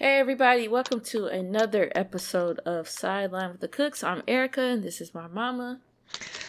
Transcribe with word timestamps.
Hey 0.00 0.18
everybody, 0.18 0.66
welcome 0.66 1.00
to 1.12 1.26
another 1.26 1.92
episode 1.94 2.58
of 2.60 2.88
Sideline 2.88 3.52
with 3.52 3.60
the 3.60 3.68
Cooks. 3.68 4.02
I'm 4.02 4.22
Erica 4.26 4.62
and 4.62 4.82
this 4.82 5.00
is 5.02 5.12
my 5.14 5.26
mama. 5.26 5.80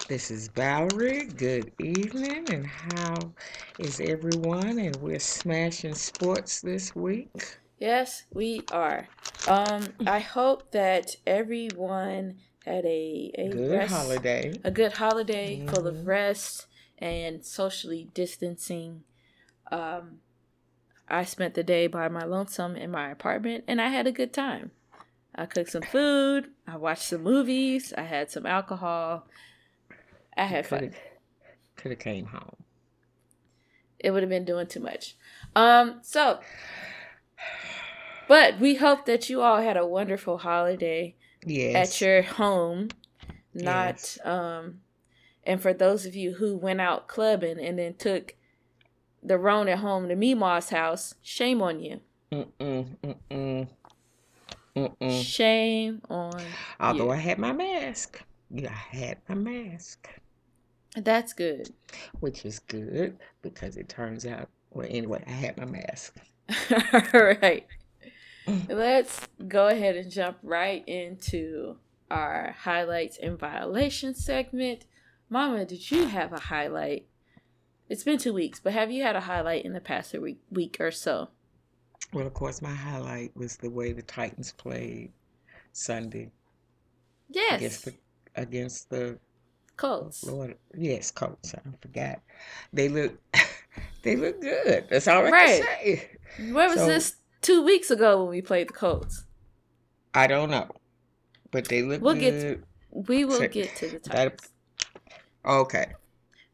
This 0.08 0.32
is 0.32 0.48
Bowery. 0.48 1.26
Good 1.26 1.72
evening, 1.80 2.48
and 2.50 2.66
how 2.66 3.16
is 3.78 4.00
everyone? 4.00 4.80
And 4.80 4.96
we're 4.98 5.20
smashing 5.20 5.96
sports 5.96 6.62
this 6.62 6.96
week. 6.96 7.58
Yes, 7.78 8.24
we 8.34 8.62
are. 8.72 9.08
Um, 9.50 9.88
I 10.08 10.20
hope 10.20 10.72
that 10.72 11.18
everyone 11.28 12.38
had 12.66 12.86
a, 12.86 13.32
a 13.38 13.50
Good 13.50 13.72
rest, 13.72 13.94
holiday. 13.94 14.54
a 14.64 14.72
good 14.72 14.94
holiday 14.94 15.66
full 15.68 15.88
of 15.88 15.96
Mhm. 15.96 16.08
rest 16.08 16.68
and 17.00 17.46
socially 17.46 18.08
distancing. 18.14 19.04
Um, 19.72 20.22
I 21.14 21.24
spent 21.26 21.54
the 21.54 21.64
day 21.64 21.88
by 21.88 22.08
my 22.08 22.24
lonesome 22.24 22.76
in 22.76 22.90
my 22.92 23.10
apartment 23.12 23.66
and 23.68 23.82
I 23.82 23.90
had 23.90 24.08
a 24.08 24.12
good 24.12 24.34
time. 24.34 24.72
I 25.36 25.46
cooked 25.46 25.72
some 25.72 25.82
food, 25.84 26.48
I 26.68 26.78
watched 26.78 27.04
some 27.04 27.24
movies, 27.24 27.94
I 27.98 28.02
had 28.04 28.30
some 28.32 28.46
alcohol. 28.46 29.28
I 30.36 30.46
had 30.46 30.66
fun. 30.68 30.94
Could 31.76 31.92
have 31.92 32.00
came 32.00 32.26
home. 32.26 32.56
It 34.00 34.12
would 34.12 34.24
have 34.24 34.30
been 34.30 34.46
doing 34.46 34.68
too 34.68 34.80
much. 34.80 35.16
Um, 35.56 36.00
so 36.02 36.40
but 38.28 38.60
we 38.60 38.76
hope 38.76 39.06
that 39.06 39.30
you 39.30 39.42
all 39.42 39.62
had 39.62 39.78
a 39.78 39.86
wonderful 39.86 40.38
holiday 40.38 41.16
Yes. 41.46 41.76
at 41.76 42.02
your 42.06 42.22
home. 42.22 42.90
Not 43.54 43.96
Yes. 43.96 44.20
um 44.24 44.82
and 45.44 45.62
for 45.62 45.74
those 45.74 46.06
of 46.06 46.16
you 46.16 46.34
who 46.34 46.56
went 46.56 46.80
out 46.82 47.08
clubbing 47.08 47.60
and 47.60 47.78
then 47.80 47.96
took 47.96 48.36
the 49.24 49.38
Rona 49.38 49.72
at 49.72 49.80
home 49.80 50.08
to 50.10 50.16
Meemaw's 50.16 50.70
house, 50.70 51.16
shame 51.22 51.62
on 51.62 51.80
you. 51.80 52.00
Mm-mm, 52.32 52.88
mm-mm, 53.04 53.68
mm-mm. 54.76 55.24
Shame 55.24 56.02
on 56.10 56.42
Although 56.80 57.06
you. 57.06 57.12
I 57.12 57.16
had 57.18 57.38
my 57.40 57.52
mask. 57.52 58.24
Yeah, 58.50 58.72
I 58.72 58.96
had 58.96 59.18
my 59.30 59.36
mask, 59.36 60.10
That's 60.96 61.34
good. 61.34 61.70
which 62.20 62.46
is 62.46 62.60
good 62.60 63.18
because 63.42 63.78
it 63.78 63.90
turns 63.90 64.26
out. 64.26 64.50
Well, 64.72 64.88
anyway, 64.90 65.24
I 65.28 65.32
had 65.32 65.58
my 65.58 65.66
mask. 65.66 66.16
All 67.14 67.22
right. 67.42 67.66
Let's 68.70 69.20
go 69.48 69.68
ahead 69.68 69.96
and 69.96 70.10
jump 70.12 70.38
right 70.44 70.84
into 70.88 71.78
our 72.10 72.56
highlights 72.60 73.18
and 73.22 73.38
violations 73.40 74.24
segment. 74.24 74.86
Mama, 75.30 75.66
did 75.66 75.92
you 75.92 76.06
have 76.08 76.34
a 76.34 76.40
highlight? 76.40 77.06
It's 77.92 78.04
been 78.04 78.18
two 78.18 78.32
weeks, 78.32 78.58
but 78.62 78.72
have 78.72 78.90
you 78.90 79.04
had 79.04 79.18
a 79.18 79.20
highlight 79.20 79.66
in 79.66 79.74
the 79.74 79.82
past 79.82 80.14
week, 80.14 80.40
week 80.50 80.78
or 80.80 80.92
so? 80.92 81.28
Well, 82.14 82.26
of 82.26 82.34
course, 82.34 82.62
my 82.62 82.74
highlight 82.74 83.36
was 83.36 83.58
the 83.58 83.70
way 83.70 83.92
the 83.92 84.02
Titans 84.02 84.54
played 84.54 85.12
Sunday 85.74 86.32
Yes. 87.30 87.58
against 87.58 87.86
the 87.86 87.94
against 88.38 88.90
the 88.92 89.20
Colts. 89.76 90.24
Lord, 90.24 90.58
yes, 90.74 91.12
Colts. 91.12 91.54
I 91.54 91.60
forgot. 91.82 92.22
They 92.72 92.88
look, 92.88 93.20
they 94.04 94.16
look 94.16 94.40
good. 94.40 94.86
That's 94.90 95.10
all 95.10 95.26
I 95.26 95.30
Right. 95.30 95.62
can 95.62 95.64
say. 95.64 96.10
Where 96.54 96.70
was 96.70 96.78
So- 96.80 96.86
this 96.88 97.16
two 97.42 97.62
weeks 97.62 97.92
ago 97.92 98.22
when 98.24 98.30
we 98.30 98.42
played 98.42 98.70
the 98.70 98.74
Colts? 98.74 99.26
I 100.14 100.28
don't 100.28 100.50
know, 100.50 100.70
but 101.52 101.68
they 101.68 101.82
look 101.82 102.02
We'll 102.02 102.16
get 102.16 102.32
good. 102.40 102.64
We 102.92 103.26
will 103.26 103.40
Say- 103.40 103.50
get 103.50 103.76
to 103.76 103.88
the 103.90 104.00
that- 104.00 104.04
Titans. 104.06 104.50
okay. 105.46 105.92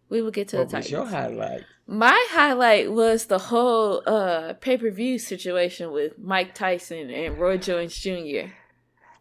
We 0.09 0.21
will 0.21 0.31
get 0.31 0.47
to 0.49 0.57
What 0.57 0.69
the 0.69 0.77
was 0.77 0.85
Titans. 0.87 0.91
your 0.91 1.05
highlight? 1.05 1.61
My 1.85 2.27
highlight 2.31 2.91
was 2.91 3.25
the 3.25 3.37
whole 3.37 4.01
uh, 4.05 4.53
pay 4.53 4.77
per 4.77 4.89
view 4.89 5.19
situation 5.19 5.91
with 5.91 6.17
Mike 6.19 6.53
Tyson 6.55 7.09
and 7.09 7.37
Roy 7.37 7.57
Jones 7.57 7.95
Jr. 7.95 8.51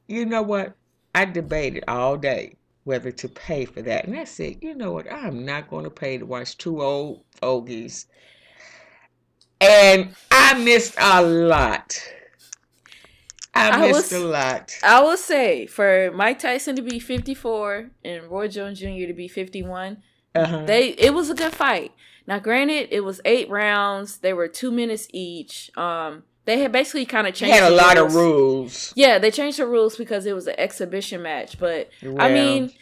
You 0.07 0.25
know 0.27 0.42
what? 0.42 0.77
I 1.14 1.25
debated 1.25 1.84
all 1.89 2.17
day 2.17 2.57
whether 2.84 3.11
to 3.11 3.29
pay 3.29 3.64
for 3.64 3.83
that, 3.83 4.07
and 4.07 4.17
I 4.17 4.23
said, 4.25 4.58
you 4.63 4.75
know 4.75 4.92
what? 4.92 5.11
I'm 5.13 5.45
not 5.45 5.69
going 5.69 5.83
to 5.85 5.91
pay 5.91 6.19
to 6.19 6.25
watch 6.27 6.57
two 6.57 6.80
old 6.83 7.25
fogies, 7.33 8.07
and 9.61 10.14
I 10.30 10.55
missed 10.63 10.95
a 10.98 11.23
lot. 11.23 11.98
I 13.55 13.70
I 13.70 13.80
missed 13.89 14.13
was- 14.13 14.23
a 14.23 14.25
lot. 14.27 14.73
I 14.85 15.01
will 15.02 15.17
say 15.17 15.67
for 15.67 16.13
Mike 16.14 16.39
Tyson 16.39 16.77
to 16.77 16.83
be 16.83 16.98
54 17.01 17.91
and 18.05 18.25
Roy 18.25 18.48
Jones 18.48 18.79
Jr. 18.80 19.07
to 19.07 19.14
be 19.14 19.29
51, 19.29 20.02
Uh-huh. 20.41 20.64
they 20.67 20.89
it 20.91 21.14
was 21.14 21.30
a 21.30 21.35
good 21.35 21.52
fight. 21.52 21.92
Now, 22.27 22.39
granted, 22.41 22.89
it 22.91 23.01
was 23.05 23.20
eight 23.24 23.48
rounds. 23.48 24.19
They 24.19 24.33
were 24.33 24.48
two 24.48 24.70
minutes 24.73 25.07
each. 25.13 25.70
Um, 25.77 26.24
they 26.45 26.58
had 26.61 26.73
basically 26.73 27.07
kind 27.07 27.27
of 27.27 27.35
changed. 27.35 27.55
They 27.55 27.58
had 27.61 27.70
a 27.70 27.74
the 27.74 27.80
lot 27.80 27.98
of 27.98 28.14
rules. 28.14 28.92
Yeah, 28.96 29.19
they 29.19 29.30
changed 29.30 29.58
the 29.58 29.67
rules 29.67 29.96
because 29.96 30.27
it 30.27 30.35
was 30.35 30.46
an 30.48 30.55
exhibition 30.58 31.23
match. 31.23 31.58
But 31.58 31.89
I 32.19 32.33
mean, 32.33 32.73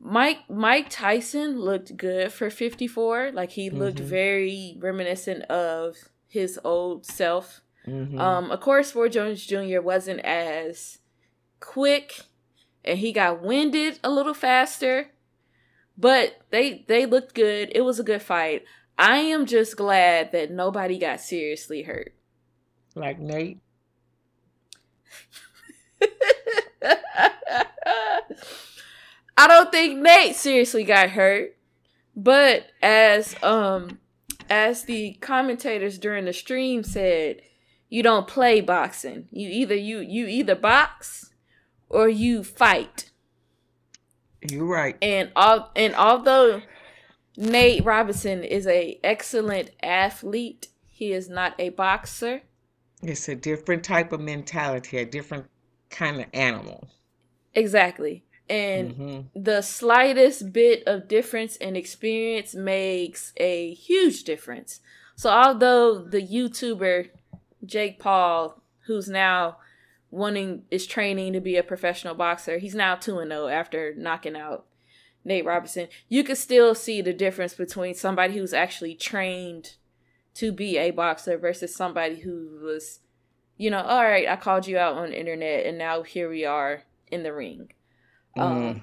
Mike 0.00 0.38
Mike 0.48 0.86
Tyson 0.90 1.60
looked 1.60 1.96
good 1.96 2.32
for 2.32 2.48
54. 2.50 3.30
Like 3.32 3.50
he 3.50 3.68
looked 3.70 3.98
Mhm. 3.98 4.04
very 4.04 4.76
reminiscent 4.78 5.44
of 5.44 5.96
his 6.28 6.58
old 6.64 7.04
self. 7.06 7.60
mhm. 7.86 8.18
Um, 8.18 8.50
of 8.50 8.60
course, 8.60 8.94
Roy 8.94 9.08
Jones 9.10 9.44
Jr. 9.46 9.80
wasn't 9.82 10.20
as 10.20 10.98
quick, 11.60 12.20
and 12.84 12.98
he 12.98 13.12
got 13.12 13.42
winded 13.42 13.98
a 14.02 14.10
little 14.10 14.34
faster. 14.34 15.08
But 15.96 16.40
they 16.50 16.84
they 16.88 17.06
looked 17.06 17.34
good. 17.34 17.70
It 17.74 17.82
was 17.82 18.00
a 18.00 18.04
good 18.04 18.22
fight. 18.22 18.64
I 18.98 19.18
am 19.18 19.46
just 19.46 19.76
glad 19.76 20.32
that 20.32 20.50
nobody 20.50 20.98
got 20.98 21.20
seriously 21.20 21.82
hurt. 21.82 22.14
like 22.94 23.18
Nate. 23.18 23.60
I 29.36 29.48
don't 29.48 29.72
think 29.72 29.98
Nate 30.00 30.36
seriously 30.36 30.84
got 30.84 31.10
hurt, 31.10 31.56
but 32.14 32.66
as 32.82 33.34
um 33.42 33.98
as 34.50 34.84
the 34.84 35.14
commentators 35.20 35.98
during 35.98 36.26
the 36.26 36.32
stream 36.32 36.82
said, 36.84 37.40
you 37.88 38.02
don't 38.02 38.26
play 38.26 38.60
boxing. 38.60 39.28
You 39.30 39.48
either 39.48 39.74
you 39.74 40.00
you 40.00 40.26
either 40.26 40.54
box 40.54 41.30
or 41.88 42.08
you 42.08 42.44
fight. 42.44 43.10
You're 44.48 44.66
right. 44.66 44.96
And 45.00 45.30
all 45.34 45.70
and 45.74 45.94
although 45.94 46.62
Nate 47.36 47.84
Robinson 47.84 48.44
is 48.44 48.66
a 48.66 48.98
excellent 49.02 49.70
athlete, 49.82 50.68
he 50.86 51.12
is 51.12 51.28
not 51.28 51.54
a 51.58 51.70
boxer. 51.70 52.42
It's 53.02 53.28
a 53.28 53.34
different 53.34 53.84
type 53.84 54.12
of 54.12 54.20
mentality, 54.20 54.98
a 54.98 55.04
different 55.04 55.46
kind 55.90 56.20
of 56.20 56.26
animal. 56.32 56.88
Exactly. 57.54 58.24
And 58.48 58.92
hmm 58.92 59.20
the 59.34 59.62
slightest 59.62 60.52
bit 60.52 60.84
of 60.86 61.08
difference 61.08 61.56
in 61.56 61.74
experience 61.74 62.54
makes 62.54 63.32
a 63.36 63.74
huge 63.74 64.22
difference. 64.22 64.80
So 65.16 65.30
although 65.30 65.98
the 65.98 66.22
YouTuber 66.22 67.08
Jake 67.64 67.98
Paul, 67.98 68.62
who's 68.86 69.08
now 69.08 69.56
wanting 70.14 70.62
is 70.70 70.86
training 70.86 71.32
to 71.32 71.40
be 71.40 71.56
a 71.56 71.62
professional 71.62 72.14
boxer, 72.14 72.58
he's 72.58 72.74
now 72.74 72.94
2 72.94 73.18
and 73.18 73.30
0 73.30 73.48
after 73.48 73.94
knocking 73.96 74.36
out 74.36 74.66
Nate 75.24 75.44
Robinson. 75.44 75.88
You 76.08 76.22
could 76.22 76.38
still 76.38 76.74
see 76.74 77.02
the 77.02 77.12
difference 77.12 77.54
between 77.54 77.94
somebody 77.94 78.34
who's 78.34 78.54
actually 78.54 78.94
trained 78.94 79.76
to 80.34 80.52
be 80.52 80.78
a 80.78 80.90
boxer 80.90 81.36
versus 81.36 81.74
somebody 81.74 82.20
who 82.20 82.60
was 82.62 83.00
you 83.56 83.70
know, 83.70 83.82
all 83.82 84.02
right, 84.02 84.28
I 84.28 84.34
called 84.34 84.66
you 84.66 84.78
out 84.78 84.96
on 84.96 85.10
the 85.10 85.18
internet 85.18 85.64
and 85.66 85.78
now 85.78 86.02
here 86.02 86.28
we 86.28 86.44
are 86.44 86.82
in 87.10 87.22
the 87.22 87.32
ring. 87.32 87.72
Um, 88.36 88.52
Mm. 88.52 88.80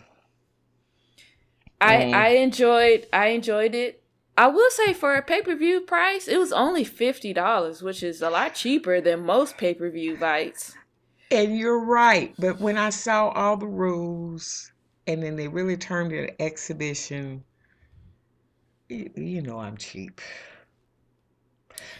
I 1.82 1.96
Mm. 1.98 2.14
I 2.14 2.28
enjoyed 2.30 3.08
I 3.12 3.28
enjoyed 3.28 3.76
it. 3.76 4.04
I 4.38 4.48
will 4.48 4.70
say 4.70 4.94
for 4.94 5.16
a 5.16 5.22
pay 5.22 5.42
per 5.42 5.56
view 5.56 5.82
price, 5.82 6.28
it 6.28 6.38
was 6.38 6.54
only 6.54 6.84
fifty 6.84 7.34
dollars, 7.34 7.82
which 7.82 8.02
is 8.02 8.22
a 8.22 8.30
lot 8.30 8.56
cheaper 8.56 9.02
than 9.02 9.26
most 9.26 9.58
pay 9.58 9.74
per 9.74 9.90
view 9.90 10.16
fights. 10.16 10.76
And 11.32 11.58
you're 11.58 11.80
right. 11.80 12.34
But 12.38 12.60
when 12.60 12.78
I 12.78 12.90
saw 12.90 13.30
all 13.30 13.58
the 13.58 13.68
rules 13.68 14.72
and 15.08 15.24
then 15.24 15.36
they 15.36 15.48
really 15.48 15.78
turned 15.78 16.12
it 16.12 16.30
an 16.30 16.36
exhibition, 16.40 17.44
you, 18.90 19.42
know 19.42 19.60
I'm 19.60 19.78
cheap. 19.78 20.20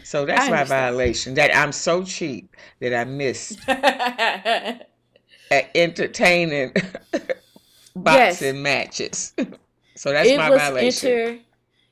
So 0.04 0.26
that's 0.26 0.50
my 0.50 0.64
violation. 0.64 1.36
That 1.36 1.56
I'm 1.56 1.72
so 1.72 2.04
cheap 2.04 2.56
that 2.80 2.94
I 2.94 3.06
missed 3.06 3.60
entertaining 5.76 6.74
boxing 7.96 8.62
matches. 8.62 9.34
so 9.96 10.12
that's 10.12 10.30
it 10.30 10.38
my 10.38 10.50
violation. 10.50 11.42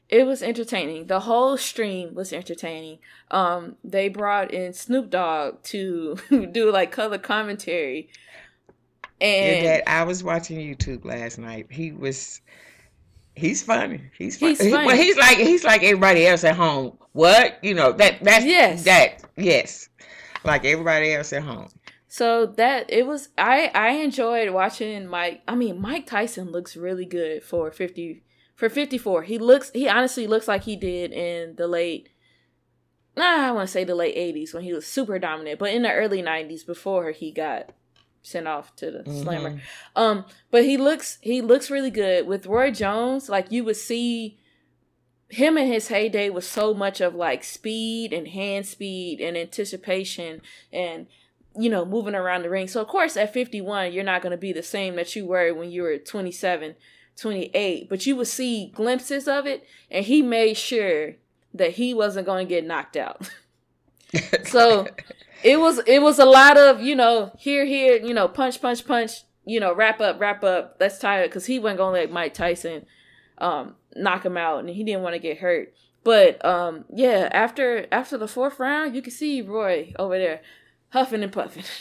It 0.10 0.26
was 0.26 0.42
entertaining. 0.42 1.06
The 1.08 1.20
whole 1.22 1.56
stream 1.58 2.16
was 2.16 2.34
entertaining. 2.34 3.00
Um, 3.32 3.76
they 3.84 4.10
brought 4.10 4.52
in 4.52 4.74
Snoop 4.74 5.10
Dogg 5.12 5.62
to 5.64 6.18
do 6.52 6.72
like 6.72 6.92
color 6.92 7.18
commentary, 7.20 8.10
and 9.22 9.64
dad, 9.66 9.84
I 9.88 10.04
was 10.04 10.24
watching 10.24 10.58
YouTube 10.60 11.06
last 11.06 11.38
night. 11.38 11.68
He 11.70 11.92
was, 11.92 12.42
he's 13.36 13.62
funny. 13.64 14.02
He's 14.18 14.38
funny. 14.38 14.54
He's 14.56 14.62
He- 14.62 14.72
well, 14.72 14.96
he's 14.96 15.18
like 15.18 15.38
he's 15.38 15.64
like 15.64 15.84
everybody 15.84 16.26
else 16.26 16.44
at 16.44 16.56
home. 16.56 16.98
What 17.12 17.58
you 17.64 17.74
know 17.74 17.92
that 17.94 18.24
that's 18.24 18.46
Yes. 18.46 18.84
that 18.86 19.24
yes. 19.36 19.90
like 20.46 20.64
everybody 20.66 21.14
else 21.14 21.34
at 21.34 21.44
home. 21.44 21.68
So 22.08 22.46
that 22.46 22.90
it 22.92 23.06
was 23.06 23.30
I 23.38 23.72
I 23.76 23.90
enjoyed 23.92 24.50
watching 24.52 25.06
Mike. 25.08 25.42
I 25.48 25.56
mean 25.56 25.82
Mike 25.82 26.06
Tyson 26.08 26.52
looks 26.52 26.78
really 26.78 27.06
good 27.06 27.44
for 27.44 27.72
50 27.72 28.24
for 28.60 28.68
54. 28.68 29.24
He 29.24 29.38
looks 29.38 29.72
he 29.72 29.88
honestly 29.88 30.28
looks 30.28 30.48
like 30.48 30.66
he 30.66 30.76
did 30.76 31.14
in 31.14 31.56
the 31.56 31.66
late 31.66 32.10
nah, 33.16 33.48
I 33.48 33.52
want 33.52 33.68
to 33.68 33.72
say 33.72 33.86
the 33.86 33.96
late 33.96 34.16
80s 34.16 34.54
when 34.54 34.64
he 34.64 34.74
was 34.74 34.86
super 34.86 35.18
dominant, 35.18 35.60
but 35.60 35.74
in 35.74 35.82
the 35.82 35.92
early 35.92 36.22
90s 36.22 36.66
before 36.66 37.12
he 37.12 37.32
got 37.32 37.72
sent 38.22 38.48
off 38.48 38.76
to 38.76 38.92
the 38.92 39.00
mm-hmm. 39.00 39.22
slammer. 39.22 39.62
Um 39.96 40.26
but 40.52 40.66
he 40.66 40.76
looks 40.76 41.20
he 41.22 41.42
looks 41.42 41.72
really 41.72 41.90
good 41.90 42.28
with 42.28 42.48
Roy 42.48 42.70
Jones 42.70 43.30
like 43.30 43.50
you 43.50 43.64
would 43.64 43.78
see 43.78 44.38
him 45.30 45.58
in 45.58 45.68
his 45.68 45.88
heyday 45.88 46.30
was 46.30 46.46
so 46.46 46.74
much 46.74 47.00
of 47.00 47.16
like 47.16 47.46
speed 47.46 48.12
and 48.12 48.28
hand 48.28 48.66
speed 48.66 49.22
and 49.22 49.38
anticipation 49.38 50.42
and 50.74 51.08
you 51.58 51.70
know, 51.70 51.84
moving 51.84 52.16
around 52.16 52.44
the 52.44 52.50
ring. 52.50 52.68
So, 52.68 52.80
of 52.80 52.88
course, 52.88 53.18
at 53.18 53.34
51, 53.34 53.92
you're 53.92 54.04
not 54.04 54.22
going 54.22 54.32
to 54.32 54.38
be 54.38 54.54
the 54.54 54.64
same 54.64 54.96
that 54.96 55.16
you 55.16 55.26
were 55.26 55.54
when 55.54 55.72
you 55.72 55.82
were 55.82 55.98
27, 55.98 56.76
28, 57.19 57.89
but 57.89 58.06
you 58.06 58.16
would 58.16 58.27
see 58.27 58.71
glimpses 58.74 59.27
of 59.27 59.45
it, 59.45 59.66
and 59.92 60.06
he 60.06 60.21
made 60.21 60.56
sure 60.56 61.16
that 61.54 61.71
he 61.71 61.94
wasn't 61.94 62.25
going 62.25 62.48
to 62.48 62.50
get 62.50 62.66
knocked 62.66 62.95
out. 62.98 63.30
so, 64.45 64.88
it 65.44 65.60
was 65.60 65.80
it 65.86 66.01
was 66.01 66.19
a 66.19 66.25
lot 66.25 66.57
of, 66.57 66.81
you 66.81 66.95
know, 66.95 67.31
here 67.38 67.66
here, 67.66 67.98
you 67.98 68.13
know, 68.13 68.27
punch 68.27 68.62
punch 68.62 68.86
punch, 68.86 69.24
you 69.45 69.60
know, 69.60 69.74
wrap 69.74 70.01
up, 70.01 70.19
wrap 70.19 70.44
up. 70.44 70.77
Let's 70.80 71.00
tie 71.00 71.21
it 71.21 71.31
cuz 71.31 71.45
he 71.45 71.60
wasn't 71.60 71.77
going 71.77 71.95
to 71.95 72.01
let 72.01 72.12
Mike 72.12 72.33
Tyson 72.33 72.86
um 73.38 73.75
knock 73.95 74.25
him 74.25 74.38
out 74.38 74.60
and 74.60 74.69
he 74.69 74.83
didn't 74.83 75.01
want 75.01 75.15
to 75.15 75.19
get 75.19 75.38
hurt. 75.38 75.74
But 76.04 76.44
um 76.44 76.86
yeah, 76.94 77.30
after 77.31 77.88
after 77.92 78.18
the 78.18 78.27
fourth 78.27 78.60
round, 78.60 78.95
you 78.95 79.01
can 79.01 79.12
see 79.12 79.42
Roy 79.42 79.94
over 79.98 80.18
there 80.18 80.42
huffing 80.89 81.24
and 81.24 81.31
puffing. 81.31 81.63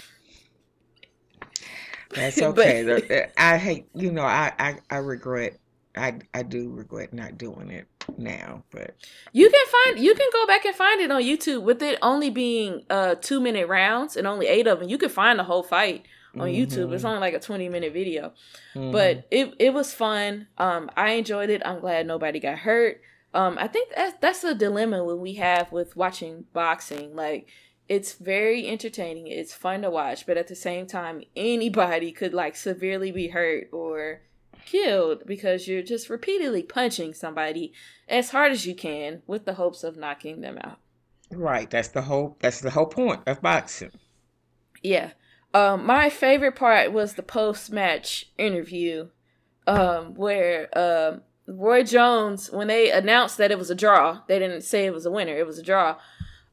That's 2.15 2.41
okay. 2.43 2.85
but, 2.85 3.11
uh, 3.11 3.27
I 3.37 3.59
hate, 3.59 3.87
you 3.95 4.13
know, 4.13 4.25
I, 4.25 4.53
I, 4.59 4.79
I 4.91 4.97
regret, 4.97 5.59
I, 5.97 6.19
I 6.33 6.43
do 6.43 6.71
regret 6.71 7.13
not 7.13 7.39
doing 7.39 7.71
it 7.71 7.87
now, 8.17 8.65
but 8.71 8.97
you 9.33 9.51
can 9.51 9.67
find, 9.67 10.05
you 10.05 10.15
can 10.15 10.29
go 10.33 10.47
back 10.47 10.65
and 10.65 10.75
find 10.75 11.01
it 11.01 11.11
on 11.11 11.23
YouTube 11.23 11.63
with 11.63 11.83
it 11.83 11.99
only 12.03 12.31
being 12.31 12.85
uh 12.89 13.17
two 13.17 13.41
minute 13.41 13.69
rounds 13.69 14.17
and 14.17 14.27
only 14.27 14.47
eight 14.47 14.67
of 14.67 14.81
them. 14.81 14.89
You 14.89 14.99
can 14.99 15.11
find 15.11 15.39
the 15.39 15.45
whole 15.45 15.63
fight 15.63 16.07
on 16.37 16.49
mm-hmm. 16.49 16.63
YouTube. 16.63 16.93
It's 16.93 17.05
only 17.05 17.21
like 17.21 17.35
a 17.35 17.41
20 17.41 17.69
minute 17.69 17.93
video. 17.93 18.33
Mm-hmm. 18.75 18.93
But 18.93 19.27
it 19.31 19.55
it 19.59 19.75
was 19.75 19.93
fun. 19.93 20.47
Um 20.57 20.91
I 20.97 21.13
enjoyed 21.13 21.51
it. 21.51 21.63
I'm 21.65 21.81
glad 21.81 22.07
nobody 22.07 22.41
got 22.41 22.59
hurt. 22.59 23.01
Um 23.35 23.57
I 23.59 23.69
think 23.69 23.93
that's 23.95 24.17
that's 24.21 24.45
a 24.45 24.55
dilemma 24.55 25.05
when 25.05 25.21
we 25.21 25.35
have 25.35 25.73
with 25.73 25.97
watching 25.97 26.45
boxing. 26.53 27.15
Like 27.15 27.49
it's 27.89 28.15
very 28.15 28.69
entertaining. 28.69 29.29
It's 29.29 29.55
fun 29.55 29.83
to 29.83 29.91
watch, 29.91 30.27
but 30.27 30.37
at 30.37 30.49
the 30.49 30.55
same 30.55 30.87
time, 30.87 31.23
anybody 31.35 32.13
could 32.13 32.35
like 32.35 32.55
severely 32.55 33.11
be 33.11 33.29
hurt 33.29 33.69
or 33.73 34.21
killed 34.67 35.23
because 35.25 35.67
you're 35.67 35.83
just 35.83 36.11
repeatedly 36.11 36.63
punching 36.63 37.15
somebody 37.15 37.73
as 38.09 38.31
hard 38.31 38.53
as 38.53 38.67
you 38.67 38.75
can 38.75 39.23
with 39.27 39.47
the 39.47 39.55
hopes 39.55 39.83
of 39.83 39.97
knocking 39.97 40.43
them 40.43 40.59
out. 40.63 40.79
Right. 41.31 41.69
That's 41.71 41.89
the 41.89 42.03
whole 42.03 42.37
that's 42.41 42.61
the 42.61 42.71
whole 42.71 42.87
point 42.87 43.23
of 43.27 43.41
boxing. 43.41 43.93
Yeah. 44.83 45.13
Um 45.55 45.87
my 45.87 46.11
favorite 46.11 46.57
part 46.57 46.93
was 46.93 47.15
the 47.15 47.23
post 47.23 47.73
match 47.73 48.27
interview 48.37 49.09
um 49.67 50.15
where 50.15 50.69
um 50.79 51.23
Roy 51.47 51.83
Jones 51.83 52.51
when 52.51 52.69
they 52.69 52.91
announced 52.91 53.39
that 53.39 53.51
it 53.51 53.59
was 53.59 53.71
a 53.71 53.75
draw, 53.75 54.21
they 54.29 54.39
didn't 54.39 54.63
say 54.63 54.85
it 54.85 54.93
was 54.93 55.07
a 55.07 55.11
winner, 55.11 55.37
it 55.37 55.47
was 55.47 55.59
a 55.59 55.63
draw. 55.63 55.97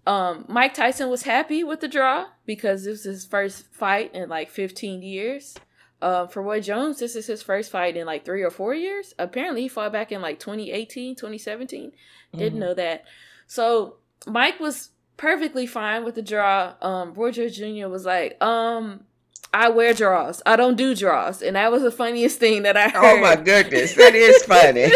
Um, 0.05 0.45
Mike 0.47 0.73
Tyson 0.73 1.09
was 1.09 1.23
happy 1.23 1.63
with 1.63 1.81
the 1.81 1.87
draw 1.87 2.27
because 2.45 2.83
this 2.83 2.91
was 2.91 3.03
his 3.03 3.25
first 3.25 3.65
fight 3.73 4.13
in 4.13 4.29
like 4.29 4.49
15 4.49 5.01
years. 5.01 5.55
Uh, 6.01 6.27
for 6.27 6.43
Roy 6.43 6.59
Jones, 6.59 6.99
this 6.99 7.15
is 7.15 7.25
his 7.25 7.41
first 7.41 7.71
fight 7.71 7.97
in 7.97 8.05
like 8.05 8.25
three 8.25 8.43
or 8.43 8.51
four 8.51 8.75
years. 8.75 9.15
Apparently, 9.17 9.63
he 9.63 9.67
fought 9.67 9.91
back 9.91 10.11
in 10.11 10.21
like 10.21 10.39
2018, 10.39 11.15
2017. 11.15 11.89
Mm-hmm. 11.89 12.37
Didn't 12.37 12.59
know 12.59 12.73
that. 12.75 13.05
So 13.47 13.95
Mike 14.27 14.59
was 14.59 14.89
perfectly 15.17 15.65
fine 15.65 16.03
with 16.03 16.15
the 16.15 16.21
draw. 16.21 16.73
Um, 16.81 17.13
Roy 17.13 17.31
Jones 17.31 17.57
Jr. 17.57 17.87
was 17.87 18.05
like, 18.05 18.41
um, 18.43 19.05
I 19.53 19.69
wear 19.69 19.93
draws. 19.93 20.43
I 20.45 20.57
don't 20.57 20.75
do 20.75 20.93
draws. 20.93 21.41
And 21.41 21.55
that 21.55 21.71
was 21.71 21.81
the 21.81 21.91
funniest 21.91 22.39
thing 22.39 22.63
that 22.63 22.77
I 22.77 22.89
heard. 22.89 23.17
Oh 23.17 23.21
my 23.21 23.37
goodness. 23.37 23.95
That 23.95 24.13
is 24.13 24.43
funny. 24.43 24.91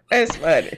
That's 0.10 0.36
funny. 0.36 0.72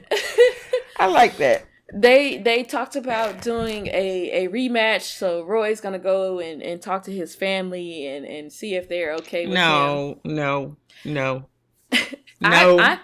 I 0.98 1.06
like 1.06 1.38
that 1.38 1.64
they 1.92 2.38
they 2.38 2.62
talked 2.62 2.96
about 2.96 3.42
doing 3.42 3.86
a, 3.88 4.44
a 4.44 4.48
rematch 4.48 5.02
so 5.02 5.42
roy's 5.42 5.80
gonna 5.80 5.98
go 5.98 6.38
and, 6.38 6.62
and 6.62 6.80
talk 6.80 7.02
to 7.02 7.12
his 7.12 7.34
family 7.34 8.06
and, 8.06 8.24
and 8.24 8.52
see 8.52 8.74
if 8.74 8.88
they're 8.88 9.14
okay 9.14 9.46
with 9.46 9.54
no 9.54 10.18
him. 10.24 10.34
no 10.34 10.76
no. 11.04 11.48
No. 12.40 12.76
I, 12.80 12.94
I, 12.94 12.98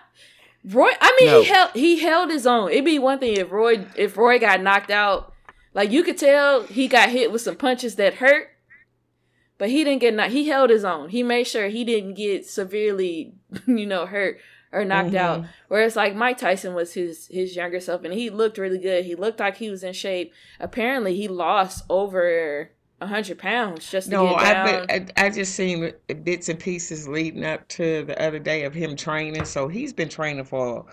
roy 0.64 0.90
i 1.00 1.16
mean 1.20 1.30
no. 1.30 1.42
he 1.42 1.48
held 1.48 1.70
he 1.74 1.98
held 2.00 2.30
his 2.30 2.44
own. 2.44 2.70
It'd 2.72 2.84
be 2.84 2.98
one 2.98 3.20
thing 3.20 3.36
if 3.36 3.52
roy 3.52 3.86
if 3.94 4.16
roy 4.16 4.40
got 4.40 4.60
knocked 4.60 4.90
out. 4.90 5.32
Like 5.74 5.92
you 5.92 6.02
could 6.02 6.18
tell 6.18 6.64
he 6.64 6.88
got 6.88 7.10
hit 7.10 7.30
with 7.30 7.42
some 7.42 7.54
punches 7.54 7.94
that 7.96 8.14
hurt 8.14 8.48
but 9.58 9.70
he 9.70 9.84
didn't 9.84 10.00
get 10.00 10.14
knocked 10.14 10.32
he 10.32 10.48
held 10.48 10.70
his 10.70 10.84
own. 10.84 11.10
He 11.10 11.22
made 11.22 11.44
sure 11.44 11.68
he 11.68 11.84
didn't 11.84 12.14
get 12.14 12.46
severely 12.46 13.34
you 13.66 13.86
know 13.86 14.06
hurt 14.06 14.38
or 14.72 14.84
knocked 14.84 15.08
mm-hmm. 15.08 15.16
out. 15.16 15.44
Whereas 15.68 15.96
like 15.96 16.14
Mike 16.14 16.38
Tyson 16.38 16.74
was 16.74 16.94
his 16.94 17.28
his 17.28 17.56
younger 17.56 17.80
self 17.80 18.04
and 18.04 18.14
he 18.14 18.30
looked 18.30 18.58
really 18.58 18.78
good. 18.78 19.04
He 19.04 19.14
looked 19.14 19.40
like 19.40 19.56
he 19.56 19.70
was 19.70 19.82
in 19.82 19.92
shape. 19.92 20.32
Apparently 20.60 21.16
he 21.16 21.28
lost 21.28 21.84
over 21.88 22.70
a 23.00 23.06
hundred 23.06 23.38
pounds 23.38 23.90
just 23.90 24.06
to 24.06 24.12
no, 24.12 24.36
get 24.36 24.52
down. 24.52 24.86
I, 24.90 24.94
I, 24.94 25.26
I 25.26 25.30
just 25.30 25.54
seen 25.54 25.92
bits 26.24 26.48
and 26.48 26.58
pieces 26.58 27.06
leading 27.08 27.44
up 27.44 27.66
to 27.68 28.04
the 28.04 28.20
other 28.20 28.38
day 28.38 28.64
of 28.64 28.74
him 28.74 28.96
training. 28.96 29.44
So 29.44 29.68
he's 29.68 29.92
been 29.92 30.08
training 30.08 30.44
for 30.44 30.84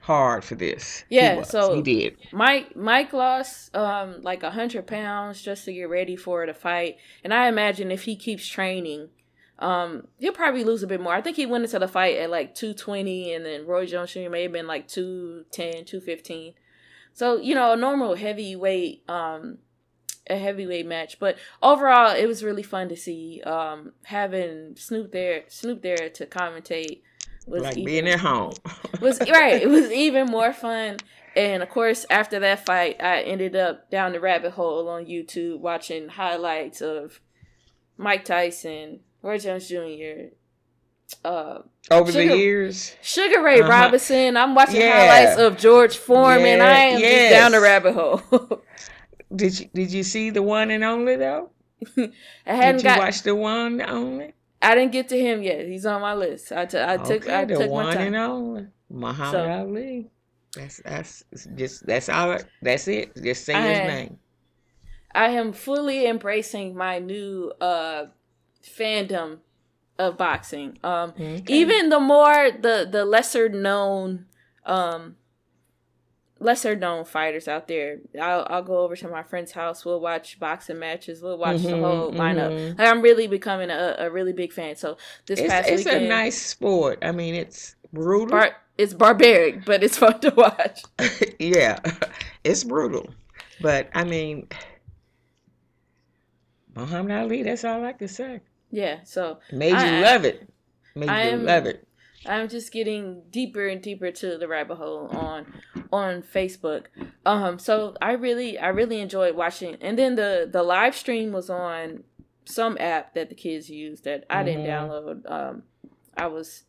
hard 0.00 0.44
for 0.44 0.56
this. 0.56 1.04
Yeah, 1.08 1.36
he 1.36 1.44
so 1.44 1.76
he 1.76 1.82
did. 1.82 2.16
Mike 2.32 2.76
Mike 2.76 3.12
lost 3.12 3.74
um 3.74 4.22
like 4.22 4.42
a 4.42 4.50
hundred 4.50 4.86
pounds 4.86 5.40
just 5.40 5.64
to 5.64 5.72
get 5.72 5.88
ready 5.88 6.16
for 6.16 6.44
the 6.46 6.54
fight, 6.54 6.96
and 7.24 7.32
I 7.32 7.48
imagine 7.48 7.90
if 7.90 8.04
he 8.04 8.16
keeps 8.16 8.46
training, 8.46 9.08
um, 9.58 10.08
he'll 10.18 10.32
probably 10.32 10.64
lose 10.64 10.82
a 10.82 10.86
bit 10.86 11.00
more. 11.00 11.14
I 11.14 11.20
think 11.20 11.36
he 11.36 11.46
went 11.46 11.64
into 11.64 11.78
the 11.78 11.88
fight 11.88 12.16
at 12.16 12.30
like 12.30 12.54
220, 12.54 13.34
and 13.34 13.44
then 13.44 13.66
Roy 13.66 13.86
Jones 13.86 14.12
Jr. 14.12 14.30
may 14.30 14.42
have 14.42 14.52
been 14.52 14.66
like 14.66 14.88
210, 14.88 15.84
215. 15.84 16.54
So, 17.14 17.38
you 17.38 17.54
know, 17.54 17.72
a 17.72 17.76
normal 17.76 18.14
heavyweight, 18.14 19.04
um, 19.08 19.58
a 20.28 20.36
heavyweight 20.36 20.86
match. 20.86 21.18
But 21.18 21.36
overall, 21.62 22.14
it 22.14 22.26
was 22.26 22.42
really 22.42 22.62
fun 22.62 22.88
to 22.88 22.96
see. 22.96 23.42
Um, 23.44 23.92
having 24.04 24.76
Snoop 24.76 25.12
there, 25.12 25.44
Snoop 25.48 25.82
there 25.82 26.08
to 26.08 26.26
commentate 26.26 27.02
was 27.46 27.62
like 27.62 27.76
even, 27.76 27.84
being 27.84 28.08
at 28.08 28.20
home. 28.20 28.54
was 29.00 29.20
right. 29.20 29.60
It 29.62 29.68
was 29.68 29.90
even 29.90 30.26
more 30.26 30.52
fun. 30.52 30.98
And 31.34 31.62
of 31.62 31.68
course, 31.68 32.04
after 32.10 32.38
that 32.40 32.66
fight, 32.66 33.02
I 33.02 33.22
ended 33.22 33.56
up 33.56 33.90
down 33.90 34.12
the 34.12 34.20
rabbit 34.20 34.52
hole 34.52 34.88
on 34.88 35.06
YouTube 35.06 35.60
watching 35.60 36.08
highlights 36.08 36.80
of 36.80 37.20
Mike 37.96 38.24
Tyson, 38.24 39.00
Roy 39.22 39.38
Jones 39.38 39.68
Jr. 39.68 40.34
Uh, 41.24 41.58
Over 41.90 42.10
Sugar, 42.10 42.28
the 42.28 42.36
years, 42.36 42.96
Sugar 43.02 43.42
Ray 43.42 43.60
uh-huh. 43.60 43.68
Robinson. 43.68 44.36
I'm 44.36 44.54
watching 44.54 44.80
yeah. 44.80 45.06
highlights 45.06 45.38
of 45.38 45.58
George 45.58 45.96
Foreman. 45.96 46.58
Yeah. 46.58 46.64
I 46.64 46.78
am 46.78 47.00
yes. 47.00 47.32
down 47.32 47.52
the 47.52 47.60
rabbit 47.60 47.94
hole. 47.94 48.22
did 49.36 49.58
you 49.58 49.68
Did 49.72 49.92
you 49.92 50.02
see 50.02 50.30
the 50.30 50.42
one 50.42 50.70
and 50.70 50.82
only 50.82 51.16
though? 51.16 51.50
I 51.96 52.10
hadn't 52.44 52.76
did 52.76 52.84
you 52.84 52.90
got, 52.90 52.98
watch 52.98 53.22
the 53.22 53.34
one 53.34 53.80
and 53.80 53.90
only. 53.90 54.34
I 54.60 54.74
didn't 54.74 54.92
get 54.92 55.08
to 55.08 55.18
him 55.18 55.42
yet. 55.42 55.66
He's 55.66 55.84
on 55.84 56.00
my 56.00 56.14
list. 56.14 56.52
I, 56.52 56.66
t- 56.66 56.78
I 56.78 56.94
okay, 56.94 57.18
took 57.18 57.28
I 57.28 57.44
the 57.44 57.56
took 57.56 57.70
one 57.70 57.86
my 57.86 57.94
time. 57.94 58.06
and 58.08 58.16
only 58.16 58.66
Muhammad 58.88 59.32
so, 59.32 59.50
Ali. 59.50 60.10
That's 60.54 60.80
that's 60.84 61.24
just 61.54 61.86
that's 61.86 62.08
all. 62.08 62.38
That's 62.60 62.88
it. 62.88 63.16
Just 63.22 63.44
say 63.44 63.54
I 63.54 63.68
his 63.68 63.78
name. 63.88 64.18
I 65.14 65.28
am 65.30 65.52
fully 65.52 66.06
embracing 66.06 66.74
my 66.74 66.98
new 66.98 67.52
uh 67.60 68.06
fandom 68.62 69.38
of 69.98 70.16
boxing. 70.16 70.78
Um, 70.82 71.10
okay. 71.10 71.42
even 71.48 71.88
the 71.88 72.00
more 72.00 72.50
the 72.50 72.88
the 72.90 73.04
lesser 73.04 73.48
known 73.48 74.26
um 74.64 75.16
lesser 76.42 76.76
known 76.76 77.04
fighters 77.04 77.48
out 77.48 77.68
there. 77.68 77.98
I'll 78.20 78.46
I'll 78.50 78.62
go 78.62 78.78
over 78.80 78.96
to 78.96 79.08
my 79.08 79.22
friend's 79.22 79.52
house. 79.52 79.84
We'll 79.84 80.00
watch 80.00 80.38
boxing 80.38 80.78
matches. 80.78 81.22
We'll 81.22 81.38
watch 81.38 81.58
mm-hmm, 81.58 81.70
the 81.70 81.78
whole 81.78 82.12
lineup. 82.12 82.50
Mm-hmm. 82.50 82.78
Like, 82.78 82.88
I'm 82.88 83.00
really 83.00 83.26
becoming 83.26 83.70
a, 83.70 83.96
a 83.98 84.10
really 84.10 84.32
big 84.32 84.52
fan. 84.52 84.76
So 84.76 84.96
this 85.26 85.38
it's, 85.38 85.48
past 85.48 85.68
it's 85.68 85.84
weekend, 85.84 86.06
a 86.06 86.08
nice 86.08 86.40
sport. 86.40 86.98
I 87.02 87.12
mean, 87.12 87.34
it's 87.34 87.76
brutal. 87.92 88.36
Bar- 88.36 88.56
it's 88.78 88.94
barbaric, 88.94 89.64
but 89.64 89.82
it's 89.82 89.98
fun 90.02 90.20
to 90.20 90.30
watch. 90.36 90.82
yeah, 91.38 91.78
it's 92.44 92.64
brutal, 92.64 93.14
but 93.60 93.88
I 93.94 94.04
mean, 94.04 94.48
Muhammad 96.74 97.12
Ali. 97.12 97.42
That's 97.42 97.64
all 97.64 97.84
I 97.84 97.92
can 97.92 98.08
say. 98.08 98.40
Yeah, 98.72 99.04
so 99.04 99.38
made 99.52 99.74
I, 99.74 99.96
you 99.98 100.02
love 100.02 100.24
it. 100.24 100.48
Made 100.96 101.08
I 101.10 101.24
you 101.28 101.30
am, 101.34 101.44
love 101.44 101.66
it. 101.66 101.86
I'm 102.26 102.48
just 102.48 102.72
getting 102.72 103.22
deeper 103.30 103.68
and 103.68 103.82
deeper 103.82 104.10
to 104.10 104.38
the 104.38 104.48
rabbit 104.48 104.76
hole 104.76 105.08
on 105.08 105.46
on 105.92 106.22
Facebook. 106.22 106.86
Um, 107.26 107.58
so 107.58 107.94
I 108.00 108.12
really, 108.12 108.58
I 108.58 108.68
really 108.68 109.00
enjoyed 109.00 109.36
watching. 109.36 109.76
And 109.80 109.98
then 109.98 110.14
the 110.14 110.48
the 110.50 110.62
live 110.62 110.96
stream 110.96 111.32
was 111.32 111.50
on 111.50 112.04
some 112.44 112.76
app 112.80 113.14
that 113.14 113.28
the 113.28 113.34
kids 113.34 113.68
use 113.70 114.00
that 114.00 114.24
I 114.30 114.42
didn't 114.42 114.64
Mhm. 114.64 114.68
download. 114.68 115.30
Um, 115.30 115.62
I 116.16 116.26
was 116.28 116.64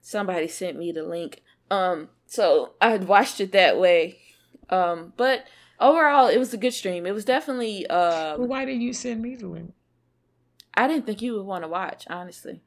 somebody 0.00 0.48
sent 0.48 0.78
me 0.78 0.92
the 0.92 1.02
link. 1.02 1.42
Um, 1.70 2.08
so 2.26 2.74
I 2.80 2.90
had 2.90 3.08
watched 3.08 3.40
it 3.40 3.52
that 3.52 3.78
way. 3.78 4.18
Um, 4.70 5.12
but 5.16 5.44
overall, 5.80 6.28
it 6.28 6.38
was 6.38 6.52
a 6.54 6.58
good 6.58 6.72
stream. 6.74 7.06
It 7.06 7.14
was 7.14 7.24
definitely. 7.24 7.86
Well, 7.88 8.34
Um, 8.42 8.48
why 8.48 8.64
didn't 8.64 8.82
you 8.82 8.92
send 8.92 9.22
me 9.22 9.36
the 9.36 9.48
link? 9.48 9.72
I 10.74 10.86
didn't 10.88 11.06
think 11.06 11.20
you 11.22 11.34
would 11.34 11.46
want 11.46 11.64
to 11.64 11.68
watch, 11.68 12.04
honestly. 12.08 12.62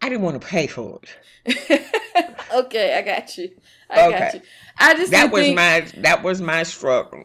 I 0.00 0.08
didn't 0.08 0.22
want 0.22 0.40
to 0.40 0.46
pay 0.46 0.66
for 0.68 1.00
it. 1.02 1.18
okay, 2.54 2.96
I 2.98 3.02
got 3.02 3.36
you. 3.38 3.50
I 3.90 4.02
got 4.02 4.16
Okay. 4.16 4.32
you. 4.34 4.40
I 4.78 4.94
just 4.94 5.12
That 5.12 5.30
was 5.32 5.48
think, 5.48 5.56
my 5.56 5.80
that 5.98 6.22
was 6.22 6.40
my 6.40 6.62
struggle. 6.62 7.24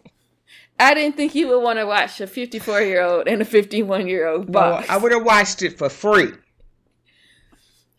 I 0.79 0.93
didn't 0.93 1.15
think 1.15 1.35
you 1.35 1.47
would 1.49 1.59
want 1.61 1.79
to 1.79 1.85
watch 1.85 2.19
a 2.21 2.27
54 2.27 2.81
year 2.81 3.01
old 3.03 3.27
and 3.27 3.41
a 3.41 3.45
51 3.45 4.07
year 4.07 4.27
old 4.27 4.51
box. 4.51 4.89
I 4.89 4.97
would 4.97 5.11
have 5.11 5.23
watched 5.23 5.61
it 5.61 5.77
for 5.77 5.89
free. 5.89 6.33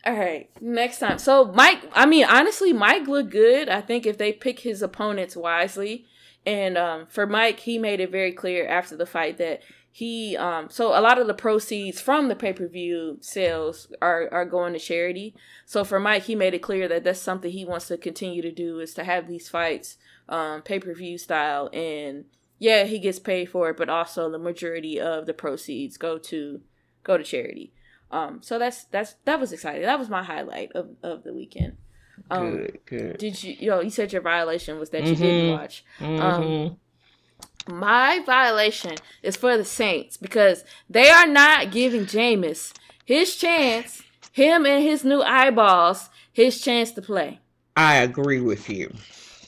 All 0.05 0.13
right, 0.13 0.49
next 0.59 0.97
time. 0.97 1.19
So 1.19 1.45
Mike, 1.53 1.79
I 1.93 2.05
mean, 2.07 2.25
honestly, 2.25 2.73
Mike 2.73 3.07
looked 3.07 3.29
good. 3.29 3.69
I 3.69 3.81
think 3.81 4.05
if 4.05 4.17
they 4.17 4.33
pick 4.33 4.59
his 4.61 4.81
opponents 4.81 5.35
wisely, 5.35 6.05
and 6.45 6.75
um, 6.75 7.05
for 7.07 7.27
Mike, 7.27 7.59
he 7.59 7.77
made 7.77 7.99
it 7.99 8.09
very 8.09 8.31
clear 8.31 8.67
after 8.67 8.97
the 8.97 9.05
fight 9.05 9.37
that 9.37 9.61
he, 9.93 10.37
um, 10.37 10.69
so 10.69 10.97
a 10.97 11.01
lot 11.01 11.19
of 11.19 11.27
the 11.27 11.33
proceeds 11.33 11.99
from 11.99 12.29
the 12.29 12.35
pay 12.35 12.53
per 12.53 12.67
view 12.67 13.17
sales 13.19 13.91
are 14.01 14.29
are 14.31 14.45
going 14.45 14.71
to 14.73 14.79
charity. 14.79 15.35
So 15.65 15.83
for 15.83 15.99
Mike, 15.99 16.23
he 16.23 16.35
made 16.35 16.53
it 16.53 16.59
clear 16.61 16.87
that 16.87 17.03
that's 17.03 17.19
something 17.19 17.51
he 17.51 17.65
wants 17.65 17.87
to 17.89 17.97
continue 17.97 18.41
to 18.41 18.51
do 18.51 18.79
is 18.79 18.93
to 18.93 19.03
have 19.03 19.27
these 19.27 19.49
fights, 19.49 19.97
um, 20.29 20.61
pay 20.61 20.79
per 20.79 20.93
view 20.93 21.17
style, 21.17 21.69
and 21.73 22.25
yeah, 22.57 22.83
he 22.85 22.99
gets 22.99 23.19
paid 23.19 23.49
for 23.49 23.69
it, 23.71 23.77
but 23.77 23.89
also 23.89 24.29
the 24.29 24.37
majority 24.39 24.99
of 24.99 25.25
the 25.25 25.33
proceeds 25.33 25.97
go 25.97 26.17
to 26.19 26.61
go 27.03 27.17
to 27.17 27.23
charity. 27.23 27.73
Um, 28.11 28.41
so 28.41 28.57
that's 28.59 28.85
that's 28.85 29.15
that 29.25 29.39
was 29.39 29.51
exciting. 29.51 29.81
That 29.83 29.99
was 29.99 30.09
my 30.09 30.23
highlight 30.23 30.71
of, 30.73 30.89
of 31.03 31.23
the 31.23 31.33
weekend. 31.33 31.77
Um, 32.29 32.51
good, 32.51 32.79
good. 32.85 33.17
did 33.17 33.43
you 33.43 33.55
you 33.59 33.69
know 33.69 33.81
you 33.81 33.89
said 33.89 34.13
your 34.13 34.21
violation 34.21 34.79
was 34.79 34.91
that 34.91 35.05
you 35.05 35.15
didn't 35.15 35.47
Mhm. 35.49 35.51
watch. 35.51 35.83
Mhm. 35.99 36.77
My 37.67 38.21
violation 38.25 38.95
is 39.21 39.35
for 39.35 39.57
the 39.57 39.65
Saints 39.65 40.17
because 40.17 40.63
they 40.89 41.09
are 41.09 41.27
not 41.27 41.71
giving 41.71 42.05
Jameis 42.05 42.73
his 43.05 43.35
chance, 43.35 44.01
him 44.31 44.65
and 44.65 44.83
his 44.83 45.03
new 45.03 45.21
eyeballs, 45.21 46.09
his 46.31 46.61
chance 46.61 46.91
to 46.91 47.01
play. 47.01 47.39
I 47.75 47.95
agree 47.97 48.41
with 48.41 48.69
you. 48.69 48.93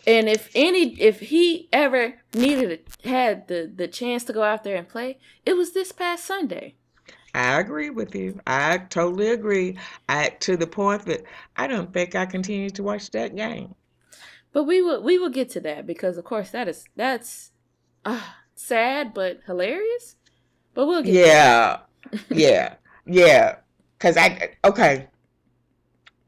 And 0.06 0.28
if 0.28 0.50
any, 0.54 1.00
if 1.00 1.22
he 1.22 1.70
ever 1.72 2.16
needed, 2.34 2.82
a, 3.06 3.08
had 3.08 3.48
the 3.48 3.72
the 3.74 3.88
chance 3.88 4.24
to 4.26 4.34
go 4.34 4.44
out 4.44 4.64
there 4.64 4.76
and 4.76 4.88
play, 4.88 5.18
it 5.46 5.56
was 5.56 5.74
this 5.74 5.92
past 5.92 6.26
Sunday. 6.26 6.76
I 7.34 7.60
agree 7.60 7.90
with 7.90 8.14
you. 8.14 8.40
I 8.46 8.78
totally 8.78 9.30
agree. 9.30 9.78
I 10.08 10.30
to 10.42 10.58
the 10.58 10.68
point 10.68 11.06
that 11.06 11.24
I 11.56 11.68
don't 11.68 11.94
think 11.94 12.16
I 12.16 12.26
continue 12.26 12.70
to 12.72 12.84
watch 12.84 13.10
that 13.12 13.36
game. 13.36 13.76
But 14.52 14.66
we 14.66 14.82
will 14.82 15.02
we 15.02 15.18
will 15.18 15.30
get 15.30 15.50
to 15.52 15.62
that 15.62 15.88
because 15.88 16.18
of 16.18 16.26
course 16.26 16.52
that 16.52 16.68
is 16.68 16.86
that's 16.96 17.52
uh, 18.06 18.22
sad 18.56 19.14
but 19.14 19.42
hilarious. 19.46 20.16
But 20.74 20.88
we'll 20.88 21.04
get 21.04 21.14
Yeah, 21.14 21.80
yeah, 22.30 22.76
yeah. 23.06 23.58
Cause 24.00 24.18
I 24.18 24.56
okay. 24.66 25.08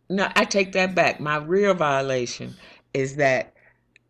No, 0.09 0.29
I 0.35 0.45
take 0.45 0.71
that 0.73 0.93
back. 0.95 1.19
My 1.19 1.37
real 1.37 1.73
violation 1.73 2.55
is 2.93 3.15
that, 3.15 3.53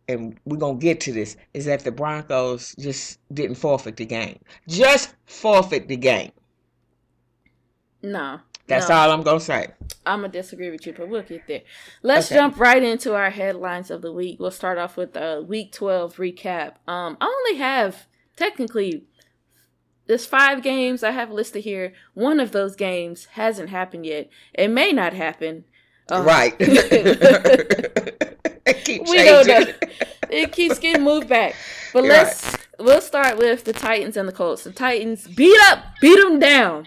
and 0.08 0.38
we're 0.44 0.58
gonna 0.58 0.78
get 0.78 1.00
to 1.02 1.12
this, 1.12 1.36
is 1.54 1.64
that 1.64 1.80
the 1.80 1.90
Broncos 1.90 2.74
just 2.78 3.18
didn't 3.32 3.56
forfeit 3.56 3.96
the 3.96 4.04
game. 4.04 4.38
Just 4.68 5.14
forfeit 5.24 5.88
the 5.88 5.96
game. 5.96 6.32
no. 8.02 8.40
That's 8.68 8.88
no. 8.88 8.96
all 8.96 9.10
I'm 9.12 9.22
gonna 9.22 9.40
say. 9.40 9.68
I'm 10.04 10.20
gonna 10.20 10.32
disagree 10.32 10.70
with 10.70 10.86
you, 10.86 10.92
but 10.92 11.08
we'll 11.08 11.22
get 11.22 11.46
there. 11.46 11.62
Let's 12.02 12.26
Okay. 12.26 12.36
jump 12.36 12.58
right 12.58 12.82
into 12.82 13.14
our 13.14 13.30
headlines 13.30 13.90
of 13.90 14.02
the 14.02 14.12
week. 14.12 14.38
We'll 14.40 14.50
start 14.50 14.78
off 14.78 14.96
with 14.96 15.16
a 15.16 15.40
week 15.42 15.72
12 15.72 16.16
recap. 16.16 16.74
Um, 16.88 17.16
I 17.20 17.26
only 17.26 17.58
have 17.58 18.06
technically 18.36 19.04
there's 20.06 20.26
five 20.26 20.62
games 20.62 21.02
I 21.02 21.10
have 21.12 21.30
listed 21.30 21.64
here. 21.64 21.92
One 22.14 22.38
of 22.40 22.52
those 22.52 22.76
games 22.76 23.26
hasn't 23.32 23.70
happened 23.70 24.06
yet. 24.06 24.28
It 24.54 24.68
may 24.68 24.92
not 24.92 25.12
happen. 25.12 25.64
Um, 26.08 26.24
right. 26.24 26.56
we 26.60 26.66
don't 29.24 29.46
know. 29.46 29.64
It 30.30 30.52
keeps 30.52 30.78
getting 30.78 31.02
moved 31.02 31.28
back. 31.28 31.54
But 31.92 32.04
You're 32.04 32.12
let's 32.12 32.56
we'll 32.78 33.00
start 33.00 33.38
with 33.38 33.64
the 33.64 33.72
Titans 33.72 34.16
and 34.16 34.28
the 34.28 34.32
Colts. 34.32 34.64
The 34.64 34.72
Titans 34.72 35.26
beat 35.28 35.58
up, 35.68 35.84
beat 36.00 36.20
them 36.22 36.38
down. 36.38 36.86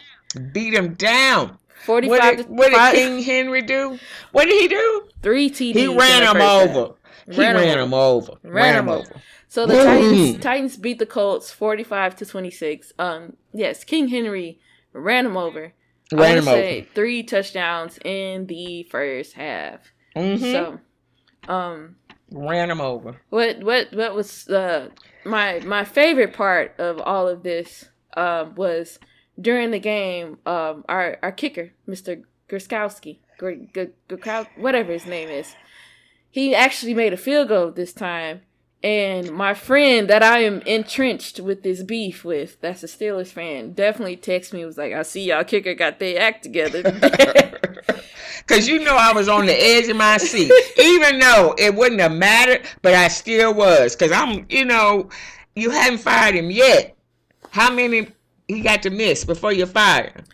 Beat 0.54 0.74
him 0.74 0.94
down. 0.94 1.58
What 1.86 2.04
45 2.04 2.38
did, 2.38 2.46
to 2.48 2.52
what 2.54 2.70
did 2.72 2.94
King 2.94 3.22
Henry 3.24 3.62
do? 3.62 4.00
What 4.32 4.46
did 4.46 4.60
he 4.62 4.68
do? 4.68 5.08
three 5.22 5.50
TDs. 5.50 5.74
He 5.76 5.88
ran 5.88 6.22
the 6.22 6.28
him 6.28 6.34
first 6.34 6.44
half. 6.44 6.76
over. 6.76 6.96
He 7.30 7.40
Ran 7.42 7.56
ran, 7.56 7.68
him 7.78 7.80
him 7.88 7.94
over. 7.94 8.34
Ran 8.44 8.80
him 8.80 8.90
over. 8.90 9.22
So 9.48 9.66
the 9.66 9.76
Titans 9.84 10.40
Titans 10.44 10.78
beat 10.78 11.00
the 11.00 11.06
Colts 11.06 11.52
45 11.52 12.16
to 12.18 12.26
26. 12.26 12.94
Um 13.00 13.36
yes, 13.54 13.84
King 13.84 14.08
Henry 14.10 14.60
ran 14.94 15.26
him 15.26 15.38
over. 15.38 15.74
I 16.12 16.16
Ran 16.16 16.20
wanna 16.22 16.42
him 16.42 16.48
over. 16.48 16.58
say 16.58 16.88
three 16.96 17.24
touchdowns 17.24 18.00
in 18.04 18.48
the 18.48 18.84
first 18.90 19.34
half. 19.34 19.80
Mhm. 20.16 20.40
So 20.40 20.80
um 21.52 21.96
Ran 22.32 22.70
him 22.70 22.82
over. 22.82 23.20
what 23.30 23.60
what 23.64 23.88
what 23.94 24.14
was 24.16 24.48
uh 24.50 24.90
my 25.26 25.60
my 25.66 25.84
favorite 25.84 26.34
part 26.34 26.76
of 26.80 27.00
all 27.00 27.28
of 27.28 27.44
this 27.44 27.86
um 28.16 28.54
was 28.56 29.00
during 29.40 29.72
the 29.72 29.80
game 29.80 30.38
um 30.46 30.84
our 30.90 31.18
our 31.22 31.32
kicker 31.32 31.72
Mr. 31.88 32.24
Gr- 33.38 33.52
whatever 34.58 34.92
his 34.92 35.06
name 35.06 35.30
is 35.30 35.56
he 36.30 36.54
actually 36.54 36.94
made 36.94 37.14
a 37.14 37.18
field 37.18 37.48
goal 37.48 37.72
this 37.72 37.94
time 37.94 38.42
and 38.82 39.32
my 39.32 39.54
friend 39.54 40.10
that 40.10 40.24
I 40.24 40.40
am 40.40 40.62
entrenched 40.62 41.40
with 41.40 41.64
this 41.64 41.84
beef 41.84 42.24
with 42.24 42.60
that's 42.62 42.84
a 42.84 42.88
Steelers 42.88 43.28
fan 43.28 43.74
definitely 43.74 44.18
texted 44.18 44.54
me 44.54 44.66
was 44.66 44.78
like 44.78 44.94
I 44.94 45.04
see 45.04 45.26
y'all 45.26 45.44
kicker 45.44 45.74
got 45.74 46.00
their 46.00 46.20
act 46.22 46.44
together 46.44 46.84
Cause 48.50 48.68
you 48.68 48.80
know 48.80 48.96
I 48.96 49.14
was 49.14 49.28
on 49.28 49.46
the 49.46 49.54
edge 49.54 49.90
of 49.90 49.98
my 49.98 50.18
seat, 50.18 50.52
even 50.80 51.20
though 51.20 51.54
it 51.60 51.76
wouldn't 51.76 52.02
have 52.02 52.12
mattered, 52.12 52.66
but 52.82 52.96
I 52.96 53.08
still 53.08 53.54
was. 53.54 53.96
Cause 53.96 54.12
I'm, 54.12 54.48
you 54.50 54.66
know, 54.66 55.10
you 55.56 55.70
hadn't 55.70 56.00
fired 56.00 56.34
him 56.34 56.50
yet. 56.50 56.98
How 57.52 57.72
many 57.72 58.08
he 58.50 58.62
got 58.62 58.82
to 58.84 58.90
miss 58.90 59.24
before 59.24 59.54
you 59.54 59.66
fire 59.66 60.12
him? 60.16 60.26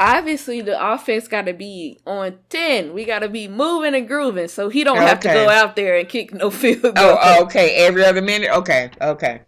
obviously 0.00 0.60
the 0.62 0.92
offense 0.92 1.28
got 1.28 1.42
to 1.46 1.52
be 1.52 2.00
on 2.06 2.36
10 2.48 2.92
we 2.92 3.04
got 3.04 3.20
to 3.20 3.28
be 3.28 3.46
moving 3.46 3.94
and 3.94 4.08
grooving 4.08 4.48
so 4.48 4.68
he 4.68 4.82
don't 4.82 4.96
have 4.96 5.20
to 5.20 5.28
go 5.28 5.48
out 5.48 5.76
there 5.76 5.96
and 5.96 6.08
kick 6.08 6.32
no 6.34 6.50
field 6.50 6.82
goal 6.82 6.92
Oh, 6.96 7.42
okay. 7.44 7.76
Every 7.86 8.04
other 8.04 8.22
minute. 8.22 8.50
Okay, 8.50 8.90
okay. 9.00 9.42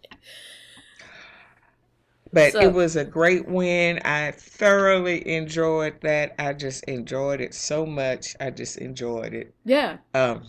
But 2.31 2.53
So- 2.53 2.59
it 2.61 2.71
was 2.73 2.95
a 2.95 3.03
great 3.03 3.47
win. 3.47 3.99
I 4.05 4.31
thoroughly 4.31 5.27
enjoyed 5.27 5.99
that. 6.01 6.35
I 6.39 6.53
just 6.53 6.83
enjoyed 6.85 7.41
it 7.41 7.53
so 7.53 7.85
much. 7.85 8.35
I 8.39 8.49
just 8.51 8.77
enjoyed 8.77 9.33
it. 9.33 9.53
yeah 9.65 9.97
Um, 10.13 10.43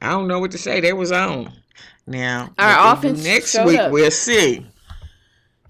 I 0.00 0.10
don't 0.10 0.28
know 0.28 0.38
what 0.38 0.52
to 0.52 0.58
say. 0.58 0.80
They 0.80 0.92
was 0.92 1.12
on. 1.12 1.52
Now, 2.06 2.54
Our 2.58 2.86
what 2.86 2.98
offense 2.98 3.24
next 3.24 3.64
week 3.64 3.78
up. 3.78 3.90
we'll 3.92 4.10
see. 4.10 4.66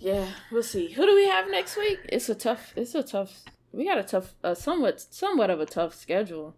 Yeah 0.04 0.26
we'll 0.52 0.62
see 0.62 0.92
who 0.92 1.06
do 1.06 1.14
we 1.14 1.26
have 1.26 1.50
next 1.50 1.76
week 1.76 1.98
it's 2.10 2.28
a 2.28 2.34
tough 2.34 2.72
it's 2.76 2.94
a 2.94 3.02
tough 3.02 3.42
we 3.72 3.84
got 3.84 3.98
a 3.98 4.02
tough 4.02 4.34
uh, 4.44 4.54
somewhat 4.54 5.00
somewhat 5.00 5.48
of 5.50 5.60
a 5.60 5.66
tough 5.66 5.94
schedule 5.94 6.54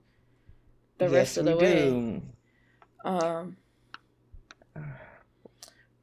the 0.98 1.04
yes, 1.04 1.14
rest 1.14 1.36
of 1.38 1.44
the 1.44 1.56
we 1.56 1.62
way 1.62 1.74
do. 1.74 2.22
um 3.04 3.56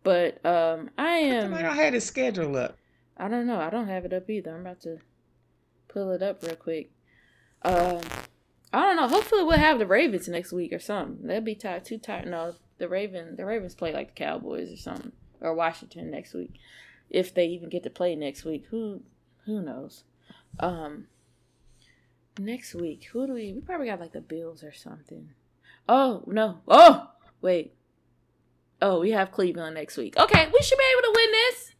but 0.03 0.43
um 0.45 0.89
i 0.97 1.09
am. 1.17 1.53
I 1.53 1.61
don't 1.61 1.75
have 1.75 1.93
the 1.93 2.01
schedule 2.01 2.55
up. 2.55 2.77
I 3.17 3.27
don't 3.27 3.45
know. 3.45 3.59
I 3.59 3.69
don't 3.69 3.87
have 3.87 4.05
it 4.05 4.13
up 4.13 4.29
either. 4.29 4.53
I'm 4.55 4.61
about 4.61 4.81
to 4.81 4.97
pull 5.87 6.11
it 6.11 6.23
up 6.23 6.41
real 6.43 6.55
quick. 6.55 6.91
Um, 7.61 8.01
I 8.73 8.81
don't 8.81 8.95
know. 8.95 9.07
Hopefully, 9.07 9.43
we'll 9.43 9.57
have 9.57 9.79
the 9.79 9.85
Ravens 9.85 10.27
next 10.27 10.51
week 10.51 10.73
or 10.73 10.79
something. 10.79 11.27
That'd 11.27 11.45
be 11.45 11.55
tight. 11.55 11.85
Too 11.85 11.99
tight. 11.99 12.27
No, 12.27 12.55
the 12.79 12.89
Raven, 12.89 13.35
the 13.35 13.45
Ravens 13.45 13.75
play 13.75 13.93
like 13.93 14.15
the 14.15 14.23
Cowboys 14.23 14.71
or 14.71 14.77
something, 14.77 15.11
or 15.41 15.53
Washington 15.53 16.09
next 16.09 16.33
week, 16.33 16.55
if 17.13 17.33
they 17.33 17.45
even 17.45 17.69
get 17.69 17.83
to 17.83 17.89
play 17.89 18.15
next 18.15 18.43
week. 18.43 18.65
Who, 18.71 19.01
who 19.45 19.61
knows? 19.61 20.03
Um, 20.59 21.07
next 22.37 22.75
week, 22.75 23.07
who 23.11 23.27
do 23.27 23.33
we? 23.33 23.53
We 23.53 23.61
probably 23.61 23.87
got 23.87 23.99
like 23.99 24.13
the 24.13 24.21
Bills 24.21 24.63
or 24.63 24.73
something. 24.73 25.29
Oh 25.87 26.23
no! 26.27 26.59
Oh 26.67 27.09
wait. 27.41 27.73
Oh, 28.81 28.99
we 28.99 29.11
have 29.11 29.31
Cleveland 29.31 29.75
next 29.75 29.97
week. 29.97 30.17
Okay, 30.17 30.45
we 30.53 30.59
should 30.61 30.77
be 30.77 30.83
able 30.97 31.13
to 31.13 31.13
win 31.15 31.31
this. 31.31 31.75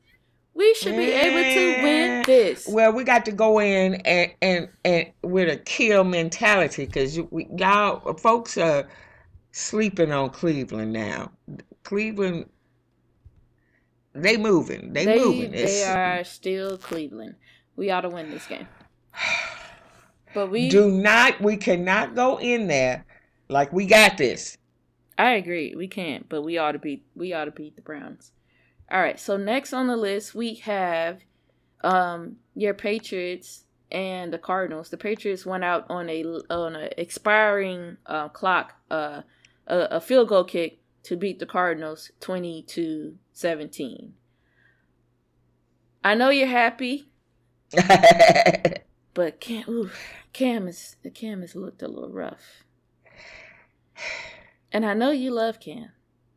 We 0.55 0.73
should 0.75 0.95
be 0.95 1.11
able 1.11 1.43
to 1.43 1.83
win 1.83 2.23
this. 2.25 2.67
Well, 2.67 2.93
we 2.93 3.03
got 3.03 3.25
to 3.25 3.31
go 3.31 3.59
in 3.59 3.95
and 3.95 4.31
and, 4.41 4.69
and 4.85 5.11
with 5.23 5.49
a 5.49 5.57
kill 5.57 6.03
mentality 6.03 6.85
because 6.85 7.19
we, 7.31 7.47
y'all 7.57 8.13
folks 8.15 8.57
are 8.57 8.87
sleeping 9.51 10.11
on 10.11 10.29
Cleveland 10.29 10.93
now. 10.93 11.31
Cleveland, 11.83 12.49
they 14.13 14.37
moving. 14.37 14.93
They, 14.93 15.05
They 15.05 15.19
moving. 15.19 15.51
they 15.51 15.63
It's- 15.63 15.87
are 15.87 16.23
still 16.23 16.77
Cleveland. 16.77 17.35
We 17.75 17.89
ought 17.91 18.01
to 18.01 18.09
win 18.09 18.29
this 18.31 18.45
game. 18.47 18.67
But 20.33 20.49
we 20.49 20.67
Do 20.69 20.89
not. 20.89 21.39
We 21.41 21.57
cannot 21.57 22.15
go 22.15 22.39
in 22.39 22.65
there 22.67 23.05
like 23.49 23.71
we 23.71 23.85
got 23.85 24.17
this. 24.17 24.57
I 25.15 25.33
agree. 25.33 25.75
We 25.75 25.87
can't, 25.87 26.27
but 26.27 26.41
we 26.41 26.57
ought 26.57 26.71
to 26.71 26.79
beat 26.79 27.05
we 27.15 27.33
ought 27.33 27.45
to 27.45 27.51
beat 27.51 27.75
the 27.75 27.83
Browns. 27.83 28.31
All 28.91 28.99
right. 28.99 29.19
So 29.19 29.37
next 29.37 29.73
on 29.73 29.85
the 29.85 29.95
list 29.95 30.33
we 30.33 30.55
have 30.55 31.21
um 31.83 32.37
your 32.55 32.73
Patriots 32.73 33.65
and 33.91 34.33
the 34.33 34.39
Cardinals. 34.39 34.89
The 34.89 34.97
Patriots 34.97 35.45
went 35.45 35.63
out 35.63 35.85
on 35.89 36.09
a 36.09 36.23
on 36.49 36.75
a 36.75 36.89
expiring 36.97 37.97
uh, 38.07 38.29
clock 38.29 38.73
uh 38.89 39.21
a, 39.67 39.77
a 39.91 40.01
field 40.01 40.29
goal 40.29 40.45
kick 40.45 40.79
to 41.03 41.15
beat 41.15 41.39
the 41.39 41.45
Cardinals 41.45 42.11
20 42.19 42.63
to 42.63 43.17
17. 43.33 44.13
I 46.03 46.15
know 46.15 46.29
you're 46.29 46.47
happy, 46.47 47.09
but 49.13 49.39
Cam 49.39 49.63
ooh, 49.69 49.91
Cam 50.33 50.67
is 50.67 50.97
Cam 51.13 51.41
has 51.41 51.55
looked 51.55 51.81
a 51.81 51.87
little 51.87 52.09
rough. 52.09 52.63
And 54.71 54.85
I 54.85 54.93
know 54.93 55.11
you 55.11 55.31
love 55.31 55.59
Cam. 55.59 55.91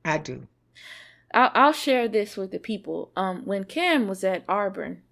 I 0.05 0.19
do. 0.19 0.47
I'll, 1.33 1.51
I'll 1.55 1.73
share 1.73 2.07
this 2.07 2.37
with 2.37 2.53
the 2.53 2.59
people. 2.59 3.11
Um, 3.17 3.45
when 3.45 3.65
Cam 3.65 4.09
was 4.09 4.23
at 4.23 4.45
Auburn, 4.49 5.03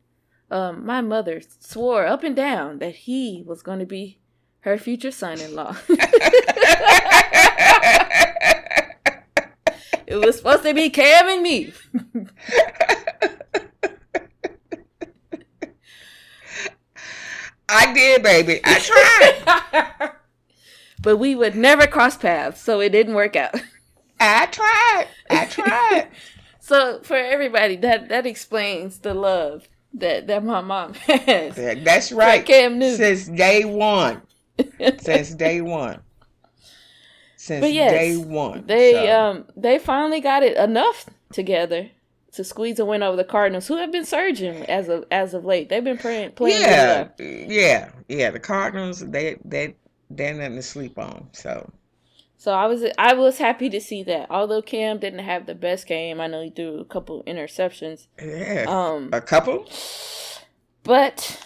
um, 0.51 0.87
my 0.87 1.01
mother 1.01 1.41
swore 1.59 2.07
up 2.07 2.23
and 2.23 2.37
down 2.37 2.79
that 2.79 2.95
he 2.95 3.43
was 3.47 3.63
going 3.63 3.81
to 3.81 3.87
be 3.87 4.19
her 4.61 4.79
future 4.79 5.11
son-in-law. 5.11 5.77
it 10.07 10.17
was 10.17 10.37
supposed 10.37 10.63
to 10.65 10.75
be 10.75 10.91
Cam 10.91 11.29
and 11.29 11.43
me. 11.43 11.73
I 17.69 17.93
did, 17.93 18.23
baby. 18.23 18.61
I 18.65 18.79
tried. 18.79 20.13
but 21.03 21.17
we 21.17 21.35
would 21.35 21.57
never 21.57 21.87
cross 21.87 22.17
paths, 22.17 22.61
so 22.61 22.81
it 22.81 22.91
didn't 22.91 23.15
work 23.15 23.37
out. 23.37 23.55
I 24.21 24.47
tried. 24.47 25.09
I 25.31 25.47
tried. 25.47 26.09
So 26.65 27.01
for 27.03 27.15
everybody, 27.15 27.77
that 27.77 28.09
that 28.09 28.25
explains 28.25 29.01
the 29.01 29.13
love 29.13 29.69
that 29.93 30.29
that 30.29 30.43
my 30.43 30.63
mom 30.63 30.95
has. 30.95 31.55
That's 31.57 32.11
right. 32.11 32.43
Cam 32.43 32.79
Newton. 32.79 32.97
Since 32.97 33.29
day 33.37 33.67
one. 33.67 34.23
Since 34.99 35.35
day 35.35 35.61
one. 35.61 36.01
Since 37.45 37.61
But 37.61 37.73
yes, 37.75 37.91
day 37.91 38.17
one. 38.17 38.65
They 38.67 38.93
So, 38.93 39.21
um 39.21 39.45
they 39.55 39.79
finally 39.79 40.23
got 40.23 40.43
it 40.43 40.57
enough 40.57 41.05
together 41.31 41.91
to 42.33 42.43
squeeze 42.43 42.79
a 42.79 42.87
win 42.87 43.03
over 43.03 43.19
the 43.19 43.23
Cardinals, 43.25 43.69
who 43.69 43.77
have 43.77 43.93
been 43.93 44.07
surging 44.07 44.65
as 44.65 44.89
of 44.89 45.05
as 45.11 45.35
of 45.35 45.45
late. 45.45 45.69
They've 45.69 45.85
been 45.85 45.99
playing 45.99 46.33
playing 46.33 46.63
yeah, 46.63 47.09
yeah, 47.19 47.91
yeah. 48.09 48.31
The 48.31 48.41
Cardinals, 48.41 49.01
they 49.01 49.37
they 49.45 49.77
they're 50.09 50.33
nothing 50.33 50.57
to 50.57 50.63
sleep 50.63 50.99
on. 50.99 51.29
So 51.33 51.71
So 52.39 52.53
I 52.53 52.65
was 52.67 52.83
I 52.97 53.13
was 53.13 53.37
happy 53.37 53.69
to 53.69 53.81
see 53.81 54.03
that. 54.05 54.31
Although 54.31 54.63
Cam 54.63 54.99
didn't 54.99 55.19
have 55.21 55.45
the 55.45 55.55
best 55.55 55.87
game, 55.87 56.23
I 56.23 56.27
know 56.29 56.43
he 56.43 56.49
threw 56.51 56.79
a 56.81 56.85
couple 56.87 57.23
interceptions. 57.25 58.07
yeah, 58.19 58.65
Um, 58.67 59.11
a 59.13 59.21
couple. 59.21 59.69
but 60.83 61.45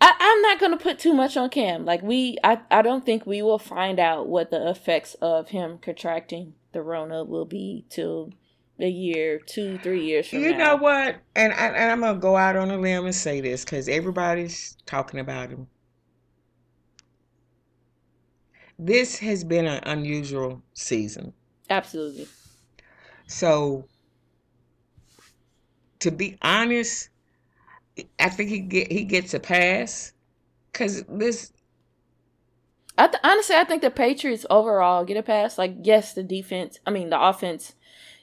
I, 0.00 0.14
I'm 0.18 0.42
not 0.42 0.60
gonna 0.60 0.76
put 0.76 0.98
too 0.98 1.12
much 1.12 1.36
on 1.36 1.50
Cam. 1.50 1.84
Like 1.84 2.02
we, 2.02 2.38
I, 2.44 2.60
I 2.70 2.82
don't 2.82 3.04
think 3.04 3.26
we 3.26 3.42
will 3.42 3.58
find 3.58 3.98
out 3.98 4.28
what 4.28 4.50
the 4.50 4.68
effects 4.68 5.14
of 5.20 5.48
him 5.48 5.78
contracting 5.78 6.54
the 6.72 6.82
Rona 6.82 7.24
will 7.24 7.44
be 7.44 7.84
till 7.88 8.32
a 8.78 8.88
year, 8.88 9.40
two, 9.44 9.78
three 9.78 10.04
years 10.04 10.28
from 10.28 10.42
now. 10.42 10.46
You 10.46 10.52
now. 10.52 10.58
know 10.58 10.76
what? 10.76 11.16
And, 11.34 11.52
I, 11.52 11.66
and 11.66 11.92
I'm 11.92 12.00
gonna 12.00 12.18
go 12.18 12.36
out 12.36 12.56
on 12.56 12.70
a 12.70 12.78
limb 12.78 13.06
and 13.06 13.14
say 13.14 13.40
this 13.40 13.64
because 13.64 13.88
everybody's 13.88 14.76
talking 14.86 15.20
about 15.20 15.50
him. 15.50 15.66
This 18.78 19.18
has 19.18 19.42
been 19.42 19.66
an 19.66 19.82
unusual 19.84 20.62
season. 20.74 21.32
Absolutely. 21.68 22.28
So, 23.26 23.86
to 25.98 26.12
be 26.12 26.38
honest, 26.40 27.10
I 28.18 28.28
think 28.28 28.50
he 28.50 28.60
get 28.60 28.90
he 28.90 29.04
gets 29.04 29.34
a 29.34 29.40
pass 29.40 30.12
because 30.72 31.04
this. 31.08 31.52
I 32.96 33.06
th- 33.06 33.20
honestly, 33.22 33.54
I 33.54 33.64
think 33.64 33.82
the 33.82 33.90
Patriots 33.90 34.44
overall 34.50 35.04
get 35.04 35.16
a 35.16 35.22
pass. 35.22 35.56
Like, 35.56 35.76
yes, 35.82 36.14
the 36.14 36.24
defense, 36.24 36.80
I 36.84 36.90
mean, 36.90 37.10
the 37.10 37.20
offense 37.20 37.74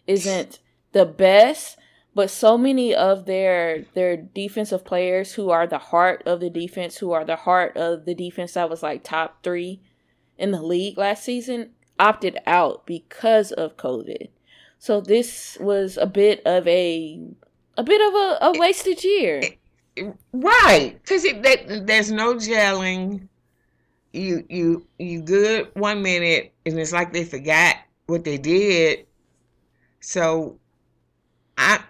isn't 0.06 0.60
the 0.92 1.06
best, 1.06 1.78
but 2.14 2.30
so 2.30 2.58
many 2.58 2.94
of 2.94 3.26
their 3.26 3.86
their 3.94 4.18
defensive 4.18 4.84
players 4.84 5.34
who 5.34 5.50
are 5.50 5.68
the 5.68 5.78
heart 5.78 6.24
of 6.26 6.40
the 6.40 6.50
defense, 6.50 6.98
who 6.98 7.12
are 7.12 7.26
the 7.26 7.36
heart 7.36 7.78
of 7.78 8.06
the 8.06 8.16
defense 8.16 8.54
that 8.54 8.70
was 8.70 8.84
like 8.84 9.04
top 9.04 9.44
three 9.44 9.82
in 10.38 10.52
the 10.52 10.62
league 10.62 10.98
last 10.98 11.24
season, 11.24 11.72
opted 12.00 12.38
out 12.46 12.86
because 12.86 13.52
of 13.52 13.78
COVID. 13.78 14.30
So 14.78 15.02
this 15.02 15.58
was 15.60 15.98
a 15.98 16.06
bit 16.06 16.42
of 16.46 16.68
a 16.68 17.20
a 17.78 17.84
bit 17.84 18.02
of 18.02 18.14
a, 18.14 18.38
a 18.42 18.60
wasted 18.60 19.04
year. 19.04 19.42
Right, 20.34 21.00
because 21.02 21.24
there's 21.86 22.12
no 22.12 22.36
gelling. 22.36 23.28
You 24.14 24.46
you 24.50 24.88
you 25.00 25.22
good 25.22 25.72
one 25.76 26.02
minute, 26.02 26.54
and 26.66 26.80
it's 26.80 26.94
like 26.94 27.14
they 27.14 27.24
forgot 27.26 27.78
what 28.08 28.24
they 28.24 28.38
did. 28.38 29.08
So, 30.02 30.60
I, 31.58 31.84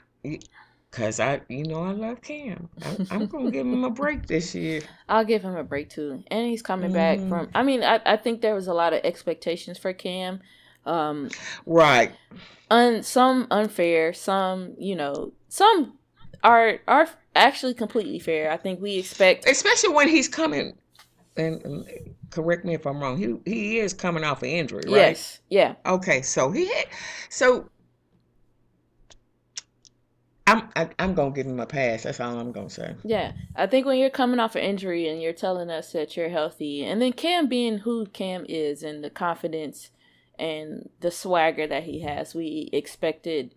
cause 0.91 1.19
I 1.19 1.41
you 1.49 1.63
know 1.65 1.83
I 1.83 1.91
love 1.91 2.21
Cam. 2.21 2.69
I'm, 2.83 2.99
I'm 3.09 3.27
gonna 3.27 3.51
give 3.51 3.65
him 3.67 3.83
a 3.83 3.89
break 3.89 4.27
this 4.27 4.55
year. 4.55 4.81
I'll 5.09 5.25
give 5.25 5.43
him 5.43 5.55
a 5.55 5.63
break 5.63 5.89
too. 5.89 6.23
And 6.27 6.47
he's 6.47 6.61
coming 6.61 6.91
back 6.91 7.19
Mhm. 7.19 7.29
from 7.29 7.49
I 7.53 7.63
mean, 7.63 7.83
I, 7.83 8.01
I 8.05 8.17
think 8.17 8.41
there 8.41 8.55
was 8.55 8.67
a 8.67 8.73
lot 8.73 8.93
of 8.93 9.01
expectations 9.03 9.77
for 9.77 9.93
Cam. 9.93 10.41
Um 10.85 11.29
Right. 11.65 12.13
un, 12.69 13.03
some 13.03 13.47
unfair, 13.51 14.13
some, 14.13 14.75
you 14.77 14.95
know, 14.95 15.33
some 15.49 15.97
are 16.43 16.79
are 16.87 17.07
actually 17.35 17.73
completely 17.73 18.19
fair. 18.19 18.51
I 18.51 18.57
think 18.57 18.81
we 18.81 18.97
expect 18.97 19.47
Especially 19.47 19.93
when 19.93 20.07
he's 20.07 20.27
coming, 20.27 20.77
and, 21.37 21.61
and 21.63 21.85
correct 22.29 22.65
me 22.65 22.73
if 22.73 22.85
I'm 22.85 22.99
wrong. 22.99 23.17
He 23.17 23.51
he 23.51 23.79
is 23.79 23.93
coming 23.93 24.23
off 24.23 24.41
an 24.41 24.49
injury, 24.49 24.83
right? 24.85 25.09
yes, 25.09 25.39
yeah. 25.49 25.75
Okay, 25.85 26.21
so 26.21 26.51
he 26.51 26.65
had, 26.67 26.85
so 27.29 27.69
I'm 30.47 30.69
I, 30.75 30.89
I'm 30.99 31.13
gonna 31.13 31.31
give 31.31 31.47
him 31.47 31.59
a 31.59 31.65
pass. 31.65 32.03
That's 32.03 32.19
all 32.19 32.39
I'm 32.39 32.51
gonna 32.51 32.69
say. 32.69 32.95
Yeah, 33.03 33.33
I 33.55 33.67
think 33.67 33.85
when 33.85 33.97
you're 33.97 34.09
coming 34.09 34.39
off 34.39 34.55
an 34.55 34.63
injury 34.63 35.07
and 35.07 35.21
you're 35.21 35.33
telling 35.33 35.69
us 35.69 35.91
that 35.91 36.15
you're 36.15 36.29
healthy, 36.29 36.83
and 36.83 37.01
then 37.01 37.13
Cam 37.13 37.47
being 37.47 37.79
who 37.79 38.05
Cam 38.07 38.45
is 38.47 38.83
and 38.83 39.03
the 39.03 39.09
confidence 39.09 39.91
and 40.37 40.89
the 40.99 41.11
swagger 41.11 41.65
that 41.67 41.83
he 41.83 42.01
has, 42.01 42.35
we 42.35 42.69
expected 42.71 43.55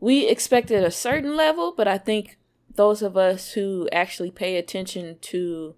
we 0.00 0.28
expected 0.28 0.84
a 0.84 0.90
certain 0.90 1.36
level, 1.36 1.72
but 1.76 1.88
I 1.88 1.98
think 1.98 2.38
those 2.76 3.02
of 3.02 3.16
us 3.16 3.52
who 3.52 3.88
actually 3.92 4.30
pay 4.30 4.56
attention 4.56 5.18
to 5.20 5.74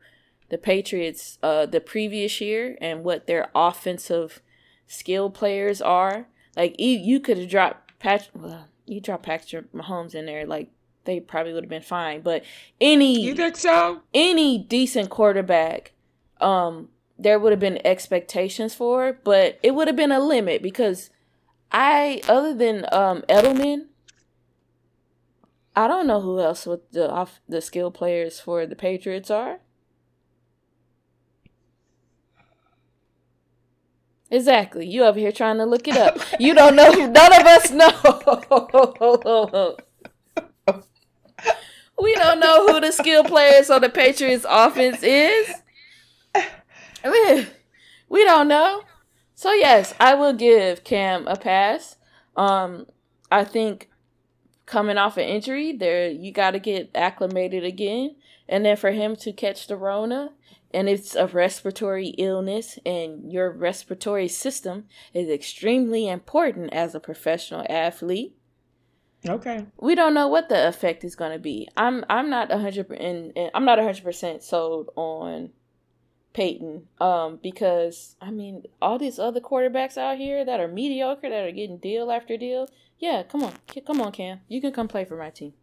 the 0.48 0.58
Patriots 0.58 1.38
uh 1.42 1.66
the 1.66 1.80
previous 1.80 2.40
year 2.40 2.78
and 2.80 3.02
what 3.04 3.26
their 3.26 3.50
offensive 3.54 4.40
skill 4.86 5.28
players 5.30 5.82
are, 5.82 6.28
like 6.56 6.74
you, 6.78 6.90
you 6.98 7.20
could 7.20 7.38
have 7.38 7.48
dropped 7.50 7.98
Pat 7.98 8.28
well, 8.34 8.68
you 8.86 9.00
dropped 9.00 9.24
Patrick 9.24 9.72
Mahomes 9.72 10.14
in 10.14 10.26
there, 10.26 10.46
like 10.46 10.70
they 11.04 11.20
probably 11.20 11.52
would 11.52 11.64
have 11.64 11.70
been 11.70 11.82
fine. 11.82 12.20
But 12.20 12.44
any 12.80 13.20
You 13.20 13.34
think 13.34 13.56
so? 13.56 14.02
any 14.14 14.58
decent 14.58 15.10
quarterback, 15.10 15.92
um, 16.40 16.88
there 17.18 17.38
would 17.38 17.52
have 17.52 17.60
been 17.60 17.84
expectations 17.84 18.74
for, 18.74 19.18
but 19.24 19.58
it 19.62 19.74
would 19.74 19.86
have 19.88 19.96
been 19.96 20.12
a 20.12 20.20
limit 20.20 20.62
because 20.62 21.10
I, 21.72 22.20
other 22.28 22.54
than 22.54 22.84
um 22.92 23.22
Edelman, 23.28 23.86
I 25.76 25.86
don't 25.86 26.06
know 26.06 26.22
who 26.22 26.40
else 26.40 26.64
with 26.64 26.90
the 26.90 27.10
off 27.10 27.40
the 27.46 27.60
skill 27.60 27.90
players 27.90 28.40
for 28.40 28.66
the 28.66 28.74
Patriots 28.74 29.30
are. 29.30 29.58
Exactly. 34.30 34.86
You 34.86 35.04
over 35.04 35.18
here 35.18 35.30
trying 35.30 35.58
to 35.58 35.66
look 35.66 35.86
it 35.86 35.96
up. 35.96 36.18
You 36.40 36.54
don't 36.54 36.76
know. 36.76 36.90
None 36.90 37.40
of 37.40 37.46
us 37.46 37.70
know. 37.70 39.76
we 42.00 42.14
don't 42.14 42.40
know 42.40 42.66
who 42.66 42.80
the 42.80 42.90
skill 42.90 43.22
players 43.22 43.70
on 43.70 43.82
the 43.82 43.88
Patriots 43.88 44.46
offense 44.48 45.02
is. 45.02 45.52
We, 47.04 47.46
we 48.08 48.24
don't 48.24 48.48
know. 48.48 48.82
So 49.34 49.52
yes, 49.52 49.94
I 50.00 50.14
will 50.14 50.32
give 50.32 50.82
Cam 50.82 51.28
a 51.28 51.36
pass. 51.36 51.96
Um, 52.36 52.86
I 53.30 53.44
think 53.44 53.90
coming 54.66 54.98
off 54.98 55.16
an 55.16 55.24
injury, 55.24 55.72
there 55.72 56.08
you 56.08 56.32
got 56.32 56.50
to 56.52 56.58
get 56.58 56.90
acclimated 56.94 57.64
again, 57.64 58.16
and 58.48 58.64
then 58.64 58.76
for 58.76 58.90
him 58.90 59.16
to 59.16 59.32
catch 59.32 59.66
the 59.66 59.76
Rona, 59.76 60.32
and 60.74 60.88
it's 60.88 61.14
a 61.14 61.26
respiratory 61.26 62.08
illness, 62.18 62.78
and 62.84 63.32
your 63.32 63.50
respiratory 63.50 64.28
system 64.28 64.84
is 65.14 65.30
extremely 65.30 66.08
important 66.08 66.72
as 66.72 66.94
a 66.94 67.00
professional 67.00 67.64
athlete. 67.70 68.36
Okay. 69.28 69.66
We 69.80 69.94
don't 69.94 70.14
know 70.14 70.28
what 70.28 70.48
the 70.48 70.68
effect 70.68 71.02
is 71.02 71.16
going 71.16 71.32
to 71.32 71.38
be. 71.38 71.68
I'm 71.76 72.04
I'm 72.08 72.30
not 72.30 72.52
a 72.52 72.58
hundred 72.58 72.90
and 72.92 73.32
I'm 73.54 73.64
not 73.64 73.78
a 73.78 73.82
hundred 73.82 74.04
percent 74.04 74.42
sold 74.42 74.90
on 74.94 75.50
Peyton, 76.36 76.86
um, 77.00 77.38
because 77.42 78.14
I 78.20 78.30
mean 78.30 78.64
all 78.82 78.98
these 78.98 79.18
other 79.18 79.40
quarterbacks 79.40 79.96
out 79.96 80.18
here 80.18 80.44
that 80.44 80.60
are 80.60 80.68
mediocre 80.68 81.30
that 81.30 81.44
are 81.44 81.50
getting 81.50 81.78
deal 81.78 82.10
after 82.10 82.36
deal. 82.36 82.68
Yeah, 82.98 83.22
come 83.22 83.42
on, 83.42 83.54
come 83.86 84.02
on, 84.02 84.12
Cam, 84.12 84.40
you 84.46 84.60
can 84.60 84.70
come 84.70 84.86
play 84.86 85.06
for 85.06 85.16
my 85.16 85.30
team. 85.30 85.54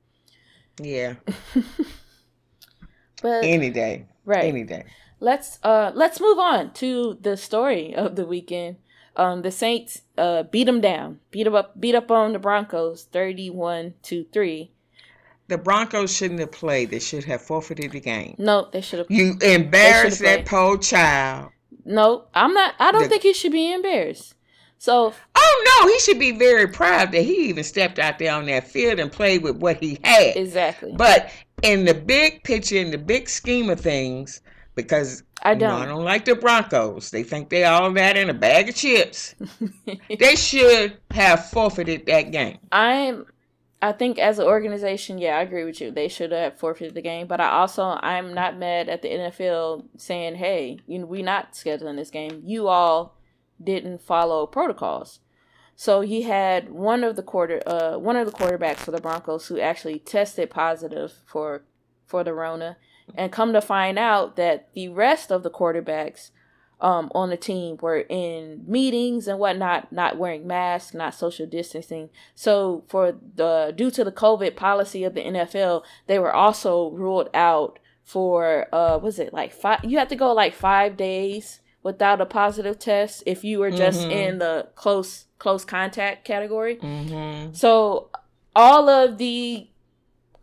Yeah. 0.82 1.14
but 3.22 3.44
any 3.44 3.70
day, 3.70 4.08
right? 4.26 4.46
Any 4.46 4.64
day. 4.64 4.86
Let's 5.20 5.60
uh 5.62 5.92
let's 5.94 6.20
move 6.20 6.40
on 6.40 6.74
to 6.74 7.20
the 7.22 7.38
story 7.38 7.94
of 7.94 8.16
the 8.16 8.26
weekend. 8.26 8.78
Um, 9.16 9.44
the 9.44 9.52
Saints 9.52 10.02
uh 10.18 10.42
beat 10.42 10.64
them 10.64 10.82
down, 10.82 11.20
beat 11.30 11.44
them 11.44 11.54
up, 11.54 11.80
beat 11.80 11.94
up 11.94 12.10
on 12.10 12.34
the 12.34 12.40
Broncos, 12.40 13.04
thirty-one 13.04 13.94
to 14.04 14.26
three. 14.34 14.72
The 15.54 15.60
Broncos 15.60 16.12
shouldn't 16.12 16.40
have 16.40 16.52
played. 16.52 16.90
They 16.90 16.98
should 16.98 17.26
have 17.26 17.40
forfeited 17.40 17.92
the 17.92 18.00
game. 18.00 18.34
No, 18.40 18.70
they 18.72 18.82
should 18.82 18.98
have. 18.98 19.12
You 19.12 19.38
embarrassed 19.40 20.20
that 20.22 20.48
poor 20.48 20.80
child. 20.80 21.52
No, 21.86 22.24
I'm 22.34 22.56
not. 22.56 22.74
I 22.80 22.92
don't 22.92 23.04
the, 23.04 23.10
think 23.10 23.22
he 23.22 23.34
should 23.36 23.52
be 23.52 23.72
embarrassed. 23.72 24.34
So. 24.80 25.14
Oh 25.36 25.80
no, 25.84 25.94
he 25.94 26.00
should 26.00 26.18
be 26.18 26.32
very 26.32 26.68
proud 26.68 27.12
that 27.12 27.22
he 27.22 27.50
even 27.50 27.64
stepped 27.64 28.00
out 28.00 28.18
there 28.18 28.34
on 28.34 28.48
that 28.48 28.68
field 28.68 29.00
and 29.00 29.12
played 29.12 29.44
with 29.44 29.58
what 29.58 29.78
he 29.78 30.00
had. 30.04 30.36
Exactly. 30.38 30.92
But 30.98 31.30
in 31.62 31.86
the 31.86 31.94
big 31.94 32.44
picture, 32.44 32.78
in 32.78 32.90
the 32.90 32.98
big 32.98 33.30
scheme 33.30 33.70
of 33.70 33.80
things, 33.80 34.42
because 34.74 35.22
I 35.44 35.54
don't. 35.54 35.62
You 35.62 35.68
know, 35.68 35.84
I 35.84 35.86
don't 35.86 36.04
like 36.04 36.26
the 36.26 36.34
Broncos. 36.34 37.12
They 37.12 37.22
think 37.22 37.50
they 37.50 37.64
all 37.66 37.92
that 37.92 38.18
in 38.18 38.32
a 38.32 38.34
bag 38.34 38.70
of 38.70 38.76
chips. 38.76 39.36
they 40.20 40.36
should 40.36 40.98
have 41.12 41.46
forfeited 41.52 42.08
that 42.08 42.32
game. 42.32 42.58
I'm 42.72 43.28
I 43.84 43.92
think 43.92 44.18
as 44.18 44.40
an 44.40 44.46
organization, 44.46 45.18
yeah, 45.18 45.38
I 45.38 45.42
agree 45.42 45.66
with 45.66 45.82
you. 45.82 45.92
They 45.92 46.08
should 46.08 46.32
have 46.32 46.58
forfeited 46.58 46.94
the 46.94 47.02
game, 47.02 47.28
but 47.28 47.42
I 47.42 47.50
also 47.50 48.00
I'm 48.02 48.34
not 48.34 48.58
mad 48.58 48.88
at 48.88 49.02
the 49.02 49.10
NFL 49.10 49.84
saying, 49.98 50.36
"Hey, 50.36 50.80
you 50.88 51.00
know, 51.00 51.06
we 51.06 51.22
not 51.22 51.52
scheduling 51.52 51.98
this 51.98 52.10
game. 52.10 52.42
You 52.46 52.70
all 52.70 53.18
didn't 53.62 54.02
follow 54.02 54.48
protocols." 54.48 55.20
So 55.76 56.00
he 56.00 56.22
had 56.22 56.72
one 56.72 57.04
of 57.04 57.18
the 57.18 57.24
quarter 57.24 57.62
uh 57.68 57.98
one 57.98 58.16
of 58.16 58.26
the 58.26 58.32
quarterbacks 58.32 58.78
for 58.78 58.92
the 58.92 59.02
Broncos 59.02 59.48
who 59.48 59.60
actually 59.60 60.00
tested 60.00 60.50
positive 60.50 61.12
for 61.26 61.66
for 62.06 62.24
the 62.24 62.34
Rona, 62.34 62.78
and 63.16 63.34
come 63.34 63.52
to 63.52 63.60
find 63.60 64.00
out 64.00 64.38
that 64.38 64.70
the 64.74 64.88
rest 64.88 65.30
of 65.30 65.44
the 65.44 65.52
quarterbacks 65.52 66.32
um, 66.82 67.12
on 67.16 67.30
the 67.30 67.38
team 67.38 67.78
were 67.82 68.00
in 68.10 68.64
meetings 68.68 69.28
and 69.28 69.40
whatnot, 69.40 69.92
not 69.92 70.18
wearing 70.18 70.46
masks, 70.46 70.94
not 70.94 71.16
social 71.16 71.46
distancing. 71.46 72.10
So 72.36 72.84
for 72.88 73.16
the 73.36 73.74
due 73.76 73.92
to 73.92 74.04
the 74.04 74.12
COVID 74.12 74.56
policy 74.56 75.04
of 75.04 75.14
the 75.14 75.22
NFL, 75.22 75.84
they 76.08 76.20
were 76.20 76.34
also 76.34 76.90
ruled 76.92 77.30
out 77.34 77.80
for 78.04 78.68
uh 78.74 78.98
was 79.02 79.18
it 79.18 79.34
like 79.34 79.54
five 79.54 79.80
you 79.86 79.98
have 79.98 80.10
to 80.10 80.16
go 80.18 80.34
like 80.34 80.54
five 80.54 80.98
days 80.98 81.62
without 81.84 82.20
a 82.20 82.26
positive 82.26 82.78
test 82.78 83.24
if 83.26 83.46
you 83.46 83.60
were 83.60 83.72
just 83.72 84.02
mm-hmm. 84.02 84.12
in 84.12 84.40
the 84.40 84.68
close 84.76 85.26
close 85.40 85.66
contact 85.66 86.26
category. 86.26 86.78
Mm-hmm. 86.78 87.54
So 87.54 88.10
all 88.56 88.90
of 88.90 89.18
the 89.18 89.68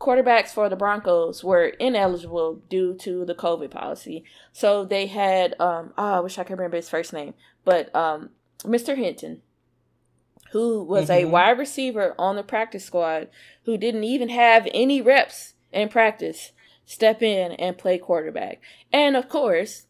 quarterbacks 0.00 0.48
for 0.48 0.68
the 0.68 0.76
Broncos 0.76 1.44
were 1.44 1.66
ineligible 1.66 2.62
due 2.68 2.94
to 2.94 3.24
the 3.24 3.34
COVID 3.34 3.70
policy. 3.70 4.24
So 4.52 4.84
they 4.84 5.06
had, 5.06 5.54
um, 5.60 5.92
oh, 5.96 6.14
I 6.14 6.20
wish 6.20 6.38
I 6.38 6.44
could 6.44 6.58
remember 6.58 6.78
his 6.78 6.88
first 6.88 7.12
name, 7.12 7.34
but 7.64 7.94
um, 7.94 8.30
Mr. 8.60 8.96
Hinton, 8.96 9.42
who 10.52 10.82
was 10.82 11.08
mm-hmm. 11.08 11.26
a 11.26 11.30
wide 11.30 11.58
receiver 11.58 12.14
on 12.18 12.36
the 12.36 12.42
practice 12.42 12.84
squad, 12.84 13.28
who 13.64 13.76
didn't 13.76 14.04
even 14.04 14.30
have 14.30 14.66
any 14.72 15.02
reps 15.02 15.54
in 15.70 15.90
practice, 15.90 16.52
step 16.86 17.22
in 17.22 17.52
and 17.52 17.78
play 17.78 17.98
quarterback. 17.98 18.60
And 18.92 19.16
of 19.16 19.28
course, 19.28 19.86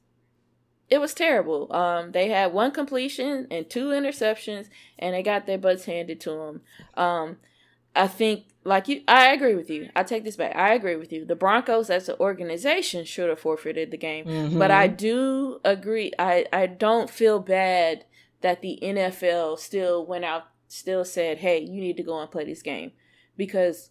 it 0.91 0.99
was 0.99 1.15
terrible. 1.15 1.73
Um, 1.73 2.11
they 2.11 2.29
had 2.29 2.53
one 2.53 2.73
completion 2.73 3.47
and 3.49 3.71
two 3.71 3.87
interceptions, 3.87 4.69
and 4.99 5.15
they 5.15 5.23
got 5.23 5.47
their 5.47 5.57
butts 5.57 5.85
handed 5.85 6.21
to 6.23 6.31
them. 6.31 6.61
Um, 6.97 7.37
I 7.95 8.09
think 8.09 8.45
like 8.65 8.89
you 8.89 9.03
I 9.09 9.33
agree 9.33 9.55
with 9.55 9.71
you. 9.71 9.89
I 9.97 10.03
take 10.03 10.25
this 10.25 10.37
back. 10.37 10.55
I 10.55 10.75
agree 10.75 10.97
with 10.97 11.13
you. 11.13 11.25
The 11.25 11.37
Broncos 11.37 11.91
as 11.91 12.09
an 12.09 12.17
organization 12.21 13.05
should 13.05 13.29
have 13.29 13.41
forfeited 13.41 13.91
the 13.91 13.97
game. 13.97 14.27
Mm-hmm. 14.27 14.59
But 14.59 14.71
I 14.71 14.87
do 14.87 15.61
agree 15.65 16.13
I 16.19 16.47
I 16.53 16.67
don't 16.67 17.09
feel 17.09 17.39
bad 17.39 18.05
that 18.43 18.61
the 18.63 18.79
NFL 18.83 19.59
still 19.59 20.05
went 20.05 20.25
out 20.25 20.45
still 20.69 21.05
said, 21.05 21.39
"Hey, 21.39 21.61
you 21.61 21.81
need 21.81 21.97
to 21.97 22.03
go 22.03 22.21
and 22.21 22.31
play 22.31 22.45
this 22.45 22.63
game." 22.63 22.93
Because 23.37 23.91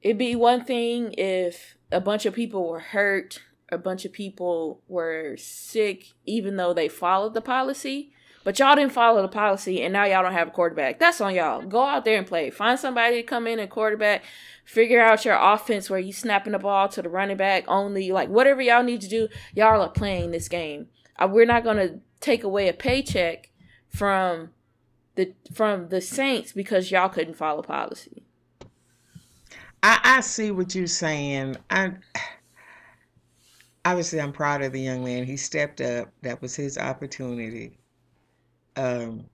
it'd 0.00 0.18
be 0.18 0.36
one 0.36 0.64
thing 0.64 1.14
if 1.18 1.76
a 1.90 2.00
bunch 2.00 2.24
of 2.24 2.34
people 2.34 2.68
were 2.68 2.80
hurt, 2.80 3.42
a 3.70 3.78
bunch 3.78 4.04
of 4.04 4.12
people 4.12 4.82
were 4.86 5.36
sick 5.36 6.12
even 6.24 6.56
though 6.56 6.72
they 6.72 6.88
followed 6.88 7.34
the 7.34 7.40
policy. 7.40 8.12
But 8.44 8.58
y'all 8.58 8.74
didn't 8.74 8.92
follow 8.92 9.22
the 9.22 9.28
policy, 9.28 9.82
and 9.82 9.92
now 9.92 10.04
y'all 10.04 10.22
don't 10.22 10.32
have 10.32 10.48
a 10.48 10.52
quarterback. 10.52 10.98
That's 10.98 11.20
on 11.20 11.34
y'all. 11.34 11.62
Go 11.62 11.82
out 11.82 12.04
there 12.04 12.18
and 12.18 12.26
play. 12.26 12.50
Find 12.50 12.78
somebody 12.78 13.16
to 13.16 13.22
come 13.22 13.46
in 13.46 13.60
and 13.60 13.70
quarterback. 13.70 14.24
Figure 14.64 15.00
out 15.00 15.24
your 15.24 15.38
offense 15.40 15.88
where 15.88 16.00
you 16.00 16.12
snapping 16.12 16.52
the 16.52 16.58
ball 16.58 16.88
to 16.88 17.02
the 17.02 17.08
running 17.08 17.36
back 17.36 17.64
only. 17.68 18.10
Like 18.10 18.28
whatever 18.28 18.60
y'all 18.60 18.82
need 18.82 19.00
to 19.02 19.08
do, 19.08 19.28
y'all 19.54 19.80
are 19.80 19.88
playing 19.88 20.32
this 20.32 20.48
game. 20.48 20.88
Uh, 21.18 21.28
we're 21.30 21.46
not 21.46 21.62
gonna 21.62 22.00
take 22.20 22.42
away 22.42 22.68
a 22.68 22.72
paycheck 22.72 23.50
from 23.88 24.50
the 25.14 25.34
from 25.54 25.88
the 25.88 26.00
Saints 26.00 26.52
because 26.52 26.90
y'all 26.90 27.08
couldn't 27.08 27.34
follow 27.34 27.62
policy. 27.62 28.24
I, 29.84 30.00
I 30.02 30.20
see 30.20 30.50
what 30.50 30.74
you're 30.74 30.86
saying. 30.88 31.56
I 31.70 31.92
obviously 33.84 34.20
I'm 34.20 34.32
proud 34.32 34.62
of 34.62 34.72
the 34.72 34.80
young 34.80 35.04
man. 35.04 35.24
He 35.24 35.36
stepped 35.36 35.80
up. 35.80 36.08
That 36.22 36.42
was 36.42 36.56
his 36.56 36.78
opportunity 36.78 37.78
um, 38.76 39.24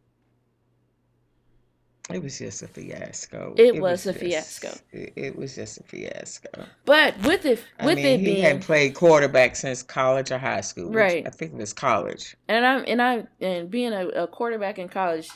it 2.11 2.23
was 2.23 2.39
just 2.39 2.63
a 2.63 2.69
fiasco. 2.69 3.55
It, 3.59 3.75
it 3.77 3.81
was, 3.81 4.07
was, 4.07 4.07
a 4.07 4.13
just, 4.13 4.61
fiasco. 4.61 4.79
It, 4.93 5.13
it, 5.15 5.37
was 5.37 5.55
just 5.55 5.79
a 5.79 5.83
fiasco. 5.83 6.65
But 6.87 7.19
with 7.19 7.45
it, 7.45 7.63
with 7.83 7.93
I 7.93 7.95
mean, 7.95 7.99
it 7.99 8.21
he 8.21 8.25
being, 8.25 8.43
hadn't 8.43 8.63
played 8.63 8.95
quarterback 8.95 9.57
since 9.57 9.83
college 9.83 10.31
or 10.31 10.39
high 10.39 10.63
school. 10.63 10.91
Right. 10.91 11.27
I 11.27 11.31
think 11.31 11.53
it 11.53 11.59
was 11.59 11.75
college. 11.75 12.35
And 12.49 12.65
I'm 12.65 12.85
and 12.87 13.03
I 13.03 13.27
and 13.41 13.71
being 13.71 13.93
a, 13.93 14.09
a 14.09 14.27
quarterback 14.27 14.79
in 14.79 14.89
college, 14.89 15.29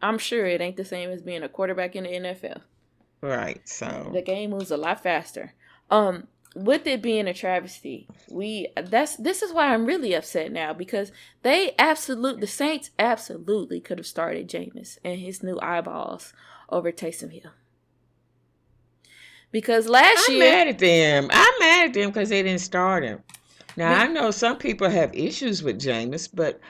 I'm 0.00 0.18
sure 0.18 0.46
it 0.46 0.60
ain't 0.60 0.76
the 0.76 0.84
same 0.84 1.10
as 1.10 1.22
being 1.22 1.42
a 1.42 1.48
quarterback 1.48 1.96
in 1.96 2.04
the 2.04 2.10
NFL. 2.10 2.60
Right. 3.20 3.60
So 3.68 4.10
the 4.12 4.22
game 4.22 4.50
moves 4.50 4.70
a 4.70 4.76
lot 4.76 5.02
faster. 5.02 5.54
Um, 5.90 6.28
with 6.54 6.86
it 6.86 7.02
being 7.02 7.26
a 7.26 7.34
travesty, 7.34 8.08
we 8.30 8.68
that's 8.76 9.16
this 9.16 9.42
is 9.42 9.52
why 9.52 9.72
I'm 9.72 9.86
really 9.86 10.14
upset 10.14 10.52
now 10.52 10.72
because 10.72 11.12
they 11.42 11.74
absolute 11.78 12.40
the 12.40 12.46
Saints 12.46 12.90
absolutely 12.98 13.80
could 13.80 13.98
have 13.98 14.06
started 14.06 14.48
Jameis 14.48 14.98
and 15.04 15.20
his 15.20 15.42
new 15.42 15.58
eyeballs 15.60 16.32
over 16.68 16.92
Taysom 16.92 17.32
Hill. 17.32 17.52
Because 19.50 19.86
last 19.86 20.28
I'm 20.28 20.36
year, 20.36 20.44
I'm 20.44 20.58
mad 20.58 20.68
at 20.68 20.78
them. 20.78 21.28
I'm 21.30 21.54
mad 21.60 21.88
at 21.88 21.94
them 21.94 22.10
because 22.10 22.30
they 22.30 22.42
didn't 22.42 22.60
start 22.60 23.04
him. 23.04 23.22
Now 23.76 24.00
I 24.00 24.06
know 24.06 24.30
some 24.30 24.58
people 24.58 24.88
have 24.88 25.14
issues 25.14 25.62
with 25.62 25.80
Jameis, 25.80 26.28
but 26.32 26.60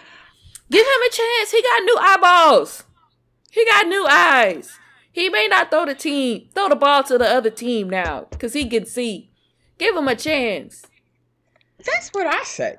give 0.70 0.86
him 0.86 1.02
a 1.06 1.10
chance. 1.10 1.50
He 1.50 1.62
got 1.62 1.82
new 1.82 1.96
eyeballs. 2.00 2.84
He 3.50 3.64
got 3.66 3.86
new 3.86 4.06
eyes. 4.08 4.78
He 5.10 5.28
may 5.28 5.46
not 5.46 5.70
throw 5.70 5.84
the 5.84 5.94
team, 5.94 6.48
throw 6.54 6.68
the 6.68 6.76
ball 6.76 7.02
to 7.04 7.18
the 7.18 7.28
other 7.28 7.50
team 7.50 7.90
now 7.90 8.26
because 8.30 8.54
he 8.54 8.68
can 8.68 8.86
see. 8.86 9.31
Give 9.78 9.96
him 9.96 10.08
a 10.08 10.14
chance. 10.16 10.84
That's 11.84 12.08
what 12.10 12.26
I 12.26 12.42
say. 12.44 12.76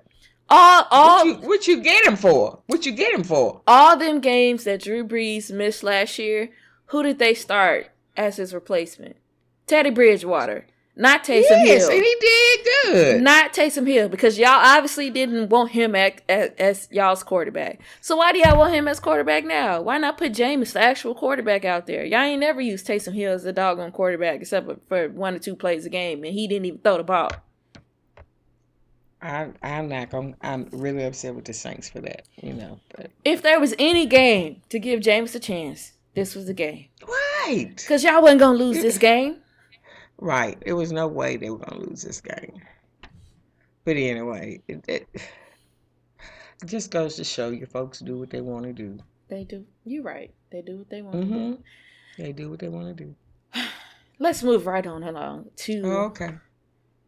All, 0.50 0.88
all 0.92 1.18
what 1.18 1.26
you, 1.26 1.48
what 1.48 1.68
you 1.68 1.82
get 1.82 2.06
him 2.06 2.16
for? 2.16 2.60
What 2.68 2.86
you 2.86 2.92
get 2.92 3.14
him 3.14 3.24
for? 3.24 3.62
All 3.68 3.98
them 3.98 4.20
games 4.20 4.66
that 4.66 4.84
Drew 4.84 5.06
Brees 5.06 5.52
missed 5.52 5.84
last 5.84 6.20
year. 6.20 6.50
Who 6.88 7.04
did 7.04 7.20
they 7.20 7.34
start 7.34 7.90
as 8.16 8.38
his 8.38 8.54
replacement? 8.54 9.16
Teddy 9.66 9.90
Bridgewater, 9.90 10.68
not 10.96 11.24
Taysom 11.24 11.66
yes, 11.66 11.88
Hill. 11.88 11.92
and 11.92 12.04
he 12.04 12.16
did 12.20 12.68
good. 12.84 13.22
Not 13.24 13.52
Taysom 13.52 13.88
Hill 13.88 14.10
because 14.10 14.38
y'all 14.38 14.50
obviously 14.50 15.10
didn't 15.10 15.50
want 15.50 15.72
him 15.72 15.96
at, 15.96 16.22
as, 16.30 16.52
as 16.60 16.88
y'all's 16.92 17.24
quarterback. 17.24 17.82
So 18.00 18.18
why 18.18 18.32
do 18.32 18.38
y'all 18.38 18.58
want 18.60 18.76
him 18.76 18.88
as 18.88 19.00
quarterback 19.00 19.44
now? 19.44 19.82
Why 19.82 19.98
not 19.98 20.20
put 20.20 20.34
Jameis, 20.34 20.74
the 20.74 20.82
actual 20.82 21.16
quarterback, 21.16 21.66
out 21.66 21.88
there? 21.88 22.06
Y'all 22.06 22.22
ain't 22.22 22.42
never 22.42 22.62
used 22.62 22.86
Taysom 22.86 23.14
Hill 23.14 23.34
as 23.34 23.46
a 23.46 23.54
doggone 23.54 23.92
quarterback 23.92 24.42
except 24.42 24.70
for 24.88 25.10
one 25.10 25.34
or 25.34 25.40
two 25.40 25.56
plays 25.56 25.86
a 25.86 25.90
game, 25.90 26.24
and 26.24 26.34
he 26.34 26.48
didn't 26.48 26.66
even 26.66 26.80
throw 26.80 26.98
the 26.98 27.04
ball. 27.04 27.30
I, 29.20 29.48
I'm 29.64 29.88
not 29.88 30.10
going. 30.12 30.36
I'm 30.42 30.68
really 30.72 31.06
upset 31.06 31.34
with 31.34 31.46
the 31.46 31.54
Saints 31.54 31.90
for 31.90 32.02
that. 32.02 32.24
You 32.42 32.54
know, 32.54 32.80
but 32.96 33.10
if 33.24 33.42
there 33.42 33.60
was 33.60 33.74
any 33.80 34.06
game 34.06 34.62
to 34.70 34.80
give 34.80 35.00
Jameis 35.00 35.34
a 35.34 35.40
chance, 35.40 35.94
this 36.14 36.36
was 36.36 36.46
the 36.46 36.54
game. 36.54 36.88
Right. 37.08 37.74
Because 37.76 38.04
y'all 38.04 38.22
wasn't 38.22 38.42
gonna 38.42 38.58
lose 38.58 38.82
this 38.82 38.98
game. 39.00 39.38
Right. 40.20 40.62
There 40.66 40.76
was 40.76 40.92
no 40.92 41.08
way 41.08 41.38
they 41.38 41.50
were 41.50 41.58
gonna 41.58 41.82
lose 41.82 42.02
this 42.02 42.22
game. 42.22 42.62
But 43.86 43.98
anyway, 43.98 44.62
it, 44.68 44.86
it, 44.88 45.08
it 45.14 46.66
just 46.66 46.92
goes 46.92 47.16
to 47.18 47.24
show 47.24 47.50
you 47.50 47.66
folks 47.66 48.00
do 48.00 48.18
what 48.18 48.30
they 48.30 48.42
want 48.42 48.66
to 48.66 48.74
do. 48.74 48.98
They 49.28 49.44
do. 49.44 49.66
You're 49.84 50.04
right. 50.04 50.34
They 50.52 50.62
do 50.62 50.78
what 50.78 50.90
they 50.90 51.02
want 51.02 51.22
to 51.22 51.28
hmm 51.28 51.34
do. 51.34 51.58
They 52.18 52.32
do 52.32 52.50
what 52.50 52.60
they 52.60 52.70
want 52.70 52.96
to 52.96 53.04
do. 53.04 53.16
Let's 54.20 54.44
move 54.44 54.66
right 54.68 54.86
on 54.86 55.04
along 55.04 55.50
to 55.58 55.82
Oh, 55.84 56.06
okay. 56.06 56.36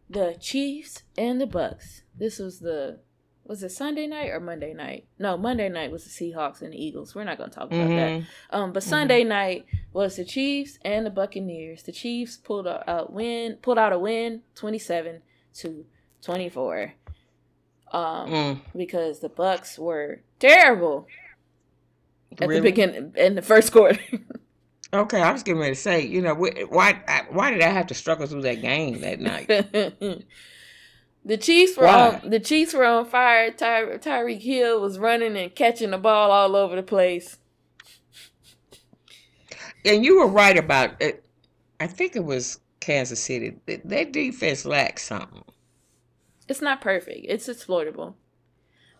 the 0.09 0.35
Chiefs 0.41 1.03
and 1.17 1.39
the 1.39 1.47
Bucks. 1.47 2.03
This 2.17 2.39
was 2.39 2.59
the 2.59 2.99
was 3.45 3.61
it 3.63 3.69
Sunday 3.71 4.07
night 4.07 4.29
or 4.31 4.39
Monday 4.39 4.73
night? 4.73 5.05
No, 5.19 5.37
Monday 5.37 5.69
night 5.69 5.91
was 5.91 6.03
the 6.03 6.09
Seahawks 6.09 6.61
and 6.61 6.73
the 6.73 6.83
Eagles. 6.83 7.13
We're 7.15 7.23
not 7.23 7.37
gonna 7.37 7.51
talk 7.51 7.67
about 7.67 7.87
that. 7.89 8.09
Mhm. 8.21 8.25
Um, 8.49 8.73
but 8.73 8.83
Sunday 8.83 9.23
night 9.23 9.65
was 9.93 10.15
the 10.15 10.25
Chiefs 10.25 10.79
and 10.83 11.05
the 11.05 11.09
Buccaneers. 11.11 11.83
The 11.83 11.91
Chiefs 11.91 12.37
pulled 12.37 12.65
a, 12.67 12.83
a 12.91 13.11
win, 13.11 13.57
pulled 13.61 13.77
out 13.77 13.93
a 13.93 13.99
win, 13.99 14.41
twenty 14.55 14.79
seven 14.79 15.21
to 15.59 15.85
twenty 16.21 16.49
four. 16.49 16.93
Um, 17.91 18.29
Mm. 18.31 18.61
because 18.75 19.19
the 19.19 19.29
Bucks 19.29 19.77
were 19.77 20.21
terrible 20.39 21.07
at 22.31 22.41
Really? 22.47 22.55
the 22.55 22.61
beginning 22.63 23.13
in 23.15 23.35
the 23.35 23.41
first 23.41 23.71
quarter. 23.71 23.99
Okay, 24.93 25.19
I 25.21 25.33
was 25.33 25.43
getting 25.43 25.59
ready 25.59 25.75
to 25.75 25.81
say, 25.81 26.05
you 26.05 26.21
know, 26.21 26.35
why 26.35 27.25
why 27.31 27.51
did 27.51 27.61
I 27.61 27.69
have 27.69 27.87
to 27.87 27.93
struggle 27.93 28.27
through 28.27 28.43
that 28.43 28.61
game 28.61 29.01
that 29.01 29.19
night? 29.19 29.49
the 31.25 31.37
Chiefs 31.37 31.75
were 31.75 31.85
Why? 31.85 32.19
on 32.23 32.29
the 32.29 32.39
Chiefs 32.39 32.73
were 32.73 32.85
on 32.85 33.05
fire. 33.05 33.51
Ty- 33.51 33.97
Tyreek 33.97 34.41
Hill 34.41 34.79
was 34.79 34.99
running 34.99 35.35
and 35.35 35.53
catching 35.53 35.91
the 35.91 35.97
ball 35.97 36.31
all 36.31 36.55
over 36.55 36.75
the 36.75 36.83
place. 36.83 37.37
And 39.83 40.03
you 40.03 40.19
were 40.19 40.27
right 40.27 40.57
about 40.57 41.01
it. 41.01 41.23
I 41.79 41.87
think 41.87 42.15
it 42.15 42.23
was 42.23 42.59
Kansas 42.79 43.19
City. 43.19 43.55
Th- 43.67 43.81
Their 43.83 44.05
defense 44.05 44.65
lacks 44.65 45.03
something. 45.03 45.43
It's 46.47 46.61
not 46.61 46.81
perfect. 46.81 47.25
It's 47.27 47.49
exploitable. 47.49 48.15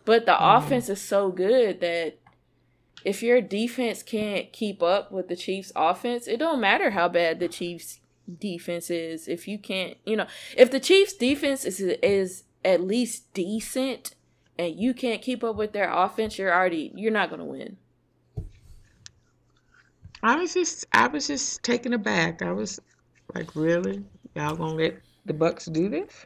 But 0.04 0.26
the 0.26 0.32
Mhm. 0.32 0.58
offense 0.58 0.88
is 0.88 1.00
so 1.00 1.30
good 1.30 1.80
that 1.80 2.18
if 3.04 3.22
your 3.22 3.40
defense 3.40 4.02
can't 4.02 4.52
keep 4.52 4.82
up 4.82 5.10
with 5.12 5.28
the 5.28 5.36
Chiefs 5.36 5.72
offense, 5.76 6.26
it 6.26 6.38
don't 6.38 6.60
matter 6.60 6.90
how 6.90 7.08
bad 7.08 7.38
the 7.40 7.48
Chiefs 7.48 8.00
defense 8.38 8.90
is. 8.90 9.28
If 9.28 9.46
you 9.48 9.58
can't, 9.58 9.96
you 10.04 10.16
know, 10.16 10.26
if 10.56 10.70
the 10.70 10.80
Chiefs 10.80 11.12
defense 11.14 11.64
is 11.64 11.80
is 11.80 12.44
at 12.64 12.80
least 12.80 13.32
decent 13.34 14.14
and 14.58 14.74
you 14.74 14.92
can't 14.94 15.22
keep 15.22 15.44
up 15.44 15.56
with 15.56 15.72
their 15.72 15.90
offense, 15.92 16.38
you're 16.38 16.52
already 16.52 16.92
you're 16.94 17.12
not 17.12 17.28
going 17.28 17.40
to 17.40 17.44
win. 17.46 17.76
I 20.22 20.36
was 20.36 20.54
just 20.54 20.86
I 20.92 21.06
was 21.08 21.26
just 21.26 21.62
taken 21.62 21.92
aback. 21.92 22.42
I 22.42 22.52
was 22.52 22.80
like, 23.34 23.54
really? 23.54 24.02
Y'all 24.34 24.56
gonna 24.56 24.74
let 24.74 24.96
the 25.24 25.32
Bucks 25.34 25.66
do 25.66 25.88
this? 25.88 26.24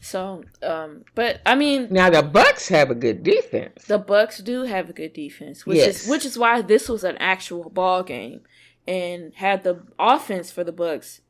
So, 0.00 0.44
um 0.62 1.04
but 1.14 1.40
I 1.44 1.54
mean, 1.54 1.88
Now 1.90 2.10
the 2.10 2.22
Bucks 2.22 2.68
have 2.68 2.90
a 2.90 2.94
good 2.94 3.22
defense. 3.22 3.84
the 3.86 3.98
Bucks 3.98 4.38
do 4.38 4.62
have 4.62 4.90
a 4.90 4.92
good 4.92 5.12
defense, 5.12 5.66
which 5.66 5.78
Yes. 5.78 6.04
is 6.04 6.08
which 6.08 6.24
is 6.24 6.38
why 6.38 6.62
this 6.62 6.88
was 6.88 7.04
an 7.04 7.16
actual 7.18 7.68
ball 7.70 8.02
game. 8.02 8.42
And 8.88 9.34
had 9.34 9.64
the 9.64 9.82
offense 9.98 10.50
for 10.50 10.64
the 10.64 10.72
Bucks 10.72 11.20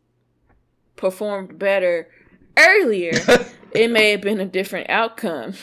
performed 0.94 1.58
better 1.58 2.08
earlier, 2.56 3.12
it 3.72 3.90
may 3.90 4.12
have 4.12 4.20
been 4.20 4.38
a 4.38 4.46
different 4.46 4.88
outcome. 4.88 5.54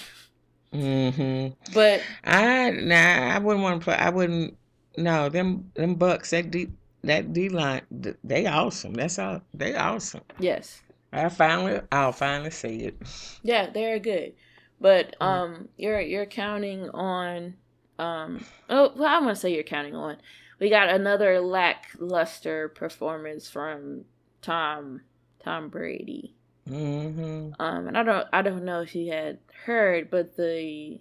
hmm 0.74 1.48
But 1.74 2.02
I 2.24 2.72
nah, 2.72 3.34
I 3.34 3.40
wouldn't 3.40 3.64
want 3.64 3.80
to 3.80 3.86
play. 3.86 3.96
I 3.96 4.10
wouldn't. 4.10 4.58
No, 4.98 5.30
them 5.30 5.72
them 5.76 5.96
Bucks 5.96 6.32
that 6.32 6.52
deep 6.52 6.72
that 7.04 7.32
D 7.32 7.48
line 7.50 7.84
they 8.24 8.46
awesome. 8.46 8.94
That's 8.94 9.18
all. 9.18 9.42
They 9.54 9.76
awesome. 9.76 10.22
yes, 10.38 10.82
I 11.14 11.30
finally 11.30 11.80
I'll 11.94 12.12
finally 12.12 12.52
say 12.52 12.76
it. 12.76 12.98
yeah, 13.42 13.70
they're 13.70 14.00
good. 14.00 14.34
But 14.82 15.16
um, 15.22 15.70
you're 15.78 16.02
you're 16.02 16.26
counting 16.26 16.90
on 16.90 17.54
um. 18.00 18.44
Oh, 18.70 18.92
well, 18.98 19.08
I 19.08 19.20
want 19.20 19.36
to 19.36 19.40
say 19.40 19.54
you're 19.54 19.64
counting 19.64 19.96
on. 19.96 20.18
We 20.60 20.70
got 20.70 20.89
another 20.89 21.39
lackluster 21.41 22.70
performance 22.70 23.50
from 23.50 24.06
Tom 24.41 25.02
Tom 25.44 25.70
Brady. 25.70 26.36
hmm 26.68 27.52
Um, 27.60 27.88
and 27.88 27.98
I 27.98 28.04
don't, 28.04 28.28
I 28.34 28.41
don't 28.41 28.65
know 28.65 28.82
if 28.82 28.96
you 28.96 29.12
had 29.12 29.39
heard, 29.65 30.10
but 30.10 30.38
the 30.38 31.00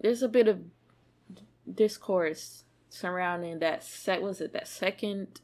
there's 0.00 0.22
a 0.22 0.28
bit 0.28 0.48
of 0.48 0.60
discourse 1.72 2.64
surrounding 2.88 3.58
that 3.60 3.82
set. 3.84 4.22
Was 4.22 4.40
it 4.40 4.52
that 4.52 4.68
second 4.68 5.40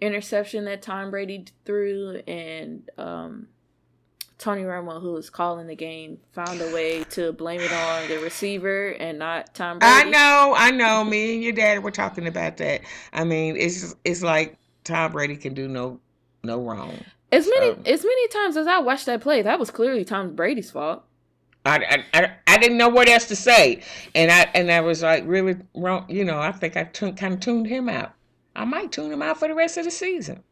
interception 0.00 0.64
that 0.64 0.82
Tom 0.82 1.10
Brady 1.10 1.44
threw, 1.64 2.22
and 2.26 2.88
um, 2.98 3.48
Tony 4.40 4.62
Romo, 4.62 5.00
who 5.00 5.12
was 5.12 5.28
calling 5.30 5.66
the 5.66 5.76
game, 5.76 6.18
found 6.32 6.60
a 6.60 6.72
way 6.74 7.04
to 7.10 7.32
blame 7.32 7.60
it 7.60 7.70
on 7.72 8.08
the 8.08 8.18
receiver 8.18 8.88
and 8.98 9.18
not 9.18 9.54
Tom 9.54 9.78
Brady. 9.78 10.08
I 10.08 10.10
know, 10.10 10.54
I 10.56 10.70
know. 10.70 11.04
Me 11.04 11.34
and 11.34 11.42
your 11.44 11.52
dad 11.52 11.82
were 11.84 11.90
talking 11.90 12.26
about 12.26 12.56
that. 12.56 12.80
I 13.12 13.22
mean, 13.24 13.56
it's 13.56 13.94
it's 14.04 14.22
like 14.22 14.56
Tom 14.84 15.12
Brady 15.12 15.36
can 15.36 15.54
do 15.54 15.68
no 15.68 16.00
no 16.42 16.60
wrong. 16.60 16.92
As 17.30 17.46
many 17.46 17.74
So- 17.74 17.82
as 17.92 18.02
many 18.02 18.28
times 18.28 18.56
as 18.56 18.66
I 18.66 18.78
watched 18.78 19.06
that 19.06 19.20
play, 19.20 19.42
that 19.42 19.58
was 19.60 19.70
clearly 19.70 20.04
Tom 20.04 20.34
Brady's 20.34 20.70
fault. 20.70 21.04
I, 21.66 21.76
I, 22.14 22.18
I, 22.18 22.30
I 22.46 22.58
didn't 22.58 22.78
know 22.78 22.88
what 22.88 23.06
else 23.10 23.26
to 23.28 23.36
say, 23.36 23.82
and 24.14 24.30
I 24.32 24.48
and 24.54 24.70
I 24.72 24.80
was 24.80 25.02
like 25.02 25.24
really 25.26 25.56
wrong. 25.74 26.06
You 26.08 26.24
know, 26.24 26.40
I 26.40 26.50
think 26.52 26.78
I 26.78 26.84
tun- 26.84 27.14
kind 27.14 27.34
of 27.34 27.40
tuned 27.40 27.66
him 27.66 27.88
out. 27.90 28.12
I 28.56 28.64
might 28.64 28.90
tune 28.90 29.12
him 29.12 29.20
out 29.20 29.38
for 29.38 29.46
the 29.48 29.54
rest 29.54 29.76
of 29.76 29.84
the 29.84 29.90
season. 29.90 30.42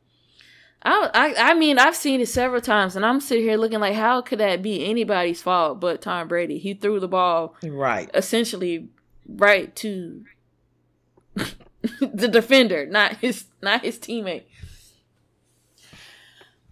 I, 0.83 1.11
I 1.12 1.51
I 1.51 1.55
mean 1.55 1.79
I've 1.79 1.97
seen 1.97 2.21
it 2.21 2.29
several 2.29 2.61
times, 2.61 2.97
and 2.97 3.05
I'm 3.05 3.21
sitting 3.21 3.45
here 3.45 3.57
looking 3.57 3.81
like, 3.81 3.95
how 3.95 4.21
could 4.21 4.38
that 4.41 4.62
be 4.62 4.85
anybody's 4.88 5.43
fault 5.43 5.81
but 5.81 6.01
Tom 6.01 6.29
Brady? 6.29 6.59
He 6.59 6.75
threw 6.75 7.01
the 7.01 7.09
ball 7.09 7.55
Right. 7.62 8.11
essentially 8.14 8.88
right 9.27 9.75
to 9.77 10.25
the 12.01 12.29
defender, 12.29 12.87
not 12.87 13.17
his 13.17 13.47
not 13.62 13.83
his 13.83 13.99
teammate. 13.99 14.45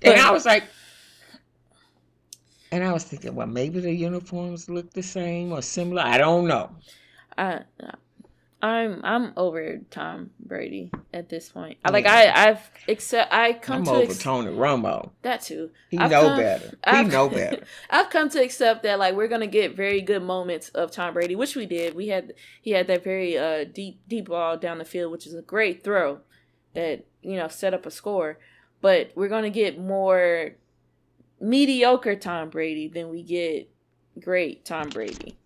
And 0.03 0.19
I 0.21 0.31
was 0.31 0.45
like, 0.47 0.65
and 2.71 2.85
I 2.85 2.93
was 2.93 3.05
thinking, 3.05 3.35
well, 3.35 3.47
maybe 3.47 3.81
the 3.81 3.93
uniforms 3.93 4.69
look 4.69 4.93
the 4.93 5.03
same 5.03 5.53
or 5.53 5.63
similar. 5.63 6.03
I 6.03 6.19
don't 6.19 6.47
know. 6.47 6.71
I 7.37 7.63
I'm 8.63 9.01
I'm 9.05 9.33
over 9.37 9.81
Tom 9.91 10.31
Brady 10.41 10.91
at 11.13 11.29
this 11.29 11.51
point. 11.51 11.77
I 11.85 11.91
Like 11.91 12.07
I 12.07 12.49
I've 12.49 12.71
accept 12.89 13.33
I 13.33 13.53
come 13.53 13.79
I'm 13.81 13.85
to 13.85 13.91
over 13.91 14.03
ex- 14.05 14.19
Tony 14.19 14.51
Romo. 14.51 15.11
that 15.23 15.43
too. 15.43 15.71
He 15.91 15.99
I've 15.99 16.11
know 16.11 16.23
come- 16.29 16.39
better. 16.39 16.69
He 16.71 16.77
I've- 16.85 17.11
know 17.11 17.29
better. 17.41 17.65
I've 17.91 18.09
come 18.11 18.31
to 18.31 18.43
accept 18.43 18.83
that 18.85 18.99
like 18.99 19.15
we're 19.15 19.29
gonna 19.29 19.47
get 19.47 19.77
very 19.77 20.01
good 20.01 20.23
moments 20.23 20.71
of 20.71 20.91
Tom 20.91 21.13
Brady, 21.15 21.37
which 21.37 21.55
we 21.55 21.67
did. 21.67 21.95
We 21.95 22.09
had 22.09 22.33
he 22.63 22.71
had 22.71 22.87
that 22.87 23.05
very 23.05 23.37
uh 23.37 23.65
deep 23.65 24.01
deep 24.09 24.29
ball 24.29 24.57
down 24.57 24.79
the 24.79 24.85
field, 24.87 25.13
which 25.13 25.27
is 25.27 25.35
a 25.35 25.43
great 25.43 25.85
throw 25.85 26.21
that 26.75 27.05
you 27.23 27.37
know 27.37 27.49
set 27.49 27.75
up 27.75 27.85
a 27.85 27.91
score. 27.91 28.39
But 28.81 29.11
we're 29.15 29.29
gonna 29.29 29.51
get 29.51 29.79
more 29.79 30.53
mediocre 31.41 32.17
Tom 32.17 32.49
Brady 32.51 32.89
than 32.89 33.11
we 33.11 33.23
get 33.23 33.69
great 34.21 34.65
Tom 34.65 34.89
Brady, 34.89 35.37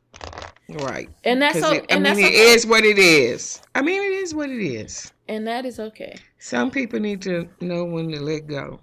Right. 0.70 1.08
and 1.24 1.40
that's 1.42 1.62
o- 1.62 1.72
it, 1.72 1.86
I 1.90 1.94
and 1.94 2.02
mean, 2.02 2.14
that's 2.14 2.18
it 2.18 2.24
okay. 2.26 2.52
is 2.52 2.66
what 2.66 2.84
it 2.84 2.98
is. 2.98 3.60
I 3.74 3.82
mean, 3.82 4.02
it 4.02 4.12
is 4.22 4.34
what 4.34 4.50
it 4.50 4.62
is. 4.62 5.12
and 5.28 5.46
that 5.46 5.64
is 5.66 5.78
okay. 5.80 6.16
Some 6.38 6.70
people 6.70 7.00
need 7.00 7.22
to 7.22 7.48
know 7.60 7.84
when 7.84 8.10
to 8.10 8.20
let 8.20 8.46
go. 8.46 8.80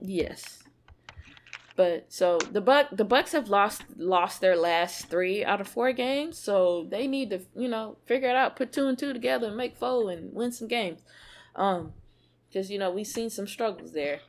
Yes. 0.00 0.62
But 1.76 2.06
so 2.08 2.38
the 2.38 2.60
buck 2.62 2.88
the 2.92 3.04
Bucks 3.04 3.32
have 3.32 3.48
lost 3.50 3.82
lost 3.98 4.40
their 4.40 4.56
last 4.56 5.08
three 5.10 5.44
out 5.44 5.60
of 5.60 5.68
four 5.68 5.92
games, 5.92 6.38
so 6.38 6.86
they 6.90 7.06
need 7.06 7.28
to 7.30 7.40
you 7.54 7.68
know 7.68 7.98
figure 8.06 8.30
it 8.30 8.36
out, 8.36 8.56
put 8.56 8.72
two 8.72 8.86
and 8.86 8.98
two 8.98 9.12
together, 9.12 9.48
and 9.48 9.56
make 9.56 9.76
four 9.76 10.10
and 10.10 10.32
win 10.32 10.52
some 10.52 10.68
games. 10.68 11.00
Um, 11.54 11.92
because 12.48 12.70
you 12.70 12.78
know 12.78 12.90
we've 12.90 13.06
seen 13.06 13.28
some 13.28 13.46
struggles 13.46 13.92
there. 13.92 14.20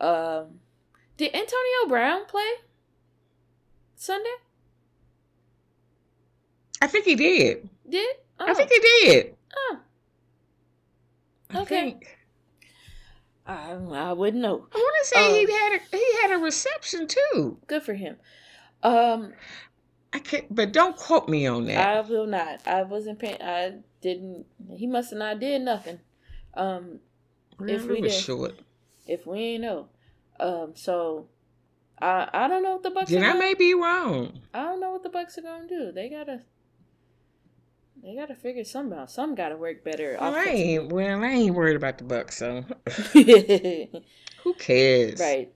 Um, 0.00 0.58
did 1.16 1.34
Antonio 1.34 1.88
Brown 1.88 2.24
play 2.26 2.50
Sunday? 3.94 4.36
I 6.80 6.86
think 6.86 7.04
he 7.04 7.14
did. 7.16 7.68
Did 7.88 8.16
oh, 8.40 8.46
I 8.46 8.54
think 8.54 8.70
he 8.70 8.78
did. 8.80 9.34
oh 9.56 9.78
I 11.50 11.60
Okay. 11.62 11.80
think- 11.90 12.14
I, 13.46 13.72
I 13.72 14.12
wouldn't 14.12 14.42
know. 14.42 14.66
I 14.74 14.76
want 14.76 14.96
to 15.02 15.08
say 15.08 15.16
Oh. 15.18 15.46
he 15.46 15.50
had 15.52 15.72
a 15.80 15.96
he 15.96 16.12
had 16.22 16.32
a 16.38 16.38
reception 16.42 17.06
too. 17.08 17.58
Good 17.66 17.82
for 17.82 17.94
him. 17.94 18.18
Um, 18.82 19.32
I 20.12 20.18
can't, 20.18 20.54
but 20.54 20.72
don't 20.72 20.94
quote 20.96 21.28
me 21.30 21.46
on 21.46 21.64
that. 21.64 21.78
I 21.96 22.00
will 22.02 22.26
not. 22.26 22.60
I 22.66 22.82
wasn't 22.82 23.18
paying. 23.18 23.40
I 23.40 23.78
didn't. 24.02 24.44
He 24.76 24.86
must 24.86 25.10
have 25.10 25.18
not 25.18 25.40
did 25.40 25.62
nothing. 25.62 25.98
Um, 26.52 27.00
if 27.60 27.86
Well, 27.86 27.94
we 27.94 28.02
did. 28.02 28.12
short. 28.12 28.58
if 29.06 29.26
we 29.26 29.38
ain't 29.38 29.62
know. 29.62 29.88
Um, 30.38 30.72
so 30.74 31.28
I 32.02 32.28
I 32.32 32.48
don't 32.48 32.62
know 32.62 32.72
what 32.74 32.82
the 32.82 32.90
Bucks. 32.90 33.10
Then 33.10 33.24
I 33.24 33.28
gonna, 33.28 33.38
may 33.40 33.54
be 33.54 33.72
wrong. 33.72 34.40
I 34.52 34.62
don't 34.64 34.80
know 34.80 34.90
what 34.92 35.02
the 35.02 35.08
Bucks 35.08 35.38
are 35.38 35.42
gonna 35.42 35.66
do. 35.66 35.90
They 35.90 36.10
gotta. 36.10 36.42
They 38.02 38.14
gotta 38.14 38.34
figure 38.34 38.64
something 38.64 38.98
out. 38.98 39.10
Some 39.10 39.34
gotta 39.34 39.56
work 39.56 39.84
better. 39.84 40.16
Well, 40.20 40.34
I 40.34 40.44
ain't. 40.44 40.92
Well, 40.92 41.22
I 41.24 41.28
ain't 41.28 41.54
worried 41.54 41.76
about 41.76 41.98
the 41.98 42.04
Bucks. 42.04 42.36
So 42.38 42.64
who 43.12 44.54
cares? 44.58 45.20
right. 45.20 45.52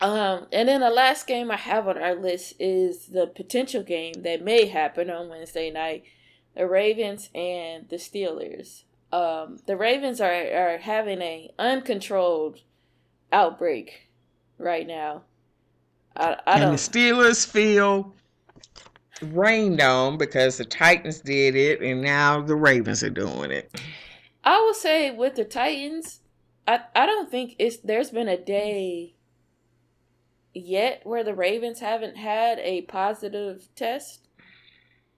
Um, 0.00 0.46
and 0.52 0.68
then 0.68 0.80
the 0.80 0.90
last 0.90 1.26
game 1.26 1.50
I 1.50 1.56
have 1.56 1.86
on 1.86 1.98
our 1.98 2.14
list 2.14 2.54
is 2.58 3.08
the 3.08 3.26
potential 3.26 3.82
game 3.82 4.22
that 4.22 4.42
may 4.42 4.66
happen 4.66 5.10
on 5.10 5.28
Wednesday 5.28 5.70
night: 5.70 6.04
the 6.54 6.66
Ravens 6.66 7.30
and 7.34 7.88
the 7.88 7.96
Steelers. 7.96 8.84
Um, 9.12 9.58
the 9.66 9.76
Ravens 9.76 10.20
are 10.20 10.32
are 10.32 10.78
having 10.78 11.20
a 11.20 11.50
uncontrolled 11.58 12.60
outbreak 13.32 14.08
right 14.58 14.86
now. 14.86 15.22
I 16.16 16.36
I 16.46 16.60
and 16.60 16.72
the 16.72 16.76
don't. 16.76 16.76
Steelers 16.76 17.46
feel 17.46 18.14
rained 19.22 19.80
on 19.80 20.18
because 20.18 20.56
the 20.56 20.64
Titans 20.64 21.20
did 21.20 21.56
it, 21.56 21.80
and 21.80 22.02
now 22.02 22.40
the 22.40 22.56
Ravens 22.56 23.02
are 23.02 23.10
doing 23.10 23.50
it. 23.50 23.70
I 24.44 24.60
would 24.64 24.76
say 24.76 25.10
with 25.10 25.34
the 25.34 25.44
Titans, 25.44 26.20
I 26.66 26.80
I 26.94 27.06
don't 27.06 27.30
think 27.30 27.56
it's 27.58 27.78
there's 27.78 28.10
been 28.10 28.28
a 28.28 28.38
day 28.38 29.14
yet 30.54 31.02
where 31.04 31.24
the 31.24 31.34
Ravens 31.34 31.80
haven't 31.80 32.16
had 32.16 32.58
a 32.60 32.82
positive 32.82 33.68
test 33.74 34.28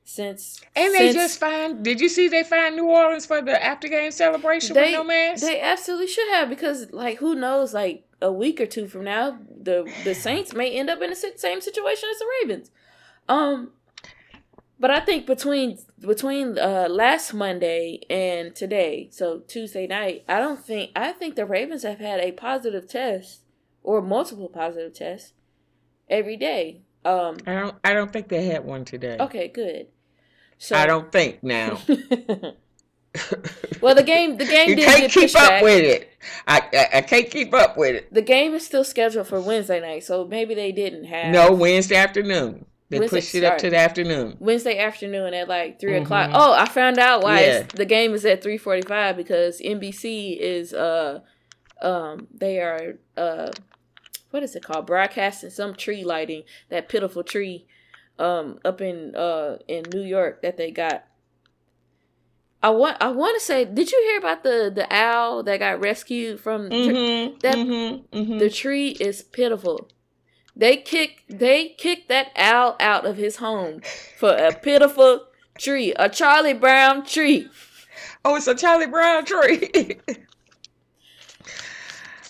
since 0.04 0.60
And 0.74 0.92
they 0.94 1.12
since 1.12 1.14
just 1.14 1.40
find. 1.40 1.84
Did 1.84 2.00
you 2.00 2.08
see 2.08 2.28
they 2.28 2.42
fined 2.42 2.76
New 2.76 2.86
Orleans 2.86 3.26
for 3.26 3.40
the 3.40 3.62
after 3.62 3.88
game 3.88 4.10
celebration 4.10 4.74
they 4.74 4.90
with 4.90 4.92
no 4.92 5.04
mask? 5.04 5.42
they 5.42 5.60
absolutely 5.60 6.08
should 6.08 6.28
have 6.30 6.48
because 6.48 6.90
like 6.92 7.18
who 7.18 7.34
knows 7.34 7.72
like 7.72 8.04
a 8.20 8.32
week 8.32 8.60
or 8.60 8.66
two 8.66 8.86
from 8.86 9.04
now 9.04 9.38
the 9.48 9.90
the 10.04 10.14
Saints 10.14 10.52
may 10.52 10.70
end 10.72 10.90
up 10.90 11.00
in 11.00 11.10
the 11.10 11.16
same 11.36 11.60
situation 11.60 12.08
as 12.10 12.18
the 12.18 12.26
Ravens. 12.42 12.70
Um 13.28 13.70
but 14.82 14.90
I 14.90 14.98
think 14.98 15.26
between 15.26 15.78
between 16.00 16.58
uh 16.58 16.88
last 16.90 17.32
Monday 17.32 18.00
and 18.10 18.52
today, 18.52 19.08
so 19.12 19.38
Tuesday 19.46 19.86
night, 19.86 20.24
I 20.28 20.40
don't 20.40 20.58
think 20.58 20.90
I 20.96 21.12
think 21.12 21.36
the 21.36 21.46
Ravens 21.46 21.84
have 21.84 22.00
had 22.00 22.18
a 22.18 22.32
positive 22.32 22.88
test 22.88 23.42
or 23.84 24.02
multiple 24.02 24.48
positive 24.48 24.92
tests 24.92 25.34
every 26.10 26.36
day. 26.36 26.80
Um 27.04 27.36
I 27.46 27.54
don't. 27.54 27.76
I 27.84 27.94
don't 27.94 28.12
think 28.12 28.26
they 28.26 28.46
had 28.46 28.64
one 28.64 28.84
today. 28.84 29.18
okay, 29.20 29.46
good. 29.46 29.86
So 30.58 30.74
I 30.74 30.86
don't 30.86 31.12
think 31.12 31.44
now. 31.44 31.78
well, 33.80 33.94
the 33.94 34.02
game 34.02 34.36
the 34.36 34.46
game 34.46 34.70
you 34.70 34.84
can't 34.84 35.12
keep 35.12 35.36
up 35.36 35.48
back. 35.48 35.62
with 35.62 35.84
it. 35.84 36.10
I, 36.48 36.60
I 36.72 36.88
I 36.94 37.00
can't 37.02 37.30
keep 37.30 37.54
up 37.54 37.76
with 37.76 37.94
it. 37.94 38.12
The 38.12 38.22
game 38.22 38.52
is 38.54 38.66
still 38.66 38.82
scheduled 38.82 39.28
for 39.28 39.40
Wednesday 39.40 39.80
night, 39.80 40.02
so 40.02 40.26
maybe 40.26 40.54
they 40.56 40.72
didn't 40.72 41.04
have 41.04 41.32
No, 41.32 41.52
Wednesday 41.52 41.94
afternoon. 41.94 42.66
They 42.92 42.98
Wednesday- 43.00 43.16
pushed 43.20 43.34
it 43.34 43.44
up 43.44 43.58
to 43.58 43.70
the 43.70 43.76
afternoon. 43.78 44.36
Wednesday 44.38 44.78
afternoon 44.78 45.34
at 45.34 45.48
like 45.48 45.80
3 45.80 45.92
Mhm. 45.92 46.02
o'clock. 46.02 46.30
Oh, 46.34 46.52
I 46.52 46.66
found 46.66 46.98
out 46.98 47.22
why 47.22 47.40
Yeah. 47.40 47.58
it's, 47.60 47.74
the 47.74 47.84
game 47.86 48.14
is 48.14 48.24
at 48.24 48.42
three 48.42 48.58
forty 48.58 48.82
five 48.82 49.16
because 49.16 49.60
NBC 49.60 50.38
is 50.38 50.72
uh 50.74 51.20
um 51.80 52.28
they 52.32 52.58
are 52.60 52.98
uh 53.16 53.50
what 54.30 54.42
is 54.42 54.54
it 54.54 54.62
called 54.62 54.86
broadcasting 54.86 55.50
some 55.50 55.74
tree 55.74 56.04
lighting 56.04 56.42
that 56.68 56.88
pitiful 56.88 57.22
tree 57.24 57.66
um 58.18 58.58
up 58.64 58.80
in 58.80 59.16
uh 59.16 59.56
in 59.68 59.84
New 59.92 60.02
York 60.02 60.42
that 60.42 60.56
they 60.58 60.70
got. 60.70 61.04
I 62.62 62.70
want 62.70 62.96
I 63.00 63.08
want 63.10 63.36
to 63.38 63.44
say, 63.44 63.64
did 63.64 63.90
you 63.90 64.00
hear 64.10 64.18
about 64.18 64.42
the 64.44 64.70
the 64.74 64.86
owl 64.94 65.42
that 65.44 65.58
got 65.58 65.80
rescued 65.80 66.38
from 66.40 66.68
Mm-hmm. 66.70 67.38
That- 67.40 67.54
mm-hmm, 67.56 68.16
mm-hmm. 68.18 68.38
the 68.38 68.50
tree 68.50 68.90
is 69.00 69.22
pitiful. 69.22 69.88
They 70.54 70.76
kick 70.76 71.24
they 71.28 71.70
kicked 71.70 72.08
that 72.08 72.28
owl 72.36 72.76
out 72.78 73.06
of 73.06 73.16
his 73.16 73.36
home 73.36 73.80
for 74.18 74.30
a 74.30 74.52
pitiful 74.52 75.26
tree, 75.58 75.92
a 75.96 76.08
Charlie 76.08 76.52
Brown 76.52 77.04
tree. 77.04 77.48
Oh, 78.24 78.36
it's 78.36 78.46
a 78.46 78.54
Charlie 78.54 78.86
Brown 78.86 79.24
tree. 79.24 79.98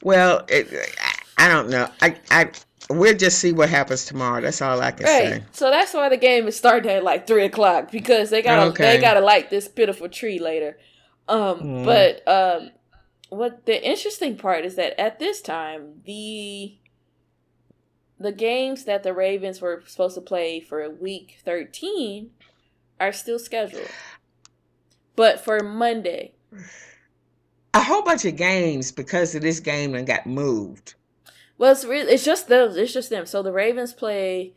well, 0.03 0.45
it, 0.49 0.69
I, 1.01 1.47
I 1.47 1.49
don't 1.49 1.71
know. 1.71 1.89
I, 2.01 2.17
I, 2.31 2.51
we'll 2.91 3.17
just 3.17 3.39
see 3.39 3.53
what 3.53 3.69
happens 3.69 4.05
tomorrow. 4.05 4.41
That's 4.41 4.63
all 4.63 4.81
I 4.81 4.91
can 4.93 5.07
Right. 5.07 5.29
say. 5.29 5.43
So 5.53 5.71
that's 5.71 5.95
why 5.95 6.09
the 6.09 6.17
game 6.17 6.47
is 6.47 6.57
starting 6.57 6.91
at 6.91 7.05
like 7.05 7.27
three 7.27 7.45
o'clock 7.45 7.91
because 7.91 8.31
they 8.31 8.43
gotta 8.43 8.71
Okay. 8.71 8.97
they 8.97 8.99
gotta 9.01 9.21
light 9.21 9.51
this 9.51 9.69
pitiful 9.69 10.09
tree 10.09 10.39
later. 10.39 10.79
Um 11.29 11.59
Mm. 11.59 11.85
but 11.85 12.29
um 12.29 12.71
what 13.31 13.65
the 13.67 13.83
interesting 13.83 14.37
part 14.37 14.65
is 14.65 14.75
that 14.77 15.01
at 15.01 15.19
this 15.19 15.41
time 15.41 16.03
the 16.05 16.77
the 18.23 18.33
games 18.33 18.85
that 18.85 19.03
the 19.03 19.13
Ravens 19.13 19.61
were 19.61 19.83
supposed 19.87 20.15
to 20.15 20.21
play 20.21 20.61
for 20.61 20.89
week 20.91 21.39
13 21.45 22.31
are 23.01 23.13
still 23.13 23.39
scheduled. 23.39 23.89
But 25.17 25.41
for 25.45 25.61
Monday. 25.61 26.33
A 27.75 27.83
whole 27.83 28.03
bunch 28.03 28.25
of 28.25 28.37
games 28.37 28.93
because 28.93 29.35
of 29.35 29.43
this 29.43 29.61
game 29.61 29.95
and 29.95 30.07
got 30.07 30.27
moved. 30.27 30.95
Well, 31.59 31.73
it's 31.73 31.85
really 31.85 32.13
it's 32.13 32.25
just 32.25 32.49
those. 32.49 32.77
It's 32.77 32.93
just 32.93 33.11
them. 33.11 33.27
So 33.27 33.43
the 33.43 33.53
Ravens 33.53 33.93
play 33.93 34.55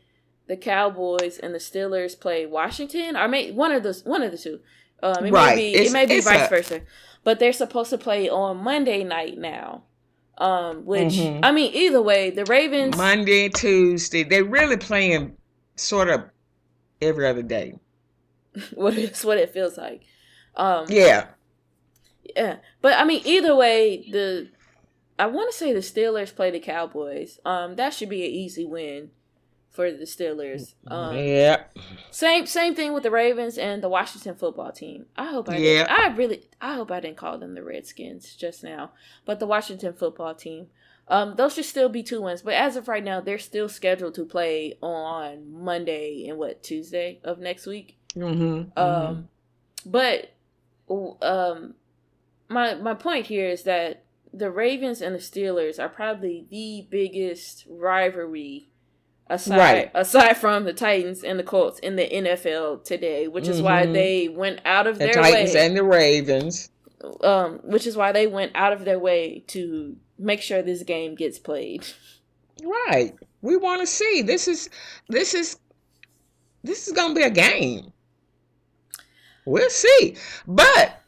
the 0.47 0.57
Cowboys 0.57 1.37
and 1.39 1.53
the 1.53 1.59
Steelers 1.59 2.19
play 2.19 2.45
Washington. 2.45 3.15
Or 3.15 3.27
may 3.27 3.51
one 3.51 3.71
of 3.71 3.83
those 3.83 4.03
one 4.03 4.21
of 4.21 4.31
the 4.31 4.37
two. 4.37 4.59
Um, 5.03 5.25
it 5.25 5.31
Right. 5.31 5.55
may 5.55 5.61
be 5.61 5.73
It's- 5.75 5.89
it 5.89 5.93
may 5.93 6.05
be 6.05 6.19
vice 6.21 6.45
a- 6.45 6.49
versa. 6.49 6.81
But 7.23 7.39
they're 7.39 7.53
supposed 7.53 7.89
to 7.89 7.97
play 7.97 8.29
on 8.29 8.57
Monday 8.57 9.03
night 9.03 9.37
now. 9.37 9.83
Um, 10.37 10.85
which 10.85 11.13
Mhm. 11.13 11.39
I 11.43 11.51
mean, 11.51 11.73
either 11.73 12.01
way, 12.01 12.29
the 12.29 12.43
Ravens. 12.45 12.97
Monday, 12.97 13.47
Tuesday. 13.49 14.23
They're 14.23 14.43
really 14.43 14.77
playing 14.77 15.37
sort 15.75 16.09
of 16.09 16.25
every 17.01 17.27
other 17.27 17.41
day. 17.43 17.75
what 18.73 18.95
is 18.97 19.23
what 19.23 19.37
it 19.37 19.51
feels 19.53 19.77
like. 19.77 20.01
Um, 20.55 20.85
Yeah. 20.89 21.27
Yeah, 22.35 22.57
but 22.81 22.93
I 22.97 23.05
mean, 23.05 23.21
either 23.23 23.55
way, 23.55 24.09
the 24.11 24.49
I 25.17 25.27
want 25.27 25.51
to 25.51 25.57
say 25.57 25.71
the 25.71 25.79
Steelers 25.79 26.35
play 26.35 26.51
the 26.51 26.59
Cowboys. 26.59 27.39
Um, 27.45 27.75
that 27.75 27.93
should 27.93 28.09
be 28.09 28.25
an 28.25 28.31
easy 28.31 28.65
win 28.65 29.11
for 29.75 29.91
the 29.91 30.05
Steelers. 30.05 30.73
Um, 30.87 31.15
yeah. 31.17 31.63
same 32.11 32.45
same 32.45 32.73
thing 32.75 32.93
with 32.93 33.03
the 33.03 33.11
Ravens 33.11 33.57
and 33.57 33.83
the 33.83 33.89
Washington 33.89 34.35
football 34.35 34.71
team. 34.71 35.05
I 35.17 35.25
hope 35.25 35.49
I 35.49 35.57
Yeah. 35.57 35.83
didn't, 35.83 35.89
I 35.91 36.15
really 36.15 36.49
I 36.61 36.73
hope 36.75 36.91
I 36.91 36.99
didn't 36.99 37.17
call 37.17 37.37
them 37.37 37.53
the 37.55 37.63
Redskins 37.63 38.35
just 38.35 38.63
now, 38.63 38.91
but 39.25 39.39
the 39.39 39.47
Washington 39.47 39.93
football 39.93 40.33
team. 40.33 40.67
Um, 41.07 41.35
those 41.35 41.53
should 41.53 41.65
still 41.65 41.89
be 41.89 42.01
two 42.01 42.21
wins, 42.21 42.41
but 42.41 42.55
as 42.55 42.75
of 42.75 42.87
right 42.87 43.03
now, 43.03 43.21
they're 43.21 43.37
still 43.37 43.69
scheduled 43.69 44.15
to 44.15 44.25
play 44.25 44.75
on 44.81 45.51
Monday 45.53 46.25
and 46.27 46.39
what 46.39 46.63
Tuesday 46.63 47.19
of 47.23 47.37
next 47.37 47.67
week. 47.67 47.97
Mm-hmm. 48.15 48.77
Um, 48.79 49.29
but 49.85 50.31
um, 51.21 51.75
my 52.49 52.75
my 52.75 52.93
point 52.95 53.27
here 53.27 53.47
is 53.47 53.63
that 53.63 54.03
the 54.33 54.49
Ravens 54.51 55.01
and 55.01 55.15
the 55.15 55.19
Steelers 55.19 55.79
are 55.79 55.89
probably 55.89 56.45
the 56.49 56.87
biggest 56.89 57.65
rivalry 57.69 58.69
aside 59.29 59.57
Right. 59.57 59.91
aside 59.93 60.37
from 60.37 60.65
the 60.65 60.73
Titans 60.73 61.23
and 61.23 61.39
the 61.39 61.43
Colts 61.43 61.79
in 61.79 61.95
the 61.95 62.03
NFL 62.13 62.77
today, 62.83 63.27
which 63.27 63.47
is 63.47 63.61
why 63.61 63.85
Mhm. 63.85 63.93
they 63.93 64.27
went 64.29 64.59
out 64.65 64.87
of 64.87 64.97
the 64.99 65.05
their 65.05 65.13
Titans 65.13 65.53
way. 65.53 65.65
and 65.65 65.75
the 65.77 65.83
Ravens. 65.83 66.69
um, 67.21 67.59
which 67.63 67.85
is 67.85 67.95
why 67.95 68.11
they 68.11 68.25
went 68.25 68.51
out 68.55 68.73
of 68.73 68.83
their 68.83 68.97
way 68.97 69.43
to 69.47 69.95
make 70.17 70.41
sure 70.41 70.61
this 70.63 70.81
game 70.83 71.13
gets 71.15 71.37
played. 71.37 71.85
Right. 72.63 73.13
We 73.41 73.57
want 73.57 73.81
to 73.81 73.87
see. 73.87 74.21
This 74.23 74.47
is 74.47 74.69
this 75.09 75.33
is 75.35 75.57
this 76.63 76.87
is 76.87 76.93
gonna 76.93 77.13
be 77.13 77.21
a 77.21 77.29
game. 77.29 77.91
We'll 79.45 79.69
see. 79.69 80.15
But 80.47 80.99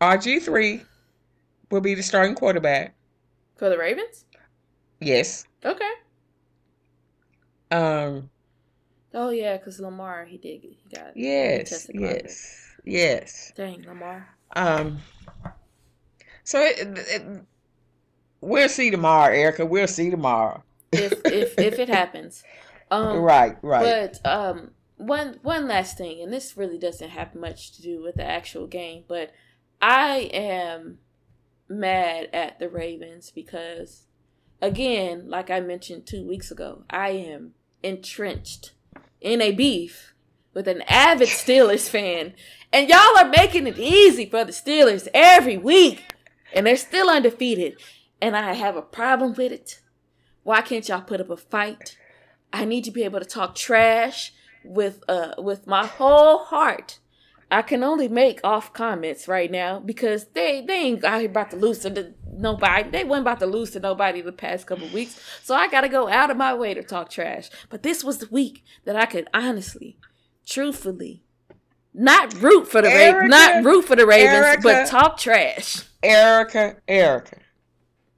RG 0.00 0.40
three 0.42 0.82
will 1.70 1.80
be 1.80 1.94
the 1.94 2.02
starting 2.02 2.34
quarterback. 2.34 2.94
For 3.56 3.68
the 3.68 3.78
Ravens? 3.78 4.24
Yes. 5.00 5.46
Okay. 5.64 5.90
Um 7.70 8.30
Oh 9.12 9.30
yeah, 9.30 9.56
because 9.56 9.80
Lamar 9.80 10.24
he 10.24 10.38
did 10.38 10.62
he 10.62 10.78
got 10.94 11.16
yes. 11.16 11.88
Yes. 11.92 12.70
Yes. 12.84 13.52
Dang 13.56 13.84
Lamar. 13.86 14.28
Um 14.54 14.98
so 16.44 16.60
it, 16.60 16.76
it, 16.78 17.42
we'll 18.40 18.68
see 18.68 18.90
tomorrow, 18.90 19.34
Erica. 19.34 19.64
We'll 19.64 19.88
see 19.88 20.10
tomorrow. 20.10 20.62
If 20.92 21.12
if 21.24 21.58
if 21.58 21.78
it 21.78 21.88
happens. 21.88 22.44
Um 22.90 23.16
right, 23.16 23.56
right. 23.62 23.82
But 24.22 24.30
um, 24.30 24.70
one 24.98 25.38
one 25.42 25.66
last 25.66 25.96
thing, 25.96 26.22
and 26.22 26.30
this 26.30 26.54
really 26.54 26.78
doesn't 26.78 27.08
have 27.08 27.34
much 27.34 27.72
to 27.72 27.82
do 27.82 28.02
with 28.02 28.16
the 28.16 28.24
actual 28.24 28.66
game, 28.66 29.04
but 29.08 29.32
I 29.80 30.30
am 30.32 30.98
mad 31.66 32.28
at 32.34 32.58
the 32.58 32.68
Ravens 32.68 33.32
because, 33.34 34.03
again, 34.64 35.28
like 35.28 35.50
I 35.50 35.60
mentioned 35.60 36.06
two 36.06 36.26
weeks 36.26 36.50
ago, 36.50 36.84
I 36.88 37.10
am 37.10 37.52
entrenched 37.82 38.72
in 39.20 39.42
a 39.42 39.52
beef 39.52 40.14
with 40.54 40.66
an 40.66 40.82
avid 40.88 41.28
Steelers 41.28 41.88
fan, 41.88 42.34
and 42.72 42.88
y'all 42.88 43.18
are 43.18 43.28
making 43.28 43.66
it 43.66 43.78
easy 43.78 44.24
for 44.26 44.44
the 44.44 44.52
Steelers 44.52 45.06
every 45.12 45.58
week, 45.58 46.14
and 46.54 46.66
they're 46.66 46.76
still 46.76 47.10
undefeated, 47.10 47.76
and 48.22 48.36
I 48.36 48.54
have 48.54 48.76
a 48.76 48.82
problem 48.82 49.34
with 49.34 49.52
it. 49.52 49.80
Why 50.44 50.62
can't 50.62 50.88
y'all 50.88 51.02
put 51.02 51.20
up 51.20 51.30
a 51.30 51.36
fight? 51.36 51.98
I 52.52 52.64
need 52.64 52.84
to 52.84 52.90
be 52.90 53.04
able 53.04 53.20
to 53.20 53.26
talk 53.26 53.54
trash 53.54 54.32
with 54.64 55.04
uh 55.08 55.34
with 55.36 55.66
my 55.66 55.86
whole 55.86 56.38
heart. 56.38 56.98
I 57.50 57.62
can 57.62 57.82
only 57.82 58.08
make 58.08 58.40
off 58.42 58.72
comments 58.72 59.28
right 59.28 59.50
now 59.50 59.78
because 59.78 60.26
they 60.34 60.62
they 60.66 60.80
ain't 60.80 61.04
out 61.04 61.20
here 61.20 61.30
about 61.30 61.50
to 61.50 61.56
lose 61.56 61.80
to 61.80 61.90
the, 61.90 62.14
nobody. 62.32 62.90
They 62.90 63.04
weren't 63.04 63.22
about 63.22 63.40
to 63.40 63.46
lose 63.46 63.70
to 63.72 63.80
nobody 63.80 64.20
the 64.20 64.32
past 64.32 64.66
couple 64.66 64.88
weeks. 64.88 65.20
So 65.42 65.54
I 65.54 65.68
gotta 65.68 65.88
go 65.88 66.08
out 66.08 66.30
of 66.30 66.36
my 66.36 66.54
way 66.54 66.74
to 66.74 66.82
talk 66.82 67.10
trash. 67.10 67.50
But 67.68 67.82
this 67.82 68.02
was 68.02 68.18
the 68.18 68.28
week 68.30 68.64
that 68.84 68.96
I 68.96 69.06
could 69.06 69.28
honestly, 69.32 69.98
truthfully, 70.46 71.22
not 71.92 72.34
root 72.34 72.66
for 72.66 72.82
the 72.82 72.88
Ravens, 72.88 73.30
not 73.30 73.64
root 73.64 73.82
for 73.82 73.96
the 73.96 74.06
Ravens, 74.06 74.32
Erica, 74.32 74.62
but 74.62 74.86
talk 74.88 75.18
trash. 75.18 75.82
Erica, 76.02 76.76
Erica. 76.88 77.38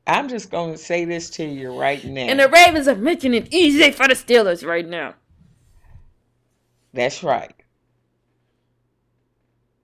I'm 0.06 0.28
just 0.28 0.50
gonna 0.50 0.78
say 0.78 1.04
this 1.04 1.30
to 1.30 1.44
you 1.44 1.78
right 1.78 2.02
now. 2.04 2.22
And 2.22 2.38
the 2.38 2.48
Ravens 2.48 2.86
are 2.88 2.94
making 2.94 3.34
it 3.34 3.52
easy 3.52 3.90
for 3.90 4.06
the 4.06 4.14
Steelers 4.14 4.66
right 4.66 4.86
now. 4.86 5.14
That's 6.92 7.22
right. 7.22 7.54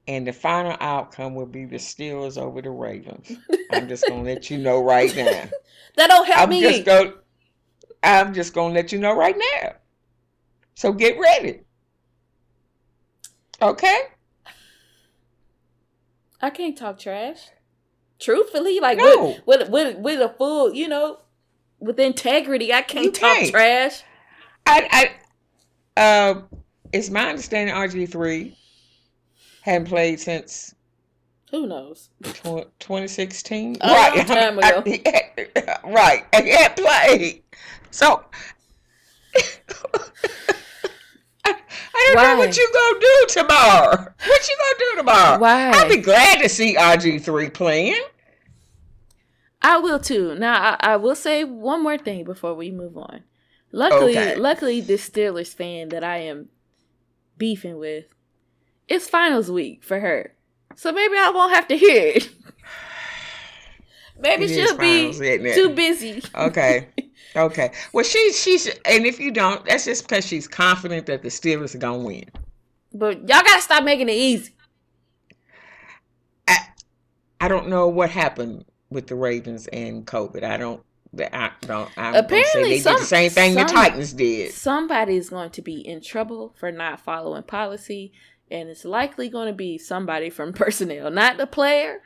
And 0.09 0.27
the 0.27 0.33
final 0.33 0.77
outcome 0.81 1.35
will 1.35 1.47
be 1.47 1.65
the 1.65 1.77
Steelers 1.77 2.37
over 2.37 2.61
the 2.61 2.71
Ravens. 2.71 3.33
I'm 3.71 3.89
just 3.89 4.05
gonna 4.09 4.23
let 4.23 4.51
you 4.51 4.59
know 4.59 4.83
right 4.85 5.15
now. 5.15 5.45
that 5.97 6.09
don't 6.09 6.27
help 6.27 6.41
I'm 6.41 6.49
me. 6.49 6.61
Just 6.63 6.85
go, 6.85 7.15
I'm 8.03 8.35
just 8.35 8.53
gonna 8.53 8.75
let 8.75 8.91
you 8.91 8.99
know 8.99 9.15
right 9.17 9.37
now. 9.63 9.75
So 10.75 10.93
get 10.93 11.19
ready. 11.21 11.61
Okay? 13.61 14.01
I 16.41 16.51
can't 16.51 16.77
talk 16.77 16.99
trash. 16.99 17.51
Truthfully, 18.19 18.81
like 18.81 18.99
no. 18.99 19.37
with, 19.47 19.69
with 19.69 19.69
with 19.69 19.99
with 19.99 20.21
a 20.21 20.29
full, 20.31 20.75
you 20.75 20.89
know, 20.89 21.19
with 21.79 21.99
integrity, 22.01 22.73
I 22.73 22.83
can't 22.83 23.07
you 23.07 23.13
talk 23.13 23.37
can't. 23.37 23.51
trash. 23.51 24.03
I 24.67 25.11
I 25.97 26.01
uh 26.01 26.43
it's 26.93 27.11
my 27.11 27.29
understanding 27.29 27.75
RG 27.75 28.11
three 28.11 28.57
hadn't 29.63 29.89
played 29.89 30.21
since 30.21 30.75
who 31.51 31.67
knows 31.67 32.11
2016 32.23 33.79
right 33.83 34.27
time 34.27 34.59
ago. 34.59 34.83
I, 34.87 35.79
right 35.85 36.25
he 36.35 36.51
had 36.51 36.77
played 36.77 37.43
so 37.91 38.25
I, 39.35 39.43
I 41.95 42.07
don't 42.07 42.17
Why? 42.17 42.35
know 42.35 42.39
what 42.39 42.57
you 42.57 42.71
gonna 42.73 43.01
do 43.01 43.27
tomorrow. 43.29 44.15
What 44.27 44.49
you 44.49 44.57
gonna 44.59 44.79
do 44.79 44.97
tomorrow? 44.97 45.39
Why? 45.39 45.71
I'd 45.71 45.89
be 45.89 45.97
glad 45.99 46.41
to 46.43 46.49
see 46.49 46.77
RG 46.77 47.23
three 47.23 47.51
playing. 47.51 48.03
I 49.63 49.79
will 49.79 50.01
too. 50.01 50.35
Now 50.35 50.77
I, 50.81 50.93
I, 50.93 50.97
will 50.97 51.15
say 51.15 51.45
one 51.45 51.83
more 51.83 51.99
thing 51.99 52.25
before 52.25 52.55
we 52.55 52.71
move 52.71 52.97
on. 52.97 53.23
Luckily, 53.71 54.19
okay. 54.19 54.37
luckily, 54.37 54.81
this 54.81 55.09
Steelers 55.09 55.55
fan 55.55 55.91
that 55.91 56.05
I 56.05 56.19
am 56.19 56.49
beefing 57.39 57.79
with 57.79 58.07
it's 58.89 59.09
finals 59.09 59.51
week 59.51 59.85
for 59.85 60.01
her. 60.01 60.35
So 60.77 60.93
maybe 60.93 61.15
I 61.17 61.31
won't 61.31 61.55
have 61.55 61.69
to 61.69 61.77
hear 61.77 62.13
it. 62.17 62.29
maybe 64.19 64.45
it 64.45 64.49
she'll 64.49 64.77
finals, 64.77 65.19
be 65.19 65.55
too 65.55 65.71
busy. 65.71 66.23
Okay. 66.35 66.89
Okay. 67.35 67.73
Well, 67.93 68.05
she's 68.05 68.39
she's 68.39 68.67
and 68.85 69.07
if 69.07 69.19
you 69.19 69.31
don't, 69.31 69.65
that's 69.65 69.85
just 69.85 70.07
because 70.07 70.27
she's 70.27 70.47
confident 70.47 71.07
that 71.07 71.23
the 71.23 71.29
Steelers 71.29 71.75
are 71.75 71.79
gonna 71.79 71.99
win. 72.03 72.25
But 72.93 73.21
y'all 73.21 73.43
gotta 73.43 73.63
stop 73.63 73.85
making 73.85 74.09
it 74.09 74.17
easy. 74.17 74.53
I 76.47 76.59
I 77.41 77.49
don't 77.49 77.69
know 77.69 77.89
what 77.89 78.11
happened 78.11 78.65
with 78.91 79.07
the 79.07 79.15
Ravens 79.15 79.67
and 79.69 80.07
COVID. 80.07 80.43
I 80.43 80.57
don't. 80.57 80.83
I 81.33 81.51
don't. 81.63 81.91
I'm 81.99 82.15
Apparently, 82.15 82.71
they 82.71 82.81
some, 82.81 82.95
did 82.95 83.03
the 83.03 83.07
same 83.07 83.31
thing 83.31 83.55
some, 83.55 83.67
the 83.67 83.73
Titans 83.73 84.13
did. 84.13 84.53
Somebody's 84.53 85.29
going 85.29 85.51
to 85.51 85.63
be 85.63 85.87
in 85.87 86.01
trouble 86.01 86.55
for 86.59 86.73
not 86.73 87.01
following 87.01 87.43
policy 87.43 88.13
and 88.53 88.69
it's 88.69 88.85
likely 88.85 89.31
going 89.31 89.47
to 89.49 89.55
be 89.55 89.79
somebody 89.79 90.31
from 90.31 90.53
personnel, 90.53 91.11
not 91.11 91.39
the 91.39 91.47
player, 91.47 92.03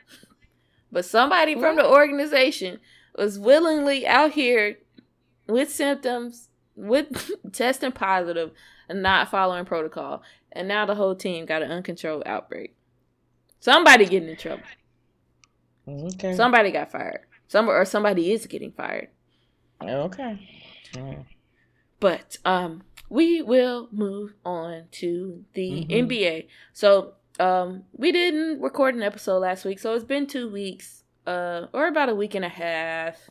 but 0.91 1.05
somebody 1.05 1.53
from 1.59 1.75
the 1.75 1.85
organization 1.85 2.79
was 3.15 3.37
willingly 3.37 4.07
out 4.07 4.31
here 4.31 4.77
with 5.47 5.69
symptoms, 5.69 6.49
with 6.75 7.31
testing 7.51 7.91
positive, 7.91 8.51
and 8.87 9.03
not 9.03 9.29
following 9.29 9.65
protocol. 9.65 10.23
And 10.53 10.67
now 10.67 10.85
the 10.85 10.95
whole 10.95 11.15
team 11.15 11.45
got 11.45 11.61
an 11.61 11.71
uncontrolled 11.71 12.23
outbreak. 12.25 12.73
Somebody 13.59 14.05
getting 14.05 14.29
in 14.29 14.37
trouble. 14.37 14.63
Okay. 15.87 16.33
Somebody 16.33 16.71
got 16.71 16.91
fired. 16.91 17.25
Some 17.49 17.69
or 17.69 17.83
somebody 17.85 18.31
is 18.31 18.45
getting 18.45 18.71
fired. 18.71 19.09
Okay. 19.81 21.25
But 21.99 22.37
um 22.45 22.83
we 23.09 23.41
will 23.41 23.89
move 23.91 24.33
on 24.45 24.85
to 24.91 25.43
the 25.53 25.85
mm-hmm. 25.85 25.91
NBA. 25.91 26.47
So, 26.73 27.13
um, 27.39 27.83
we 27.93 28.11
didn't 28.11 28.61
record 28.61 28.95
an 28.95 29.03
episode 29.03 29.39
last 29.39 29.63
week, 29.63 29.79
so 29.79 29.93
it's 29.93 30.03
been 30.03 30.25
two 30.25 30.49
weeks, 30.49 31.03
uh, 31.25 31.67
or 31.73 31.87
about 31.87 32.09
a 32.09 32.15
week 32.15 32.33
and 32.33 32.43
a 32.43 32.49
half 32.49 33.29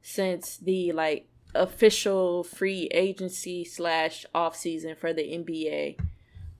since 0.00 0.56
the 0.56 0.92
like 0.92 1.28
official 1.54 2.42
free 2.42 2.88
agency 2.92 3.64
slash 3.64 4.26
off 4.34 4.56
season 4.56 4.96
for 4.96 5.12
the 5.12 5.22
NBA 5.22 5.98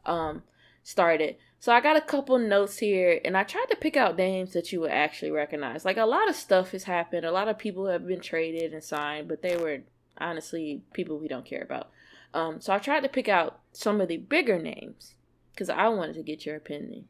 um 0.07 0.43
started. 0.83 1.37
So 1.59 1.73
I 1.73 1.81
got 1.81 1.97
a 1.97 2.01
couple 2.01 2.39
notes 2.39 2.79
here 2.79 3.21
and 3.25 3.37
I 3.37 3.43
tried 3.43 3.67
to 3.71 3.77
pick 3.77 3.97
out 3.97 4.19
names 4.19 4.53
that 4.53 4.71
you 4.71 4.81
would 4.81 4.91
actually 4.91 5.31
recognize. 5.31 5.85
Like 5.85 5.97
a 5.97 6.05
lot 6.05 6.29
of 6.29 6.37
stuff 6.37 6.73
has 6.73 6.85
happened. 6.85 7.25
A 7.25 7.33
lot 7.33 7.49
of 7.49 7.59
people 7.59 7.87
have 7.87 8.07
been 8.07 8.21
traded 8.21 8.75
and 8.75 8.85
signed, 8.85 9.29
but 9.29 9.41
they 9.41 9.57
were 9.57 9.81
honestly 10.19 10.83
people 10.93 11.19
we 11.19 11.27
don't 11.27 11.47
care 11.47 11.63
about. 11.63 11.91
Um, 12.35 12.61
so 12.61 12.73
I 12.75 12.79
tried 12.79 13.05
to 13.05 13.09
pick 13.09 13.29
out 13.29 13.61
some 13.73 14.01
of 14.01 14.09
the 14.09 14.17
bigger 14.17 14.59
names 14.59 15.15
because 15.53 15.71
I 15.71 15.89
wanted 15.89 16.17
to 16.17 16.23
get 16.23 16.45
your 16.45 16.57
opinion. 16.57 17.07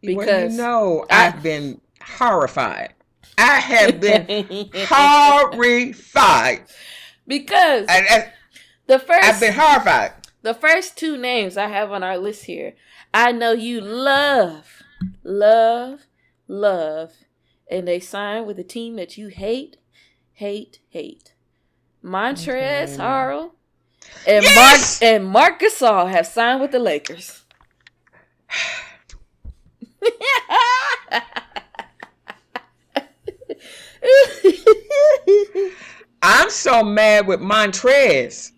Because 0.00 0.26
well, 0.26 0.50
you 0.50 0.56
know, 0.56 1.06
I, 1.10 1.26
I've 1.26 1.42
been 1.42 1.80
horrified. 2.00 2.94
I 3.36 3.58
have 3.58 4.00
been 4.00 4.70
horrified 4.88 6.62
because 7.26 7.86
I, 7.88 8.06
I, 8.08 8.32
the 8.86 9.00
first 9.00 9.24
I've 9.24 9.40
been 9.40 9.52
horrified. 9.52 10.12
The 10.42 10.54
first 10.54 10.96
two 10.96 11.16
names 11.16 11.56
I 11.56 11.66
have 11.66 11.90
on 11.90 12.04
our 12.04 12.16
list 12.16 12.44
here, 12.44 12.74
I 13.12 13.32
know 13.32 13.50
you 13.50 13.80
love, 13.80 14.82
love, 15.24 16.06
love, 16.46 17.12
and 17.68 17.88
they 17.88 17.98
sign 17.98 18.46
with 18.46 18.58
a 18.60 18.64
team 18.64 18.94
that 18.94 19.18
you 19.18 19.26
hate, 19.26 19.78
hate, 20.34 20.78
hate. 20.88 21.34
Montrezl 22.04 22.94
okay. 22.94 23.02
Harrell 23.02 23.50
and 24.26 24.44
yes! 24.44 25.00
Marc 25.00 25.12
and 25.12 25.26
Marc 25.26 25.60
Gasol 25.60 26.10
have 26.10 26.26
signed 26.26 26.60
with 26.60 26.72
the 26.72 26.78
Lakers. 26.78 27.44
I'm 36.22 36.50
so 36.50 36.82
mad 36.82 37.26
with 37.26 37.40
Montrez. 37.40 38.52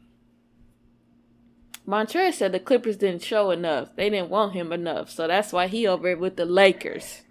Montrez 1.86 2.34
said 2.34 2.53
the 2.53 2.61
Clippers 2.61 2.99
didn't 2.99 3.22
show 3.22 3.51
enough. 3.51 3.96
They 3.96 4.11
didn't 4.11 4.28
want 4.30 4.53
him 4.53 4.72
enough. 4.72 5.11
So 5.11 5.26
that's 5.26 5.53
why 5.53 5.68
he 5.68 5.86
over 5.86 6.16
with 6.16 6.36
the 6.36 6.44
Lakers. 6.44 7.22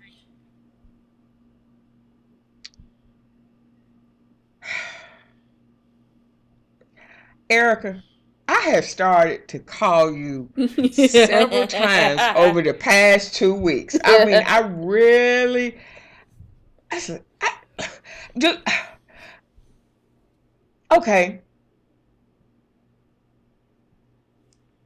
Erica, 7.50 8.04
I 8.48 8.60
have 8.72 8.86
started 8.86 9.48
to 9.50 9.60
call 9.60 10.12
you 10.12 10.50
several 10.92 11.68
times 11.68 12.22
over 12.38 12.62
the 12.62 12.74
past 12.74 13.36
two 13.36 13.54
weeks. 13.54 13.98
I 14.04 14.26
mean, 14.26 14.42
I 14.46 14.60
really, 14.60 15.78
I 16.90 17.00
said, 17.00 17.24
I, 17.42 17.52
do, 18.38 18.56
okay. 20.96 21.42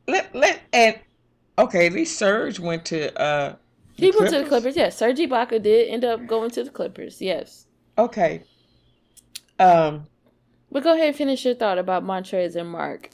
Let 0.08 0.36
let 0.36 0.62
and 0.74 1.00
okay. 1.58 1.86
At 1.86 1.94
least 1.94 2.18
Serge 2.18 2.60
went 2.60 2.86
to 2.86 3.18
uh. 3.22 3.56
He 3.94 4.12
went 4.12 4.32
to 4.32 4.40
the 4.40 4.46
Clippers. 4.46 4.76
Yes, 4.76 4.98
Serge 4.98 5.20
Ibaka 5.20 5.62
did 5.62 5.88
end 5.88 6.04
up 6.04 6.26
going 6.26 6.50
to 6.52 6.64
the 6.64 6.72
Clippers. 6.72 7.22
Yes. 7.22 7.68
Okay. 7.98 8.44
Um. 9.60 10.08
But 10.72 10.84
go 10.84 10.94
ahead 10.94 11.10
and 11.10 11.16
finish 11.16 11.46
your 11.46 11.54
thought 11.54 11.78
about 11.78 12.04
Montrez 12.04 12.56
and 12.56 12.70
Mark. 12.70 13.12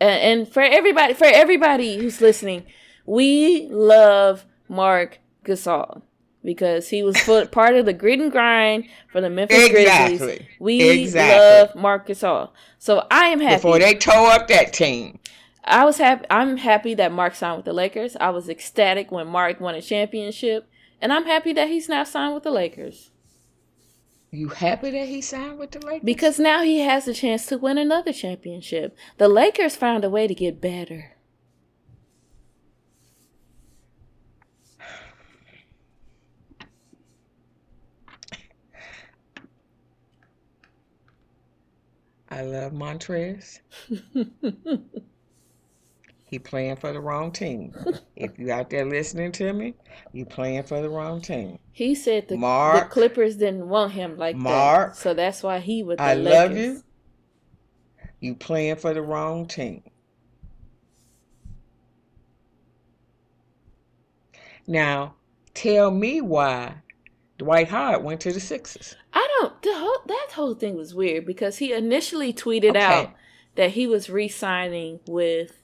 And, 0.00 0.40
and 0.40 0.48
for 0.48 0.62
everybody, 0.62 1.14
for 1.14 1.26
everybody 1.26 1.98
who's 1.98 2.20
listening, 2.20 2.64
we 3.04 3.68
love 3.68 4.44
Marc 4.68 5.18
Gasol 5.44 6.02
because 6.44 6.88
he 6.88 7.02
was 7.02 7.16
part 7.52 7.74
of 7.74 7.86
the 7.86 7.92
grit 7.92 8.20
and 8.20 8.32
grind 8.32 8.88
for 9.10 9.20
the 9.20 9.28
Memphis 9.28 9.68
exactly. 9.68 10.16
Grizzlies. 10.16 10.46
We 10.58 11.00
exactly. 11.02 11.36
love 11.36 11.74
Marc 11.74 12.08
Gasol. 12.08 12.50
So 12.78 13.06
I 13.10 13.26
am 13.26 13.40
happy. 13.40 13.56
Before 13.56 13.78
they 13.78 13.94
tore 13.94 14.30
up 14.30 14.48
that 14.48 14.72
team. 14.72 15.18
I 15.64 15.84
was 15.84 15.98
happy. 15.98 16.24
I'm 16.30 16.58
happy 16.58 16.94
that 16.94 17.10
Mark 17.10 17.34
signed 17.34 17.56
with 17.56 17.64
the 17.64 17.72
Lakers. 17.72 18.16
I 18.20 18.30
was 18.30 18.48
ecstatic 18.48 19.10
when 19.10 19.26
Mark 19.26 19.60
won 19.60 19.74
a 19.74 19.82
championship, 19.82 20.68
and 21.00 21.12
I'm 21.12 21.24
happy 21.24 21.52
that 21.54 21.68
he's 21.68 21.88
now 21.88 22.04
signed 22.04 22.34
with 22.34 22.44
the 22.44 22.52
Lakers. 22.52 23.10
You 24.30 24.48
happy 24.48 24.90
that 24.90 25.08
he 25.08 25.20
signed 25.20 25.58
with 25.58 25.70
the 25.70 25.78
Lakers? 25.86 26.04
Because 26.04 26.38
now 26.38 26.62
he 26.62 26.80
has 26.80 27.06
a 27.08 27.14
chance 27.14 27.46
to 27.46 27.58
win 27.58 27.78
another 27.78 28.12
championship. 28.12 28.96
The 29.18 29.28
Lakers 29.28 29.76
found 29.76 30.04
a 30.04 30.10
way 30.10 30.26
to 30.26 30.34
get 30.34 30.60
better. 30.60 31.12
I 42.28 42.42
love 42.42 42.72
Montrez. 42.72 43.60
he 46.28 46.38
playing 46.38 46.76
for 46.76 46.92
the 46.92 47.00
wrong 47.00 47.30
team. 47.32 47.72
if 48.16 48.38
you 48.38 48.50
out 48.50 48.68
there 48.70 48.84
listening 48.84 49.32
to 49.32 49.52
me, 49.52 49.74
you 50.12 50.24
playing 50.26 50.64
for 50.64 50.82
the 50.82 50.88
wrong 50.90 51.20
team. 51.20 51.58
He 51.72 51.94
said 51.94 52.28
the, 52.28 52.36
Mark. 52.36 52.88
the 52.88 52.92
Clippers 52.92 53.36
didn't 53.36 53.68
want 53.68 53.92
him 53.92 54.16
like 54.18 54.34
Mark. 54.36 54.94
that. 54.94 54.96
So 54.96 55.14
that's 55.14 55.42
why 55.42 55.60
he 55.60 55.82
the 55.82 55.96
I 56.02 56.14
Lakers. 56.14 56.32
love 56.32 56.56
you. 56.56 56.82
You 58.20 58.34
playing 58.34 58.76
for 58.76 58.92
the 58.92 59.02
wrong 59.02 59.46
team. 59.46 59.82
Now, 64.66 65.14
tell 65.54 65.90
me 65.90 66.20
why 66.20 66.76
Dwight 67.38 67.68
Howard 67.68 68.02
went 68.02 68.20
to 68.22 68.32
the 68.32 68.40
Sixers. 68.40 68.96
I 69.12 69.26
don't. 69.40 69.62
The 69.62 69.74
whole 69.74 69.98
that 70.06 70.28
whole 70.34 70.54
thing 70.54 70.76
was 70.76 70.94
weird 70.94 71.24
because 71.26 71.58
he 71.58 71.72
initially 71.72 72.32
tweeted 72.32 72.70
Okay. 72.70 72.80
out 72.80 73.10
that 73.54 73.70
he 73.70 73.86
was 73.86 74.10
re-signing 74.10 75.00
with 75.06 75.62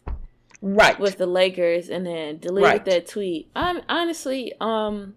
Right. 0.63 0.99
with 0.99 1.19
the 1.19 1.27
Lakers 1.27 1.91
and 1.91 2.07
then 2.07 2.39
deleted 2.39 2.71
Right. 2.71 2.85
that 2.85 3.09
tweet. 3.09 3.51
I'm 3.55 3.83
honestly, 3.89 4.55
um, 4.61 5.17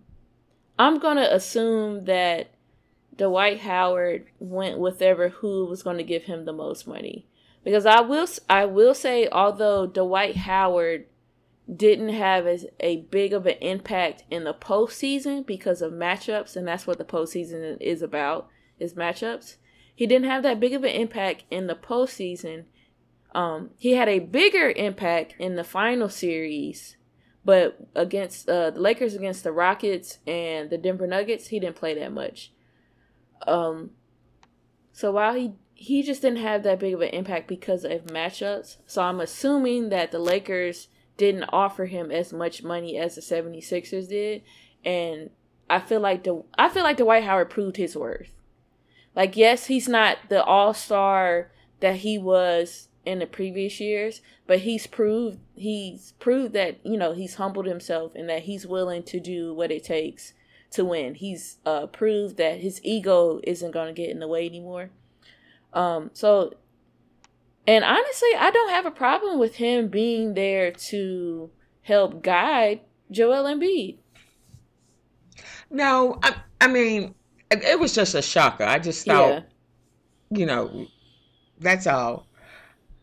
I'm 0.77 0.99
gonna 0.99 1.27
assume 1.31 2.05
that 2.05 2.47
Dwight 3.15 3.59
Howard 3.59 4.25
went 4.39 4.79
with 4.79 5.01
ever 5.01 5.29
who 5.29 5.65
was 5.65 5.83
going 5.83 5.97
to 5.97 6.03
give 6.03 6.23
him 6.23 6.43
the 6.43 6.51
most 6.51 6.85
money 6.87 7.25
because 7.63 7.85
I 7.85 8.01
will 8.01 8.27
I 8.49 8.65
will 8.65 8.93
say 8.93 9.29
although 9.31 9.85
Dwight 9.87 10.35
Howard 10.35 11.05
didn't 11.73 12.09
have 12.09 12.45
as 12.45 12.65
a 12.79 12.97
big 12.97 13.33
of 13.33 13.45
an 13.47 13.55
impact 13.61 14.23
in 14.29 14.43
the 14.43 14.53
postseason 14.53 15.45
because 15.45 15.81
of 15.81 15.91
matchups, 15.93 16.55
and 16.55 16.67
that's 16.67 16.85
what 16.85 16.97
the 16.97 17.05
postseason 17.05 17.77
is 17.81 18.01
about 18.01 18.49
is 18.79 18.93
matchups. 18.93 19.55
He 19.95 20.05
didn't 20.05 20.29
have 20.29 20.43
that 20.43 20.59
big 20.59 20.73
of 20.73 20.83
an 20.83 20.91
impact 20.91 21.45
in 21.49 21.67
the 21.67 21.75
postseason. 21.75 22.65
Um, 23.35 23.71
he 23.77 23.91
had 23.91 24.07
a 24.07 24.19
bigger 24.19 24.71
impact 24.71 25.35
in 25.37 25.57
the 25.57 25.65
final 25.65 26.07
series, 26.07 26.95
but 27.43 27.77
against 27.93 28.47
uh, 28.47 28.71
the 28.71 28.79
Lakers 28.79 29.13
against 29.13 29.43
the 29.43 29.51
Rockets 29.51 30.19
and 30.25 30.69
the 30.69 30.77
Denver 30.77 31.05
Nuggets, 31.05 31.47
he 31.47 31.59
didn't 31.59 31.75
play 31.75 31.93
that 31.95 32.13
much. 32.13 32.53
Um, 33.45 33.91
so 34.93 35.11
while 35.11 35.33
he 35.33 35.51
he 35.73 36.01
just 36.01 36.21
didn't 36.21 36.39
have 36.39 36.63
that 36.63 36.79
big 36.79 36.93
of 36.93 37.01
an 37.01 37.09
impact 37.09 37.49
because 37.49 37.83
of 37.83 38.05
matchups, 38.05 38.77
so 38.85 39.01
I'm 39.01 39.19
assuming 39.19 39.89
that 39.89 40.13
the 40.13 40.19
Lakers 40.19 40.87
didn't 41.17 41.49
offer 41.51 41.87
him 41.87 42.11
as 42.11 42.31
much 42.31 42.63
money 42.63 42.97
as 42.97 43.15
the 43.15 43.21
76ers 43.21 44.07
did, 44.07 44.43
and 44.85 45.29
I 45.69 45.81
feel 45.81 45.99
like 45.99 46.23
the 46.23 46.41
I 46.57 46.69
feel 46.69 46.83
like 46.83 46.95
Dwight 46.95 47.25
Howard 47.25 47.49
proved 47.49 47.75
his 47.75 47.97
worth. 47.97 48.31
Like 49.13 49.35
yes, 49.35 49.65
he's 49.65 49.89
not 49.89 50.19
the 50.29 50.41
all-star 50.41 51.51
that 51.81 51.97
he 51.97 52.17
was 52.17 52.87
in 53.05 53.19
the 53.19 53.27
previous 53.27 53.79
years, 53.79 54.21
but 54.47 54.59
he's 54.59 54.87
proved 54.87 55.39
he's 55.55 56.13
proved 56.19 56.53
that, 56.53 56.79
you 56.83 56.97
know, 56.97 57.13
he's 57.13 57.35
humbled 57.35 57.65
himself 57.67 58.13
and 58.15 58.27
that 58.29 58.43
he's 58.43 58.65
willing 58.65 59.03
to 59.03 59.19
do 59.19 59.53
what 59.53 59.71
it 59.71 59.83
takes 59.83 60.33
to 60.71 60.83
win. 60.83 61.15
He's 61.15 61.57
uh 61.65 61.87
proved 61.87 62.37
that 62.37 62.59
his 62.59 62.79
ego 62.83 63.39
isn't 63.43 63.71
going 63.71 63.87
to 63.93 64.01
get 64.01 64.09
in 64.09 64.19
the 64.19 64.27
way 64.27 64.45
anymore. 64.45 64.89
Um 65.73 66.09
so 66.13 66.53
and 67.67 67.83
honestly, 67.83 68.29
I 68.37 68.51
don't 68.51 68.69
have 68.69 68.85
a 68.85 68.91
problem 68.91 69.39
with 69.39 69.55
him 69.55 69.87
being 69.87 70.33
there 70.35 70.71
to 70.71 71.49
help 71.81 72.21
guide 72.23 72.81
Joel 73.11 73.43
Embiid. 73.45 73.97
no, 75.69 76.19
I, 76.23 76.35
I 76.61 76.67
mean, 76.67 77.15
it, 77.51 77.79
was 77.79 77.93
just 77.93 78.15
a 78.15 78.21
shocker. 78.21 78.63
I 78.63 78.79
just 78.79 79.05
thought, 79.05 79.29
Yeah. 80.29 80.37
you 80.39 80.45
know, 80.45 80.87
that's 81.59 81.87
all. 81.87 82.24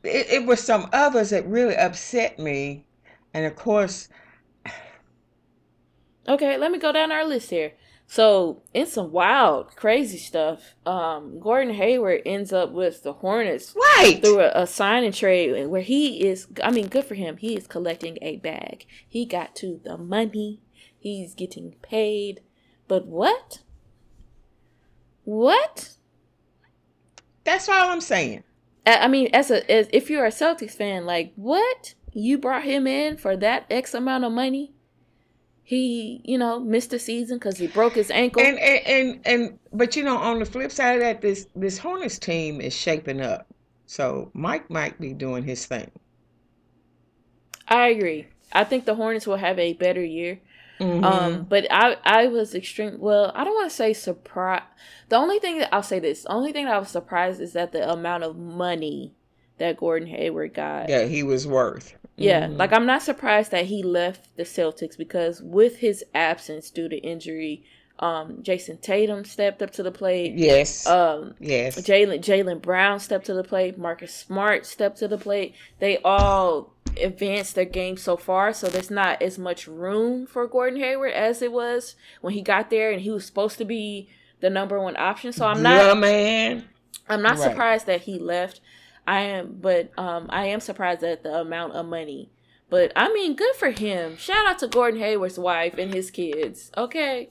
It, 0.03 0.27
it 0.31 0.47
was 0.47 0.63
some 0.63 0.89
others 0.93 1.31
that 1.31 1.47
really 1.47 1.77
upset 1.77 2.39
me. 2.39 2.85
And 3.35 3.47
of 3.47 3.57
course, 3.57 4.09
Okay, 6.29 6.57
let 6.57 6.71
me 6.71 6.79
go 6.79 6.93
down 6.93 7.11
our 7.11 7.25
list 7.25 7.51
here. 7.51 7.73
So, 8.07 8.63
in 8.75 8.87
some 8.87 9.11
wild, 9.11 9.75
crazy 9.75 10.19
stuff, 10.19 10.75
um, 10.85 11.41
Gordon 11.41 11.75
Hayward 11.75 12.23
ends 12.27 12.53
up 12.53 12.71
with 12.71 13.03
the 13.03 13.15
Hornets 13.15 13.75
right. 13.75 14.21
through 14.23 14.41
a, 14.41 14.51
a 14.55 14.67
sign 14.67 15.03
and 15.03 15.15
trade 15.15 15.67
where 15.69 15.81
he 15.83 16.27
is, 16.27 16.47
I 16.63 16.71
mean, 16.71 16.89
good 16.89 17.05
for 17.05 17.15
him. 17.15 17.39
He 17.39 17.57
is 17.57 17.67
collecting 17.67 18.19
a 18.21 18.37
bag. 18.37 18.87
He 19.09 19.25
got 19.25 19.57
to 19.57 19.81
the 19.83 19.97
money. 19.97 20.61
He's 20.99 21.35
getting 21.35 21.75
paid. 21.83 22.43
But 22.87 23.07
what? 23.07 23.61
What? 25.25 25.95
That's 27.45 27.69
all 27.69 27.91
I'm 27.91 28.01
saying. 28.01 28.45
I 28.87 29.09
mean, 29.09 29.29
as 29.33 29.51
a 29.51 29.71
as 29.71 29.89
if 29.93 30.11
you're 30.11 30.25
a 30.25 30.31
Celtics 30.31 30.73
fan, 30.73 31.07
like 31.07 31.33
what 31.37 31.95
you 32.13 32.39
brought 32.39 32.65
him 32.65 32.87
in 32.87 33.17
for 33.17 33.37
that 33.37 33.67
X 33.71 33.95
amount 33.95 34.25
of 34.25 34.33
money? 34.33 34.73
He, 35.65 36.21
you 36.25 36.37
know, 36.37 36.59
missed 36.59 36.91
the 36.91 36.99
season 36.99 37.39
because 37.39 37.57
he 37.57 37.69
broke 37.69 37.95
his 37.95 38.11
ankle. 38.11 38.43
And, 38.43 38.59
and 38.59 38.87
and 38.87 39.21
and 39.25 39.59
but 39.73 39.95
you 39.95 40.03
know, 40.03 40.17
on 40.17 40.41
the 40.41 40.45
flip 40.45 40.73
side 40.73 40.95
of 40.97 41.01
that, 41.01 41.21
this 41.21 41.47
this 41.55 41.79
Hornets 41.79 42.19
team 42.19 42.61
is 42.61 42.75
shaping 42.75 43.21
up. 43.21 43.47
So 43.87 44.31
Mike 44.35 44.69
might 44.71 45.01
be 45.01 45.13
doing 45.13 45.45
his 45.45 45.67
thing. 45.67 45.91
I 47.69 47.89
agree. 47.89 48.27
I 48.53 48.65
think 48.65 48.85
the 48.85 48.95
Hornets 48.95 49.27
will 49.27 49.37
have 49.37 49.59
a 49.59 49.75
better 49.75 50.05
year. 50.05 50.41
Mhm. 50.83 51.05
Um, 51.05 51.47
but 51.49 51.67
I 51.71 51.97
I 52.05 52.27
was 52.27 52.55
extreme. 52.55 52.99
Well, 52.99 53.31
I 53.35 53.45
don't 53.45 53.55
want 53.55 53.71
to 53.71 53.77
say 53.77 53.93
surprised. 53.93 54.65
The 55.09 55.17
only 55.17 55.39
thing 55.39 55.59
that 55.59 55.73
I'll 55.75 55.83
say 55.83 55.99
this, 56.01 56.23
the 56.25 56.33
only 56.33 56.53
thing 56.53 56.65
that 56.67 56.75
I 56.75 56.79
was 56.79 56.89
surprised 56.89 57.41
is 57.41 57.53
that 57.53 57.73
the 57.73 57.91
amount 57.91 58.25
of 58.25 58.37
money 58.37 59.15
that 59.59 59.77
Gordon 59.77 60.09
Hayward 60.09 60.55
got. 60.55 60.89
yeah, 60.89 61.05
he 61.05 61.23
was 61.23 61.47
worth. 61.47 61.95
Yeah, 62.17 62.49
Mhm. 62.49 62.59
like 62.59 62.73
I'm 62.73 62.87
not 62.87 63.03
surprised 63.03 63.51
that 63.53 63.67
he 63.67 63.83
left 63.83 64.37
the 64.37 64.43
Celtics 64.43 64.97
because 64.99 65.41
with 65.43 65.79
his 65.79 66.05
absence 66.15 66.71
due 66.71 66.89
to 66.89 66.97
injury, 66.97 67.65
um, 67.99 68.39
Jayson 68.43 68.79
Tatum 68.79 69.25
stepped 69.25 69.63
up 69.63 69.71
to 69.73 69.83
the 69.83 69.93
plate. 69.93 70.35
yes, 70.37 70.87
Um, 70.87 71.35
yes. 71.39 71.77
Jalen 71.81 72.21
Jaylen 72.21 72.61
Brown 72.61 72.99
stepped 72.99 73.27
to 73.27 73.35
the 73.35 73.45
plate. 73.45 73.79
Marcus 73.79 74.13
Smart 74.13 74.67
stepped 74.67 74.99
to 74.99 75.09
the 75.09 75.19
plate. 75.19 75.55
They 75.79 75.99
all 75.99 76.75
advanced 77.01 77.55
their 77.55 77.65
game 77.65 77.97
so 77.97 78.17
far, 78.17 78.53
so 78.53 78.67
there's 78.69 78.91
not 78.91 79.21
as 79.23 79.39
much 79.39 79.67
room 79.67 80.27
for 80.27 80.47
Gordon 80.47 80.81
Hayward 80.81 81.13
as 81.13 81.43
it 81.43 81.53
was 81.53 81.97
when 82.21 82.35
he 82.35 82.43
got 82.43 82.71
there, 82.71 82.91
and 82.91 83.01
he 83.03 83.11
was 83.11 83.25
supposed 83.27 83.59
to 83.59 83.65
be 83.65 84.09
the 84.41 84.51
number 84.51 84.81
one 84.81 84.97
option. 84.97 85.33
So 85.33 85.47
I'm 85.47 85.63
not 85.63 85.85
yeah, 85.87 85.95
man. 85.95 86.69
I'm 87.09 87.23
not 87.23 87.39
Right. 87.39 87.51
surprised 87.51 87.87
that 87.87 88.03
he 88.03 88.19
left. 88.19 88.61
I 89.07 89.21
am, 89.23 89.59
but 89.61 89.91
um, 89.99 90.27
I 90.31 90.47
am 90.47 90.61
surprised 90.61 91.03
at 91.03 91.23
the 91.23 91.35
amount 91.41 91.73
of 91.75 91.87
money. 91.87 92.31
But 92.71 92.93
I 92.97 93.13
mean, 93.13 93.35
good 93.37 93.55
for 93.57 93.71
him. 93.71 94.17
Shout 94.17 94.47
out 94.47 94.59
to 94.61 94.69
Gordon 94.69 95.01
Hayward's 95.01 95.39
wife 95.39 95.77
and 95.79 95.93
his 95.93 96.11
kids. 96.11 96.71
Okay, 96.77 97.31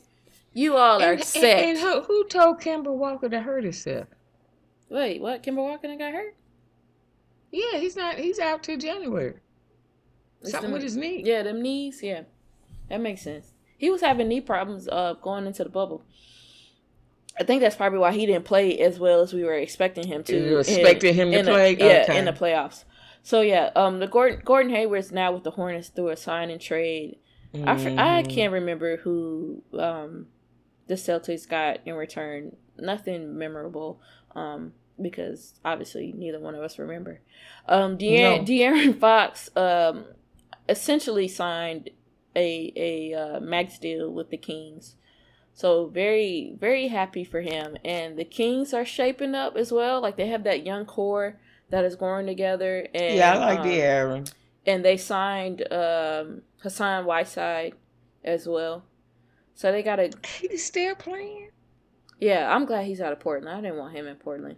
you 0.53 0.76
all 0.76 1.01
are 1.01 1.12
And, 1.12 1.20
and, 1.22 1.24
set. 1.24 1.64
and 1.64 1.80
who, 1.80 2.01
who 2.01 2.28
told 2.28 2.59
Kemba 2.62 2.93
Walker 2.93 3.30
to 3.30 3.39
hurt 3.41 3.64
himself? 3.64 4.07
Wait, 4.89 5.22
what? 5.22 5.41
Kemba 5.41 5.55
Walker 5.57 5.88
got 5.95 6.12
hurt? 6.14 6.36
Yeah, 7.51 7.78
he's 7.80 7.95
not. 7.95 8.16
He's 8.16 8.39
out 8.39 8.64
till 8.64 8.78
January. 8.78 9.36
It's 10.41 10.51
Something 10.51 10.69
them- 10.69 10.73
with 10.73 10.83
his 10.83 10.97
knee. 10.97 11.21
Yeah, 11.25 11.43
them 11.43 11.61
knees. 11.61 12.01
Yeah, 12.03 12.23
that 12.89 12.99
makes 13.01 13.21
sense. 13.21 13.51
He 13.77 13.89
was 13.89 14.01
having 14.01 14.27
knee 14.27 14.41
problems 14.41 14.87
uh 14.87 15.13
going 15.21 15.45
into 15.47 15.63
the 15.63 15.69
bubble. 15.69 16.03
I 17.39 17.43
think 17.43 17.61
that's 17.61 17.75
probably 17.75 17.99
why 17.99 18.11
he 18.11 18.25
didn't 18.25 18.45
play 18.45 18.77
as 18.79 18.99
well 18.99 19.21
as 19.21 19.33
we 19.33 19.43
were 19.43 19.53
expecting 19.53 20.05
him 20.07 20.23
to. 20.25 20.35
You 20.37 20.53
were 20.55 20.59
expecting 20.59 21.13
him 21.15 21.31
to 21.31 21.39
in 21.39 21.45
the- 21.45 21.51
play? 21.51 21.75
yeah, 21.77 22.03
Okay. 22.03 22.17
in 22.17 22.25
the 22.25 22.33
playoffs. 22.33 22.83
So 23.23 23.41
yeah, 23.41 23.69
um, 23.75 23.99
the 23.99 24.07
Gordon 24.07 24.41
Gordon 24.43 24.71
Hayward's 24.71 25.11
now 25.11 25.31
with 25.31 25.43
the 25.43 25.51
Hornets 25.51 25.89
through 25.89 26.09
a 26.09 26.17
sign 26.17 26.49
and 26.49 26.59
trade. 26.59 27.17
I 27.53 27.77
fr- 27.77 27.89
I 27.89 28.23
Mhm. 28.23 28.29
can't 28.29 28.53
remember 28.53 28.97
who 28.97 29.61
um 29.77 30.27
the 30.87 30.95
Celtics 30.95 31.47
got 31.47 31.79
in 31.85 31.93
return. 31.95 32.55
Nothing 32.77 33.37
memorable. 33.37 33.99
Um, 34.35 34.73
because 35.01 35.53
obviously 35.65 36.13
neither 36.15 36.39
one 36.39 36.53
of 36.55 36.61
us 36.61 36.77
remember. 36.79 37.21
Um, 37.67 37.97
De'Aaron, 37.97 38.39
No. 38.39 38.43
De'Aaron 38.45 38.99
Fox 38.99 39.49
um 39.55 40.05
essentially 40.70 41.28
signed 41.28 41.89
a 42.36 42.72
a 42.76 43.14
uh, 43.14 43.39
max 43.39 43.78
deal 43.80 44.09
with 44.12 44.30
the 44.30 44.38
Kings. 44.38 44.95
So 45.53 45.88
very 45.88 46.55
very 46.59 46.88
happy 46.88 47.24
for 47.24 47.41
him, 47.41 47.78
and 47.84 48.18
the 48.18 48.24
Kings 48.26 48.74
are 48.74 48.86
shaping 48.86 49.36
up 49.36 49.55
as 49.57 49.72
well. 49.72 50.01
Like 50.01 50.18
they 50.18 50.28
have 50.28 50.43
that 50.45 50.66
young 50.66 50.86
core 50.86 51.39
that 51.70 51.84
is 51.86 51.95
growing 51.95 52.26
together. 52.26 52.88
And 52.93 53.16
Yeah, 53.18 53.34
I 53.34 53.38
like 53.38 53.59
um, 53.59 53.66
De'Aaron. 53.66 54.34
and 54.66 54.84
they 54.86 54.97
signed 54.97 55.62
um, 55.72 56.41
Hassan 56.62 57.05
Whiteside 57.05 57.74
as 58.24 58.47
well. 58.47 58.84
So 59.55 59.72
they 59.72 59.84
got 59.84 59.99
a 59.99 60.12
He's 60.39 60.66
still 60.66 60.95
playing. 60.95 61.49
Yeah, 62.20 62.53
I'm 62.55 62.66
glad 62.66 62.86
he's 62.86 63.01
out 63.01 63.14
of 63.14 63.20
Portland. 63.20 63.55
I 63.57 63.62
didn't 63.62 63.78
want 63.78 63.95
him 63.95 64.07
in 64.07 64.16
Portland. 64.16 64.57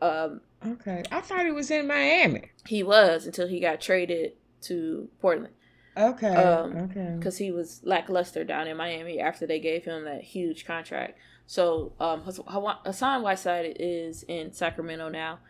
Um, 0.00 0.40
Okay. 0.64 1.02
I 1.10 1.20
thought 1.20 1.44
he 1.44 1.50
was 1.50 1.70
in 1.72 1.88
Miami. 1.88 2.50
he 2.66 2.82
was 2.84 3.26
until 3.26 3.48
he 3.48 3.58
got 3.60 3.80
traded 3.80 4.32
to 4.62 5.08
Portland 5.20 5.54
Okay. 5.96 6.34
Um, 6.34 6.76
okay. 6.90 7.14
because 7.18 7.38
he 7.38 7.50
was 7.50 7.80
lackluster 7.84 8.44
down 8.44 8.66
in 8.66 8.76
Miami 8.76 9.20
after 9.20 9.46
they 9.46 9.60
gave 9.60 9.84
him 9.84 10.04
that 10.04 10.22
huge 10.22 10.64
contract. 10.64 11.18
So 11.46 11.92
um, 12.00 12.22
Hassan 12.22 13.22
Whiteside 13.22 13.76
is 13.78 14.22
in 14.22 14.52
Sacramento 14.52 15.08
now. 15.08 15.40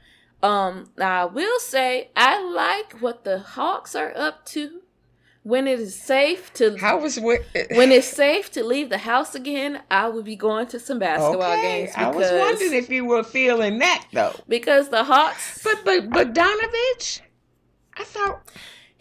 Um, 0.42 0.90
now 0.98 1.22
I 1.22 1.24
will 1.26 1.60
say 1.60 2.10
I 2.16 2.42
like 2.42 3.00
what 3.00 3.22
the 3.22 3.38
Hawks 3.38 3.94
are 3.94 4.12
up 4.16 4.44
to 4.46 4.80
when 5.44 5.68
it 5.68 5.78
is 5.78 5.94
safe 5.94 6.52
to 6.54 6.76
How 6.76 6.98
was 6.98 7.20
when 7.20 7.92
it's 7.92 8.08
safe 8.08 8.50
to 8.52 8.64
leave 8.64 8.88
the 8.88 8.98
house 8.98 9.36
again. 9.36 9.82
I 9.88 10.08
will 10.08 10.24
be 10.24 10.34
going 10.34 10.66
to 10.68 10.80
some 10.80 10.98
basketball 10.98 11.52
okay. 11.52 11.84
games 11.84 11.92
I 11.96 12.10
was 12.10 12.28
wondering 12.32 12.72
if 12.72 12.90
you 12.90 13.04
were 13.04 13.22
feeling 13.22 13.78
that 13.78 14.06
though. 14.12 14.34
because 14.48 14.88
the 14.88 15.04
Hawks 15.04 15.62
But 15.62 15.84
but 15.84 16.10
but 16.10 16.34
Donovich, 16.34 17.20
I 17.96 18.02
thought 18.02 18.50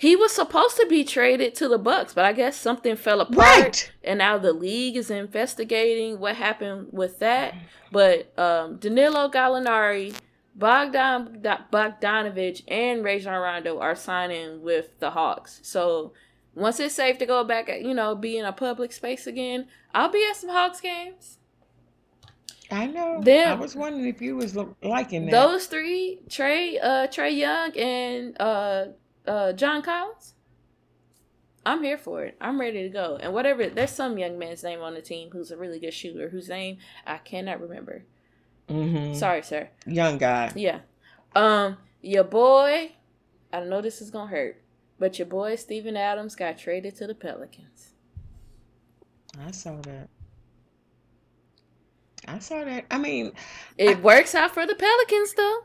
he 0.02 0.16
was 0.16 0.32
supposed 0.32 0.78
to 0.78 0.88
be 0.88 1.04
traded 1.04 1.54
to 1.54 1.68
the 1.68 1.78
Bucks, 1.78 2.16
but 2.16 2.26
I 2.26 2.34
guess 2.34 2.58
something 2.58 2.96
fell 2.96 3.22
apart. 3.22 3.38
right. 3.38 3.92
and 4.04 4.18
now 4.18 4.40
the 4.40 4.52
league 4.52 4.98
is 4.98 5.12
investigating 5.12 6.20
what 6.20 6.38
happened 6.38 6.88
with 6.92 7.20
that. 7.20 7.54
But 7.92 8.36
um, 8.36 8.78
Danilo 8.78 9.30
Gallinari, 9.30 10.16
Bogdan 10.56 11.44
Bogdanovich, 11.72 12.64
and 12.68 13.04
Rajon 13.04 13.40
Rondo 13.40 13.78
are 13.80 13.94
signing 13.94 14.64
with 14.64 14.98
the 14.98 15.12
Hawks. 15.12 15.60
So 15.62 16.14
once 16.56 16.80
it's 16.80 16.96
safe 16.96 17.20
to 17.20 17.28
go 17.28 17.44
back, 17.44 17.68
you 17.70 17.94
know, 17.94 18.16
be 18.16 18.40
in 18.40 18.46
a 18.46 18.52
public 18.52 18.94
space 18.94 19.28
again, 19.28 19.68
I'll 19.94 20.10
be 20.10 20.26
at 20.28 20.36
some 20.36 20.50
Hawks 20.50 20.82
games. 20.82 21.38
I 22.72 22.88
know. 22.88 23.22
Them- 23.22 23.50
I 23.50 23.54
was 23.54 23.76
wondering 23.76 24.08
if 24.08 24.20
you 24.20 24.36
was 24.36 24.58
liking 24.82 25.26
that. 25.26 25.32
Those 25.32 25.68
three, 25.68 26.22
Trey, 26.28 26.80
uh, 26.80 27.06
Trae 27.06 27.38
Young, 27.38 27.78
and 27.78 28.42
uh, 28.42 28.86
uh, 29.28 29.54
John 29.54 29.82
Collins. 29.82 30.34
I'm 31.66 31.84
here 31.84 31.98
for 31.98 32.24
it. 32.24 32.36
I'm 32.42 32.60
ready 32.60 32.82
to 32.84 32.90
go. 32.90 33.18
And 33.22 33.34
whatever, 33.34 33.68
there's 33.70 33.92
some 33.92 34.18
young 34.18 34.40
man's 34.40 34.64
name 34.64 34.82
on 34.82 34.96
the 34.96 35.02
team 35.02 35.30
who's 35.32 35.52
a 35.52 35.58
really 35.58 35.80
good 35.80 35.94
shooter, 35.94 36.30
whose 36.30 36.50
name 36.50 36.78
I 37.06 37.18
cannot 37.18 37.62
remember. 37.62 38.04
Mhm. 38.68 39.16
Sorry, 39.16 39.44
sir. 39.44 39.70
young 39.86 40.18
guy. 40.18 40.52
Yeah. 40.56 40.80
Um, 41.36 41.78
your 42.02 42.24
boy, 42.24 42.94
I 43.54 43.60
know 43.62 43.82
this 43.82 44.02
is 44.02 44.10
gonna 44.10 44.32
hurt, 44.32 44.62
but 44.98 45.20
your 45.20 45.28
boy 45.28 45.56
Steven 45.56 45.96
Adams 45.96 46.36
got 46.36 46.58
traded 46.58 46.96
to 46.96 47.06
the 47.08 47.14
Pelicans. 47.16 47.94
I 49.40 49.52
saw 49.52 49.76
that. 49.82 50.10
I 52.28 52.40
saw 52.40 52.64
that. 52.64 52.86
I 52.90 52.98
mean, 52.98 53.34
It 53.78 54.02
works 54.02 54.34
out 54.36 54.52
for 54.54 54.66
the 54.66 54.76
Pelicans 54.76 55.34
though. 55.36 55.60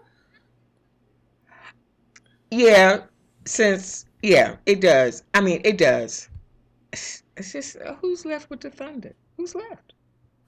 yeah, 2.50 3.02
since 3.46 4.06
yeah, 4.22 4.56
it 4.66 4.80
does. 4.80 5.22
I 5.34 5.40
mean, 5.40 5.60
it 5.64 5.78
does. 5.78 6.28
It's 6.92 7.22
it's 7.36 7.52
just 7.52 7.76
uh, 7.76 7.94
who's 7.96 8.24
left 8.24 8.50
with 8.50 8.60
the 8.60 8.70
Thunder? 8.70 9.14
Who's 9.36 9.54
left? 9.54 9.92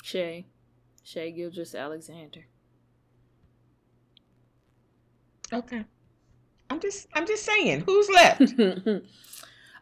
Shay. 0.03 0.47
Shai 1.05 1.31
Gilgeous-Alexander. 1.31 2.47
Okay. 5.53 5.85
I'm 6.71 6.81
just 6.81 7.09
I'm 7.15 7.27
just 7.27 7.45
saying, 7.45 7.81
who's 7.87 8.09
left? 8.11 8.41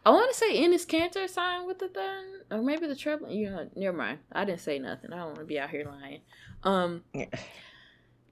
I 0.07 0.11
want 0.11 0.31
to 0.31 0.39
say 0.39 0.61
Enes 0.61 0.87
Kanter 0.87 1.29
signed 1.29 1.67
with 1.67 1.81
the 1.81 1.89
Thunder, 1.89 2.45
or 2.53 2.62
maybe 2.62 2.87
the 2.87 2.95
Trouble. 2.95 3.29
You 3.29 3.51
know, 3.51 3.69
never 3.75 3.97
mind. 3.97 4.19
I 4.31 4.45
didn't 4.45 4.61
say 4.61 4.79
nothing. 4.79 5.12
I 5.12 5.17
don't 5.17 5.27
want 5.27 5.39
to 5.41 5.45
be 5.45 5.59
out 5.59 5.71
here 5.71 5.85
lying. 5.85 6.21
Um, 6.62 7.03
Yeah. 7.12 7.27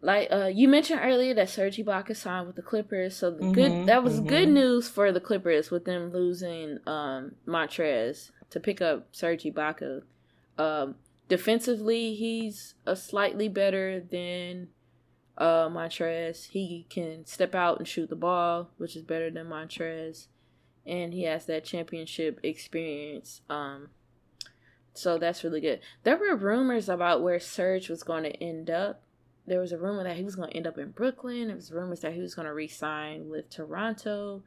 Like 0.05 0.29
uh, 0.31 0.47
you 0.47 0.69
mentioned 0.69 1.01
earlier 1.03 1.35
that 1.35 1.49
Serge 1.49 1.79
Ibaka 1.79 2.15
signed 2.15 2.47
with 2.47 2.57
the 2.57 2.63
Clippers, 2.63 3.17
so 3.17 3.31
the 3.31 3.45
Mhm, 3.45 3.53
good 3.53 3.87
that 3.87 4.05
was 4.05 4.21
good 4.21 4.49
mhm. 4.49 4.53
news 4.53 4.89
for 4.89 5.11
the 5.11 5.21
Clippers 5.21 5.71
with 5.71 5.85
them 5.87 6.13
losing 6.13 6.79
um 6.87 7.35
Montrez 7.47 8.31
to 8.51 8.61
pick 8.61 8.81
up 8.81 9.09
Serge 9.13 9.45
Ibaka. 9.45 10.03
Um, 10.59 10.97
defensively, 11.29 12.15
he's 12.15 12.75
a 12.87 12.95
slightly 12.95 13.49
better 13.49 13.99
than 14.01 14.69
uh 15.39 15.69
Montrez. 15.69 16.49
He 16.51 16.87
can 16.91 17.25
step 17.27 17.55
out 17.55 17.79
and 17.79 17.89
shoot 17.89 18.09
the 18.11 18.17
ball, 18.17 18.71
which 18.77 18.95
is 18.97 19.03
better 19.03 19.31
than 19.31 19.47
Montrez, 19.49 20.27
and 20.87 21.13
he 21.15 21.23
has 21.25 21.47
that 21.47 21.65
championship 21.65 22.39
experience. 22.43 23.41
Um, 23.49 23.89
so 24.93 25.19
that's 25.19 25.43
really 25.43 25.61
good. 25.61 25.81
There 26.05 26.17
were 26.17 26.37
rumors 26.37 26.89
about 26.89 27.23
where 27.23 27.41
Serge 27.41 27.89
was 27.89 28.03
going 28.05 28.25
to 28.25 28.43
end 28.43 28.71
up. 28.71 29.01
There 29.47 29.61
was 29.61 29.73
a 29.73 29.79
rumor 29.79 30.05
that 30.05 30.17
he 30.17 30.25
was 30.25 30.37
going 30.37 30.51
to 30.51 30.57
end 30.57 30.67
up 30.67 30.79
in 30.79 30.91
Brooklyn. 30.91 31.49
There 31.49 31.57
was 31.57 31.71
rumors 31.73 32.01
that 32.01 32.15
he 32.15 32.21
was 32.21 32.35
going 32.35 32.47
to 32.47 32.55
re-sign 32.55 33.29
with 33.29 33.51
Toronto. 33.51 34.43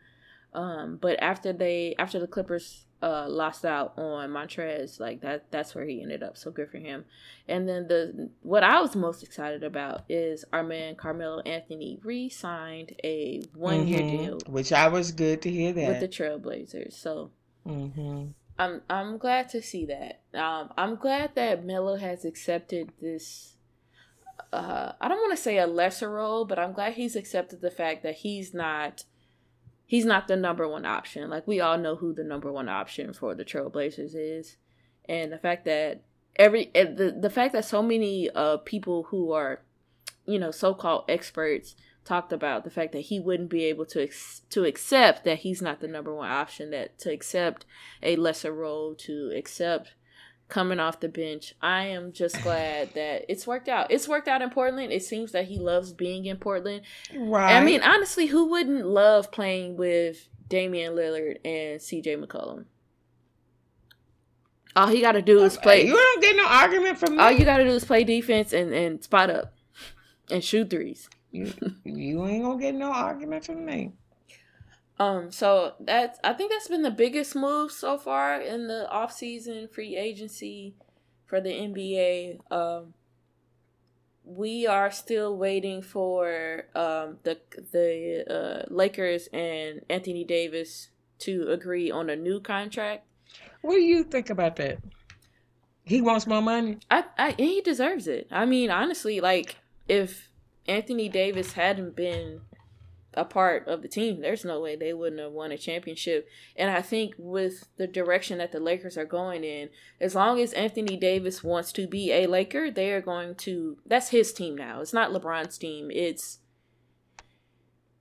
Um, 0.54 0.98
but 1.00 1.22
after 1.22 1.54
they 1.54 1.94
after 2.00 2.20
the 2.20 2.28
Clippers 2.28 2.86
uh 3.04 3.28
lost 3.30 3.64
out 3.64 3.94
on 3.98 4.32
Montrez, 4.32 5.00
like 5.00 5.22
that 5.22 5.52
that's 5.52 5.76
where 5.76 5.86
he 5.86 6.02
ended 6.02 6.24
up. 6.24 6.36
So 6.38 6.50
good 6.50 6.72
for 6.72 6.78
him. 6.78 7.06
And 7.48 7.68
then 7.70 7.88
the 7.88 8.30
what 8.42 8.64
I 8.64 8.80
was 8.82 8.96
most 8.96 9.22
excited 9.22 9.64
about 9.64 10.06
is 10.10 10.46
our 10.54 10.64
man 10.64 10.96
Carmelo 10.96 11.42
Anthony 11.42 12.00
re-signed 12.04 12.94
a 13.04 13.44
one-year 13.54 14.02
Mhm. 14.04 14.10
deal 14.10 14.40
Which 14.48 14.72
I 14.72 14.88
was 14.88 15.12
good 15.12 15.42
to 15.44 15.52
hear 15.52 15.74
that 15.74 15.88
with 15.88 16.00
the. 16.00 16.08
Trailblazers. 16.08 16.94
So 16.94 17.32
hmm 17.64 18.28
I'm 18.58 18.82
I'm 18.90 19.18
glad 19.20 19.50
to 19.50 19.62
see 19.62 19.86
that. 19.86 20.22
Um, 20.34 20.72
I'm 20.78 20.96
glad 20.96 21.36
that 21.36 21.64
Melo 21.66 21.98
has 21.98 22.26
accepted 22.26 22.94
this. 23.00 23.57
Uh, 24.52 24.94
I 25.00 25.08
don't 25.08 25.20
want 25.20 25.36
to 25.36 25.42
say 25.42 25.58
a 25.58 25.68
lesser 25.68 26.10
role, 26.10 26.46
but 26.46 26.58
I'm 26.60 26.74
glad 26.74 26.94
he's 26.94 27.16
accepted 27.16 27.62
the 27.62 27.72
fact 27.72 28.04
that 28.04 28.16
he's 28.16 28.54
not. 28.54 29.04
He's 29.86 30.06
not 30.06 30.28
the 30.28 30.36
number 30.36 30.68
one 30.68 30.86
option. 30.86 31.30
Like 31.30 31.48
we 31.48 31.62
all 31.62 31.78
know 31.78 31.96
who 31.96 32.14
the 32.14 32.24
number 32.24 32.52
one 32.52 32.68
option 32.68 33.14
for 33.14 33.34
the 33.34 33.46
Trailblazers 33.46 34.12
is, 34.14 34.58
and 35.08 35.32
the 35.32 35.38
fact 35.38 35.66
that 35.66 36.02
every 36.36 36.72
the 36.74 37.16
the 37.18 37.30
fact 37.30 37.54
that 37.54 37.66
so 37.66 37.82
many 37.82 38.30
uh 38.30 38.58
people 38.58 39.04
who 39.04 39.32
are, 39.32 39.62
you 40.26 40.40
know, 40.40 40.52
so 40.52 40.74
called 40.74 41.06
experts 41.08 41.76
talked 42.08 42.32
about 42.32 42.64
the 42.64 42.70
fact 42.70 42.94
that 42.94 43.02
he 43.02 43.20
wouldn't 43.20 43.50
be 43.50 43.66
able 43.66 43.86
to 43.86 44.02
ex- 44.02 44.42
to 44.50 44.64
accept 44.64 45.26
that 45.26 45.40
he's 45.40 45.62
not 45.62 45.82
the 45.82 45.88
number 45.88 46.14
one 46.14 46.30
option 46.30 46.72
that 46.72 46.98
to 47.00 47.12
accept 47.12 47.66
a 48.02 48.16
lesser 48.16 48.54
role 48.54 48.96
to 48.96 49.32
accept 49.36 49.94
coming 50.50 50.80
off 50.80 51.00
the 51.00 51.10
bench. 51.10 51.54
I 51.62 51.86
am 51.86 52.12
just 52.12 52.42
glad 52.42 52.90
that 52.96 53.26
it's 53.30 53.48
worked 53.48 53.70
out. 53.70 53.92
It's 53.92 54.08
worked 54.08 54.28
out 54.28 54.42
in 54.42 54.50
Portland. 54.50 54.92
It 54.92 55.04
seems 55.04 55.32
that 55.32 55.46
he 55.46 55.58
loves 55.58 55.94
being 55.94 56.26
in 56.26 56.38
Portland. 56.38 56.82
Right. 57.16 57.56
I 57.56 57.64
mean, 57.64 57.82
honestly, 57.82 58.28
who 58.28 58.48
wouldn't 58.48 58.86
love 58.86 59.32
playing 59.32 59.78
with 59.78 60.28
Damian 60.48 60.94
Lillard 60.94 61.38
and 61.46 61.80
CJ 61.80 62.24
McCollum? 62.24 62.66
All 64.76 64.88
he 64.88 65.02
got 65.02 65.14
to 65.14 65.24
do 65.24 65.44
is 65.44 65.58
play. 65.58 65.88
You 65.88 65.94
don't 65.94 66.22
get 66.22 66.36
no 66.36 66.46
argument 66.46 67.00
from 67.00 67.14
me. 67.14 67.20
All 67.20 67.32
you 67.32 67.46
got 67.46 67.58
to 67.58 67.64
do 67.64 67.72
is 67.72 67.84
play 67.84 68.04
defense 68.04 68.54
and, 68.54 68.72
and 68.74 69.04
spot 69.04 69.32
up 69.32 69.56
and 70.30 70.44
shoot 70.44 70.70
threes. 70.70 71.10
you, 71.32 71.52
you 71.84 72.26
ain't 72.28 72.44
gonna 72.44 72.60
get 72.60 72.76
no 72.76 72.92
argument 72.92 73.46
from 73.46 73.66
me. 73.66 73.94
Um, 75.00 75.32
so 75.32 75.74
that's 75.80 76.20
I 76.24 76.34
think 76.34 76.52
that's 76.52 76.68
been 76.68 76.82
the 76.82 76.92
biggest 76.92 77.36
move 77.36 77.72
so 77.72 77.98
far 77.98 78.42
in 78.42 78.68
the 78.68 78.90
off-season 78.90 79.68
free 79.68 79.96
agency 79.96 80.74
for 81.26 81.40
the 81.40 81.52
NBA. 81.52 82.40
Um, 82.52 82.94
we 84.24 84.68
are 84.68 84.92
still 84.92 85.38
waiting 85.38 85.82
for 85.82 86.66
um 86.76 87.18
the 87.24 87.40
the 87.72 88.26
uh, 88.30 88.74
Lakers 88.74 89.28
and 89.32 89.82
Anthony 89.90 90.24
Davis 90.24 90.90
to 91.20 91.48
agree 91.50 91.92
on 91.92 92.10
a 92.10 92.16
new 92.16 92.40
contract. 92.40 93.06
What 93.62 93.76
do 93.76 93.82
you 93.82 94.04
think 94.04 94.30
about 94.30 94.56
that? 94.58 94.80
He 95.84 96.02
wants 96.02 96.28
more 96.28 96.42
money. 96.42 96.80
I, 96.92 97.06
I 97.18 97.30
and 97.30 97.40
he 97.40 97.62
deserves 97.62 98.08
it. 98.08 98.28
I 98.32 98.46
mean, 98.46 98.72
honestly, 98.72 99.22
like 99.22 99.58
if 99.88 100.30
Anthony 100.68 101.08
Davis 101.08 101.54
hadn't 101.54 101.96
been 101.96 102.42
a 103.18 103.26
part 103.26 103.68
of 103.68 103.82
the 103.82 103.88
team, 103.88 104.22
there's 104.22 104.46
no 104.46 104.62
way 104.62 104.76
they 104.76 104.94
wouldn't 104.94 105.22
have 105.22 105.32
won 105.32 105.52
a 105.52 105.58
championship. 105.58 106.28
And 106.56 106.70
I 106.70 106.82
think 106.82 107.16
with 107.18 107.68
the 107.78 107.88
direction 107.88 108.38
that 108.38 108.52
the 108.52 108.60
Lakers 108.60 108.98
are 108.98 109.06
going 109.06 109.44
in, 109.44 109.70
as 110.00 110.16
long 110.16 110.40
as 110.40 110.54
Anthony 110.54 110.96
Davis 110.96 111.44
wants 111.44 111.72
to 111.74 111.88
be 111.88 112.12
a 112.12 112.28
Laker, 112.28 112.72
they 112.72 112.92
are 112.92 113.02
going 113.02 113.36
to 113.36 113.78
that's 113.86 114.10
his 114.10 114.32
team 114.32 114.56
now. 114.56 114.82
It's 114.82 114.94
not 114.94 115.12
LeBron's 115.12 115.58
team. 115.58 115.90
It's 115.92 116.40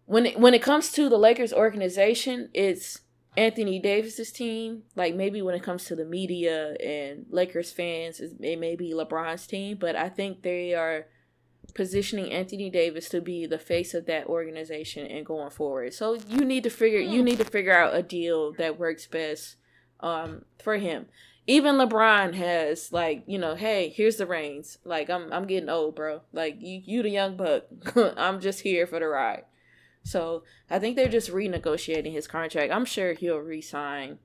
when 0.04 0.26
it 0.26 0.38
when 0.38 0.54
it 0.54 0.62
comes 0.62 0.92
to 0.92 1.08
the 1.08 1.18
Lakers 1.18 1.52
organization, 1.52 2.50
it's 2.52 3.00
Anthony 3.36 3.78
Davis's 3.78 4.30
team. 4.30 4.82
Like 4.94 5.14
maybe 5.14 5.42
when 5.42 5.54
it 5.54 5.62
comes 5.62 5.84
to 5.86 5.96
the 5.96 6.04
media 6.04 6.74
and 6.74 7.26
Lakers 7.30 7.72
fans, 7.72 8.20
it 8.20 8.60
may 8.60 8.76
be 8.76 8.92
LeBron's 8.92 9.46
team, 9.46 9.78
but 9.80 9.96
I 9.96 10.10
think 10.10 10.42
they 10.42 10.74
are 10.74 11.06
positioning 11.74 12.32
Anthony 12.32 12.70
Davis 12.70 13.08
to 13.10 13.20
be 13.20 13.46
the 13.46 13.58
face 13.58 13.94
of 13.94 14.06
that 14.06 14.26
organization 14.26 15.06
and 15.06 15.26
going 15.26 15.50
forward. 15.50 15.94
So 15.94 16.18
you 16.28 16.44
need 16.44 16.62
to 16.64 16.70
figure 16.70 17.00
you 17.00 17.22
need 17.22 17.38
to 17.38 17.44
figure 17.44 17.76
out 17.76 17.94
a 17.94 18.02
deal 18.02 18.52
that 18.54 18.78
works 18.78 19.06
best 19.06 19.56
um, 20.00 20.44
for 20.62 20.76
him. 20.76 21.06
even 21.46 21.76
LeBron 21.76 22.34
has 22.34 22.92
like, 22.92 23.22
you 23.26 23.38
know, 23.38 23.54
hey, 23.54 23.88
here's 23.88 24.16
the 24.16 24.26
reins. 24.26 24.78
Like 24.84 25.08
I'm 25.10 25.32
I'm 25.32 25.46
getting 25.46 25.68
old, 25.68 25.94
bro. 25.96 26.22
Like 26.32 26.56
you 26.60 26.82
you 26.84 27.02
the 27.02 27.10
young 27.10 27.36
buck. 27.36 27.64
I'm 28.16 28.40
just 28.40 28.60
here 28.60 28.86
for 28.86 28.98
the 28.98 29.06
ride. 29.06 29.44
So 30.02 30.44
I 30.70 30.78
think 30.78 30.94
they're 30.94 31.08
just 31.08 31.32
renegotiating 31.32 32.12
his 32.12 32.28
contract. 32.28 32.72
I'm 32.72 32.84
sure 32.84 33.12
he'll 33.12 33.38
resign. 33.38 34.18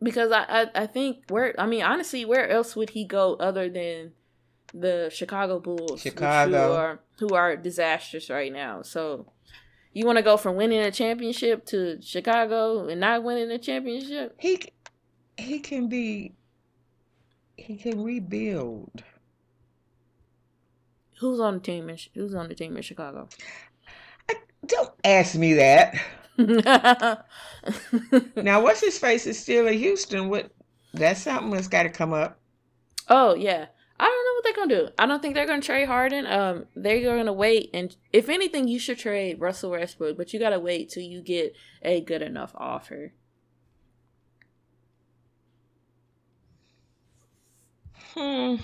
Because 0.00 0.30
I, 0.30 0.44
I, 0.48 0.66
I 0.82 0.86
think 0.86 1.24
where 1.28 1.54
I 1.58 1.66
mean 1.66 1.82
honestly, 1.82 2.24
where 2.24 2.48
else 2.48 2.76
would 2.76 2.90
he 2.90 3.04
go 3.04 3.34
other 3.36 3.68
than 3.68 4.12
the 4.74 5.10
Chicago 5.12 5.60
Bulls, 5.60 6.00
Chicago. 6.00 6.68
who 6.68 6.72
are 6.74 7.00
who 7.18 7.34
are 7.34 7.56
disastrous 7.56 8.30
right 8.30 8.52
now. 8.52 8.82
So 8.82 9.32
you 9.92 10.06
want 10.06 10.18
to 10.18 10.22
go 10.22 10.36
from 10.36 10.56
winning 10.56 10.80
a 10.80 10.90
championship 10.90 11.64
to 11.66 12.00
Chicago 12.02 12.86
and 12.88 13.00
not 13.00 13.24
winning 13.24 13.50
a 13.50 13.58
championship? 13.58 14.36
He 14.38 14.62
he 15.36 15.60
can 15.60 15.88
be 15.88 16.34
he 17.56 17.76
can 17.76 18.02
rebuild. 18.02 19.02
Who's 21.20 21.40
on 21.40 21.54
the 21.54 21.60
team? 21.60 21.90
In, 21.90 21.98
who's 22.14 22.34
on 22.34 22.48
the 22.48 22.54
team 22.54 22.76
in 22.76 22.82
Chicago? 22.82 23.28
Don't 24.66 24.90
ask 25.02 25.34
me 25.34 25.54
that. 25.54 25.96
now, 28.36 28.62
what's 28.62 28.80
his 28.80 28.98
face 28.98 29.26
is 29.26 29.38
still 29.38 29.66
in 29.66 29.78
Houston. 29.78 30.28
What? 30.28 30.52
That's 30.94 31.22
something 31.22 31.50
that's 31.50 31.68
got 31.68 31.82
to 31.84 31.90
come 31.90 32.12
up. 32.12 32.38
oh 33.08 33.34
yeah, 33.34 33.66
I 34.00 34.04
don't 34.04 34.24
know 34.24 34.34
what 34.34 34.44
they're 34.44 34.64
gonna 34.64 34.86
do. 34.86 34.94
I 34.98 35.06
don't 35.06 35.20
think 35.20 35.34
they're 35.34 35.46
gonna 35.46 35.62
trade 35.62 35.86
Harden. 35.86 36.26
Um, 36.26 36.66
they're 36.76 37.02
gonna 37.02 37.32
wait, 37.32 37.70
and 37.74 37.94
if 38.12 38.28
anything, 38.28 38.68
you 38.68 38.78
should 38.78 38.98
trade 38.98 39.40
Russell 39.40 39.70
Westbrook, 39.70 40.16
but 40.16 40.32
you 40.32 40.38
gotta 40.38 40.60
wait 40.60 40.90
till 40.90 41.02
you 41.02 41.20
get 41.20 41.54
a 41.82 42.00
good 42.00 42.22
enough 42.22 42.52
offer. 42.54 43.12
Hmm. 48.14 48.56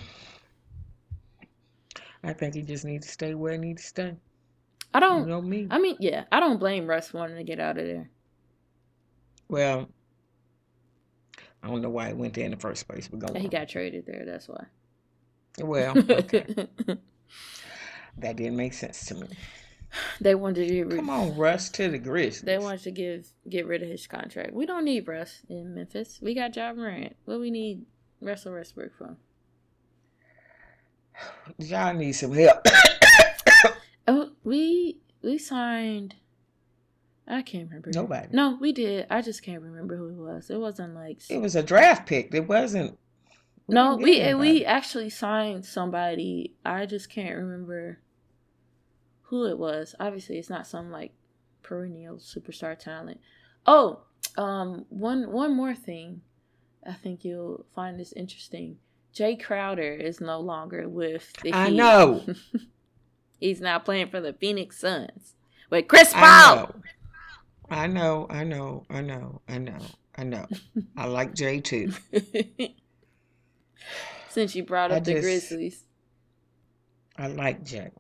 I 2.23 2.33
think 2.33 2.55
he 2.55 2.63
just 2.63 2.85
needs 2.85 3.07
to 3.07 3.13
stay 3.13 3.35
where 3.35 3.53
he 3.53 3.59
needs 3.59 3.83
to 3.83 3.89
stay. 3.89 4.17
I 4.95 5.01
don't. 5.01 5.27
know 5.27 5.43
me. 5.43 5.67
I 5.71 5.79
mean, 5.79 5.97
yeah, 5.99 6.25
I 6.31 6.39
don't 6.41 6.59
blame 6.59 6.87
Russ 6.87 7.13
wanting 7.13 7.37
to 7.37 7.45
get 7.45 7.59
out 7.59 7.79
of 7.79 7.85
there. 7.85 8.09
Well, 9.49 9.89
I 11.63 11.67
don't 11.69 11.83
know 11.83 11.91
why 11.91 12.09
he 12.09 12.15
went 12.15 12.35
there 12.35 12.45
in 12.45 12.53
the 12.53 12.57
first 12.57 12.87
place, 12.89 13.09
but 13.09 13.19
go 13.19 13.39
He 13.39 13.49
got 13.49 13.69
traded 13.69 14.07
there. 14.07 14.25
That's 14.25 14.49
why. 14.49 14.65
Well, 15.61 15.97
okay. 16.11 16.69
that 18.19 18.37
didn't 18.37 18.57
make 18.57 18.75
sense 18.75 19.07
to 19.07 19.15
me. 19.15 19.27
they 20.21 20.35
wanted 20.35 20.67
to 20.69 20.75
get 20.75 20.87
rid. 20.89 20.97
Come 20.97 21.11
on, 21.11 21.37
Russ 21.37 21.69
to 21.71 21.89
the 21.89 21.99
Grizzlies. 21.99 22.43
They 22.43 22.59
wanted 22.59 22.83
to 22.83 22.91
give 22.91 23.29
get 23.49 23.67
rid 23.67 23.83
of 23.83 23.89
his 23.89 24.07
contract. 24.07 24.53
We 24.53 24.67
don't 24.67 24.85
need 24.85 25.07
Russ 25.07 25.43
in 25.49 25.75
Memphis. 25.75 26.19
We 26.21 26.35
got 26.35 26.57
Ja 26.57 26.73
Morant. 26.73 27.15
What 27.25 27.41
we 27.41 27.51
need 27.51 27.83
Russell 28.21 28.53
Westbrook 28.55 28.97
for? 28.97 29.17
Y'all 31.59 31.95
need 31.95 32.13
some 32.13 32.33
help. 32.33 32.67
Oh, 34.07 34.33
we 34.43 34.99
we 35.23 35.39
signed. 35.39 36.17
I 37.27 37.41
can't 37.41 37.69
remember. 37.69 37.91
Nobody. 37.95 38.29
No, 38.33 38.59
we 38.61 38.71
did. 38.73 39.07
I 39.09 39.23
just 39.23 39.43
can't 39.43 39.63
remember 39.63 39.97
who 39.97 40.09
it 40.11 40.35
was. 40.35 40.51
It 40.51 40.61
wasn't 40.61 40.95
like. 40.95 41.21
It 41.31 41.41
was 41.41 41.57
a 41.57 41.63
draft 41.63 42.07
pick. 42.07 42.35
It 42.35 42.47
wasn't. 42.47 42.99
We 43.67 43.75
no, 43.75 43.97
we 43.97 44.35
we 44.35 44.65
actually 44.65 45.11
signed 45.11 45.65
somebody. 45.65 46.55
I 46.65 46.87
just 46.87 47.09
can't 47.09 47.37
remember 47.37 47.99
who 49.23 49.47
it 49.47 49.59
was. 49.59 49.95
Obviously, 49.99 50.39
it's 50.39 50.51
not 50.51 50.67
some 50.67 50.91
like 50.91 51.13
perennial 51.63 52.17
superstar 52.17 52.79
talent. 52.79 53.21
Oh, 53.67 54.01
um, 54.37 54.85
one 54.91 55.33
one 55.33 55.57
more 55.57 55.75
thing. 55.75 56.21
I 56.87 56.93
think 56.93 57.25
you'll 57.25 57.65
find 57.75 57.99
this 57.99 58.13
interesting. 58.13 58.77
Jae 59.15 59.43
Crowder 59.43 59.93
is 59.95 60.21
no 60.21 60.41
longer 60.41 60.89
with 60.89 61.33
the 61.43 61.53
I 61.55 61.71
know. 61.71 62.25
He's 63.41 63.61
now 63.61 63.79
playing 63.79 64.09
for 64.11 64.21
the 64.21 64.33
Phoenix 64.35 64.79
Suns 64.79 65.35
with 65.71 65.89
Chris 65.89 66.13
I 66.15 66.21
Paul. 66.21 66.57
know. 66.57 66.75
I 67.71 67.87
know. 67.87 68.27
I 68.29 68.45
know. 68.45 68.85
I 68.91 69.01
know. 69.01 69.41
I 69.49 69.59
know. 69.59 69.79
I 70.17 70.25
know. 70.25 70.47
I 70.97 71.07
like 71.07 71.35
Jay 71.35 71.61
too. 71.61 71.93
Since 74.29 74.55
you 74.55 74.65
brought 74.65 74.93
I 74.93 74.97
up 74.97 75.05
the 75.05 75.13
just- 75.15 75.23
Grizzlies, 75.23 75.85
I 77.17 77.29
like 77.29 77.65
Jack. 77.65 77.93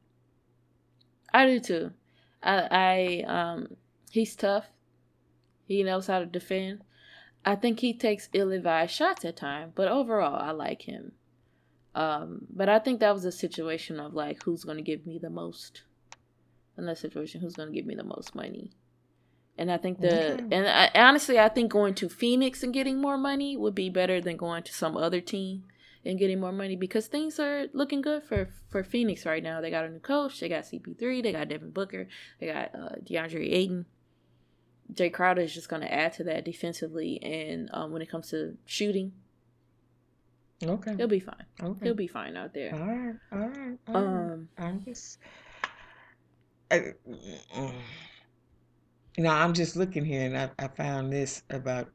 I 1.33 1.47
do 1.47 1.61
too. 1.61 1.91
I, 2.43 2.69
I 2.71 3.53
um, 3.53 3.77
he's 4.11 4.37
tough. 4.37 4.67
He 5.67 5.83
knows 5.83 6.07
how 6.07 6.19
to 6.21 6.27
defend. 6.27 6.83
I 7.45 7.57
think 7.57 7.81
he 7.81 7.93
takes 7.93 8.29
ill-advised 8.33 8.93
shots 8.93 9.25
at 9.25 9.37
times, 9.37 9.73
but 9.75 9.89
overall, 9.89 10.41
I 10.41 10.53
like 10.53 10.83
him. 10.83 11.13
Um, 11.95 12.47
but 12.51 12.69
I 12.69 12.79
think 12.79 13.01
that 13.01 13.15
was 13.15 13.25
a 13.25 13.33
situation 13.33 14.01
of 14.01 14.15
like, 14.15 14.43
who's 14.43 14.65
going 14.65 14.79
to 14.79 14.83
give 14.83 15.07
me 15.07 15.19
the 15.19 15.31
most? 15.31 15.83
In 16.77 16.87
that 16.87 16.99
situation, 16.99 17.41
who's 17.41 17.55
going 17.55 17.69
to 17.69 17.75
give 17.75 17.87
me 17.87 17.95
the 17.95 18.03
most 18.05 18.35
money? 18.35 18.73
And 19.57 19.71
I 19.71 19.77
think 19.77 20.01
the 20.01 20.35
Okay. 20.35 20.45
and 20.51 20.67
I, 20.67 20.91
honestly, 20.95 21.39
I 21.39 21.49
think 21.49 21.71
going 21.71 21.95
to 21.97 22.09
Phoenix 22.09 22.63
and 22.63 22.73
getting 22.75 23.01
more 23.01 23.17
money 23.17 23.57
would 23.57 23.75
be 23.75 23.89
better 23.89 24.21
than 24.21 24.37
going 24.37 24.65
to 24.65 24.73
some 24.73 24.97
other 24.97 25.21
team 25.21 25.65
and 26.05 26.19
getting 26.19 26.41
more 26.41 26.53
money 26.53 26.77
because 26.77 27.07
things 27.07 27.39
are 27.39 27.67
looking 27.73 28.03
good 28.03 28.25
for 28.25 28.49
for 28.69 28.83
Phoenix 28.83 29.25
right 29.25 29.43
now. 29.43 29.61
They 29.61 29.71
got 29.71 29.85
a 29.85 29.91
new 29.91 30.01
coach. 30.01 30.41
They 30.41 30.49
got 30.49 30.65
CP3. 30.65 31.23
They 31.23 31.33
got 31.33 31.49
Devin 31.49 31.71
Booker. 31.71 32.09
They 32.41 32.47
got 32.47 32.75
uh, 32.75 32.97
DeAndre 33.05 33.53
Ayton. 33.53 33.87
Jae 34.93 35.13
Crowder 35.13 35.41
is 35.43 35.55
just 35.55 35.69
going 35.69 35.83
to 35.83 35.93
add 35.93 36.13
to 36.15 36.25
that 36.25 36.45
defensively, 36.45 37.23
and 37.23 37.71
um, 37.73 37.91
when 37.91 38.03
it 38.03 38.11
comes 38.11 38.31
to 38.31 38.57
shooting, 38.67 39.13
Okay. 40.63 40.95
he'll 40.97 41.09
be 41.09 41.21
fine. 41.21 41.45
Okay. 41.63 41.87
He'll 41.87 41.95
be 41.95 42.07
fine 42.07 42.37
out 42.37 42.53
there. 42.55 42.75
All 42.75 42.81
right. 42.81 43.15
All 43.33 43.39
right. 43.49 43.79
All 43.89 43.95
right. 43.95 44.31
Um, 44.31 44.49
I'm 44.59 44.85
just. 44.85 45.19
I, 46.71 46.93
mm. 47.09 47.73
You 49.17 49.25
know, 49.25 49.31
I'm 49.31 49.53
just 49.55 49.77
looking 49.77 50.05
here, 50.05 50.27
and 50.27 50.37
I, 50.37 50.51
I 50.59 50.69
found 50.69 51.13
this 51.13 51.43
about 51.51 51.89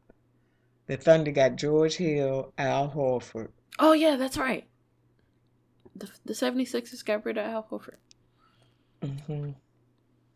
the 0.88 0.97
Thunder 0.97 1.32
got 1.32 1.55
George 1.55 1.95
Hill, 1.95 2.53
Al 2.57 2.89
Horford. 2.89 3.49
oh 3.80 3.93
yeah, 3.93 4.15
that's 4.15 4.38
right. 4.38 4.65
The 5.95 6.09
the 6.26 6.34
76ers 6.34 7.03
got 7.05 7.26
rid 7.26 7.38
of 7.38 7.45
Al 7.45 7.67
Horford. 7.70 7.97
Mm-hmm. 9.01 9.51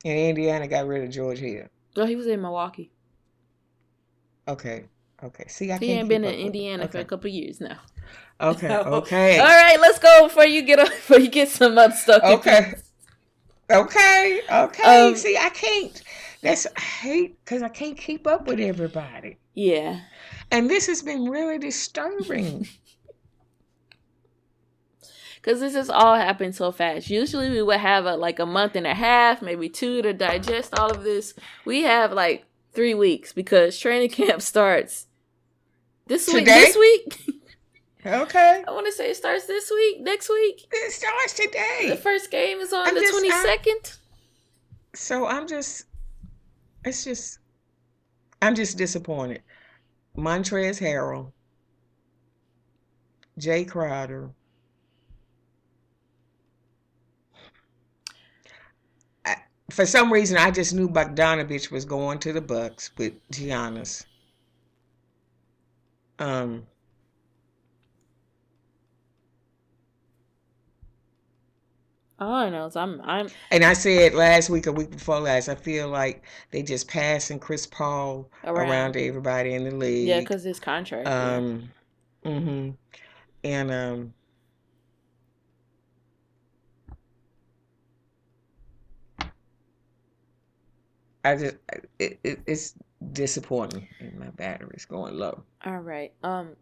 And 0.05 0.19
Indiana 0.19 0.67
got 0.67 0.86
rid 0.88 1.03
of 1.03 1.09
George 1.09 1.39
Hill. 1.39 1.67
Oh, 1.95 2.05
he 2.05 2.15
was 2.15 2.27
in 2.27 2.41
Milwaukee. 2.41 2.91
Okay. 4.47 4.86
Okay. 5.23 5.45
See, 5.47 5.71
I 5.71 5.77
He 5.77 5.88
can't 5.88 5.99
ain't 6.01 6.09
been 6.09 6.23
in 6.25 6.34
up. 6.34 6.39
Indiana 6.39 6.88
for 6.88 6.97
a 6.97 7.01
Okay. 7.01 7.07
couple 7.09 7.29
years 7.29 7.61
now. 7.61 7.77
Okay. 8.41 8.67
So- 8.69 8.81
Okay. 8.95 9.39
All 9.39 9.45
right, 9.45 9.77
let's 9.79 9.99
go 9.99 10.23
before 10.27 10.45
you 10.45 10.61
get 10.63 10.79
before 10.86 11.19
you 11.19 11.29
get 11.29 11.47
some 11.49 11.77
unstuck. 11.77 12.21
Okay. 12.23 12.73
Okay. 13.71 14.41
Okay. 14.51 14.84
Um, 15.07 15.15
See, 15.15 15.38
I 15.38 15.49
can't. 15.49 16.01
That's 16.44 16.68
I 16.76 16.80
hate 16.82 17.44
because 17.44 17.64
I 17.64 17.70
can't 17.70 17.98
keep 17.98 18.28
up 18.28 18.46
with 18.48 18.60
everybody, 18.60 19.38
Yeah. 19.56 20.02
and 20.52 20.70
this 20.70 20.86
has 20.88 21.02
been 21.02 21.26
really 21.30 21.58
disturbing. 21.58 22.68
Because 25.36 25.60
this 25.60 25.76
has 25.76 25.89
all 25.89 26.16
happened 26.16 26.56
so 26.56 26.72
fast. 26.72 27.10
Usually 27.10 27.50
we 27.50 27.62
would 27.62 27.82
have 27.82 28.06
a, 28.06 28.16
like 28.16 28.39
a 28.39 28.46
month 28.46 28.78
and 28.78 28.88
a 28.88 28.94
half, 28.94 29.41
maybe 29.41 29.68
two 29.68 30.02
to 30.02 30.14
digest 30.14 30.74
all 30.80 30.89
of 30.89 31.04
this. 31.04 31.34
We 31.66 31.82
have 31.82 32.14
like 32.14 32.46
three 32.72 32.94
weeks 32.94 33.34
because 33.34 33.78
training 33.78 34.10
camp 34.12 34.41
starts 34.41 35.08
this 36.08 36.34
week. 36.34 36.46
This 36.46 36.78
week? 36.78 37.30
okay. 38.06 38.64
I 38.66 38.72
want 38.72 38.86
to 38.86 38.94
say 38.94 39.10
it 39.12 39.18
starts 39.18 39.46
this 39.46 39.70
week, 39.70 40.00
next 40.00 40.30
week. 40.30 40.66
It 40.72 40.91
starts 40.94 41.34
today. 41.34 41.88
The 41.89 41.98
first 41.98 42.32
game 42.32 42.60
is 42.60 42.72
on 42.72 42.88
I'm 42.88 42.96
the 42.96 43.06
twenty 43.12 43.30
second. 43.32 43.98
So 44.96 45.28
I'm 45.28 45.46
just, 45.46 45.88
it's 46.86 47.03
just, 47.03 47.39
I'm 48.41 48.55
just 48.55 48.77
disappointed. 48.77 49.41
Montrez 50.17 50.79
Harrell, 50.79 51.31
Jae 53.39 53.67
Crowder. 53.67 54.29
I, 59.25 59.36
for 59.71 59.86
some 59.86 60.11
reason, 60.11 60.38
I 60.38 60.51
just 60.51 60.73
knew 60.73 60.88
Bogdanovich 60.89 61.71
was 61.71 61.86
going 61.86 62.19
to 62.19 62.34
the 62.34 62.41
Bucks 62.41 62.91
with 62.97 63.13
Giannis. 63.29 64.05
Um, 66.19 66.67
All 72.24 72.34
I 72.34 72.49
know 72.49 72.65
is 72.65 72.76
I'm 72.76 73.01
I'm 73.03 73.28
and 73.51 73.63
I 73.63 73.74
said 73.74 74.13
last 74.13 74.49
week 74.49 74.67
or 74.67 74.71
week 74.71 74.91
before 74.91 75.19
last, 75.19 75.49
I 75.49 75.55
feel 75.55 75.88
like 75.89 76.24
they 76.51 76.63
just 76.63 76.88
passing 76.88 77.39
Chris 77.39 77.65
Paul 77.65 78.30
around. 78.43 78.69
around 78.69 78.93
to 78.93 79.07
everybody 79.07 79.53
in 79.53 79.65
the 79.65 79.76
league. 79.76 80.07
Yeah, 80.07 80.19
because 80.19 80.43
his 80.43 80.59
contract. 80.59 81.07
yeah. 81.07 81.36
Um, 81.36 81.69
hmm 82.24 82.69
And 83.43 83.71
um, 83.71 84.13
I 91.26 91.36
just 91.36 91.55
it, 91.99 92.19
it, 92.24 92.39
it's 92.45 92.76
disappointing. 93.11 93.88
And 93.99 94.17
my 94.19 94.30
battery's 94.30 94.86
going 94.86 95.17
low. 95.17 95.43
All 95.65 95.80
right. 95.80 96.13
Um, 96.24 96.55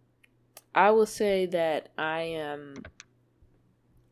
I 0.76 0.92
will 0.92 1.06
say 1.06 1.46
that 1.48 1.90
I 1.98 2.22
am. 2.22 2.76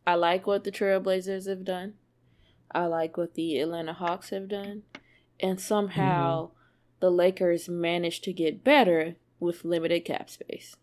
I 0.10 0.16
like 0.16 0.48
what 0.48 0.64
the 0.64 0.72
Trailblazers 0.72 1.48
have 1.48 1.64
done. 1.64 1.94
I 2.72 2.88
like 2.88 3.16
what 3.16 3.36
the 3.36 3.60
Atlanta 3.60 3.94
Hawks 3.94 4.32
have 4.32 4.48
done, 4.48 4.82
and 5.40 5.62
somehow 5.62 6.46
mm-hmm. 6.46 6.54
the 7.00 7.12
Lakers 7.12 7.70
managed 7.70 8.24
to 8.24 8.34
get 8.34 8.64
better 8.64 9.18
with 9.40 9.64
limited 9.64 10.06
cap 10.06 10.32
space. 10.32 10.76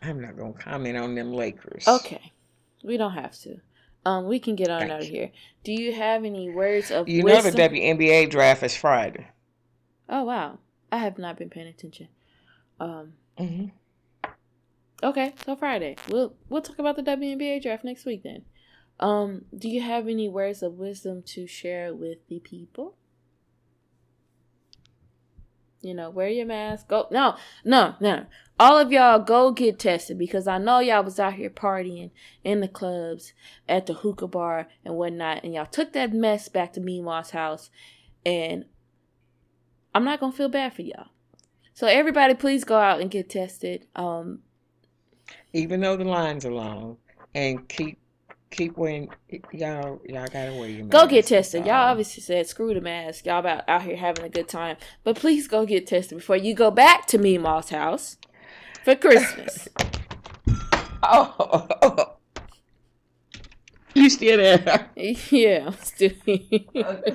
I'm 0.00 0.22
not 0.22 0.38
gonna 0.38 0.54
comment 0.54 0.96
on 0.96 1.14
them 1.14 1.34
Lakers. 1.34 1.86
Okay, 1.86 2.32
we 2.82 2.96
don't 2.96 3.12
have 3.12 3.38
to. 3.40 3.58
Um, 4.06 4.24
we 4.24 4.38
can 4.38 4.56
get 4.56 4.70
on 4.70 4.80
Thank 4.80 4.92
out 4.92 5.02
of 5.02 5.06
here. 5.06 5.32
Do 5.64 5.72
you 5.72 5.92
have 5.92 6.24
any 6.24 6.48
words 6.48 6.90
of 6.90 7.10
you 7.10 7.24
wisdom? 7.24 7.44
know 7.44 7.68
the 7.68 7.78
WNBA 7.78 8.30
draft 8.30 8.62
is 8.62 8.74
Friday. 8.74 9.28
Oh 10.08 10.24
wow, 10.24 10.60
I 10.90 10.96
have 10.96 11.18
not 11.18 11.36
been 11.36 11.50
paying 11.50 11.68
attention. 11.68 12.08
Um. 12.80 13.12
Mm-hmm. 13.38 13.66
Okay, 15.02 15.32
so 15.44 15.54
Friday. 15.54 15.96
We'll 16.08 16.34
we'll 16.48 16.62
talk 16.62 16.78
about 16.78 16.96
the 16.96 17.02
WNBA 17.02 17.62
draft 17.62 17.84
next 17.84 18.04
week 18.04 18.24
then. 18.24 18.42
Um, 18.98 19.44
do 19.56 19.68
you 19.68 19.80
have 19.80 20.08
any 20.08 20.28
words 20.28 20.62
of 20.62 20.74
wisdom 20.74 21.22
to 21.26 21.46
share 21.46 21.94
with 21.94 22.18
the 22.28 22.40
people? 22.40 22.96
You 25.80 25.94
know, 25.94 26.10
wear 26.10 26.28
your 26.28 26.46
mask. 26.46 26.88
Go 26.88 27.06
no, 27.12 27.36
no, 27.64 27.94
no. 28.00 28.26
All 28.58 28.76
of 28.76 28.90
y'all 28.90 29.20
go 29.20 29.52
get 29.52 29.78
tested 29.78 30.18
because 30.18 30.48
I 30.48 30.58
know 30.58 30.80
y'all 30.80 31.04
was 31.04 31.20
out 31.20 31.34
here 31.34 31.50
partying 31.50 32.10
in 32.42 32.58
the 32.58 32.66
clubs, 32.66 33.32
at 33.68 33.86
the 33.86 33.94
hookah 33.94 34.26
bar 34.26 34.66
and 34.84 34.96
whatnot, 34.96 35.44
and 35.44 35.54
y'all 35.54 35.66
took 35.66 35.92
that 35.92 36.12
mess 36.12 36.48
back 36.48 36.72
to 36.72 36.80
Meemaw's 36.80 37.30
house, 37.30 37.70
and 38.26 38.64
I'm 39.94 40.04
not 40.04 40.18
gonna 40.18 40.32
feel 40.32 40.48
bad 40.48 40.74
for 40.74 40.82
y'all. 40.82 41.06
So 41.72 41.86
everybody, 41.86 42.34
please 42.34 42.64
go 42.64 42.76
out 42.76 43.00
and 43.00 43.08
get 43.08 43.30
tested. 43.30 43.86
Um, 43.94 44.40
even 45.52 45.80
though 45.80 45.96
the 45.96 46.04
lines 46.04 46.44
are 46.44 46.52
long, 46.52 46.96
and 47.34 47.68
keep 47.68 47.98
keep 48.50 48.76
wearing 48.78 49.10
y'all 49.52 50.00
y'all 50.06 50.26
gotta 50.26 50.52
wear 50.54 50.68
your 50.68 50.84
mask. 50.84 50.92
Go 50.92 51.06
get 51.06 51.26
tested. 51.26 51.66
Y'all 51.66 51.90
obviously 51.90 52.22
said 52.22 52.46
screw 52.46 52.74
the 52.74 52.80
mask. 52.80 53.26
Y'all 53.26 53.40
about 53.40 53.68
out 53.68 53.82
here 53.82 53.96
having 53.96 54.24
a 54.24 54.28
good 54.28 54.48
time. 54.48 54.76
But 55.04 55.16
please 55.16 55.48
go 55.48 55.66
get 55.66 55.86
tested 55.86 56.18
before 56.18 56.36
you 56.36 56.54
go 56.54 56.70
back 56.70 57.06
to 57.08 57.18
Meemaw's 57.18 57.70
house 57.70 58.16
for 58.84 58.94
Christmas. 58.94 59.68
oh, 61.02 62.14
You 63.94 64.10
still 64.10 64.36
there? 64.36 64.90
Yeah, 65.30 65.66
I'm 65.66 65.76
still 65.82 66.12
here. 66.24 67.14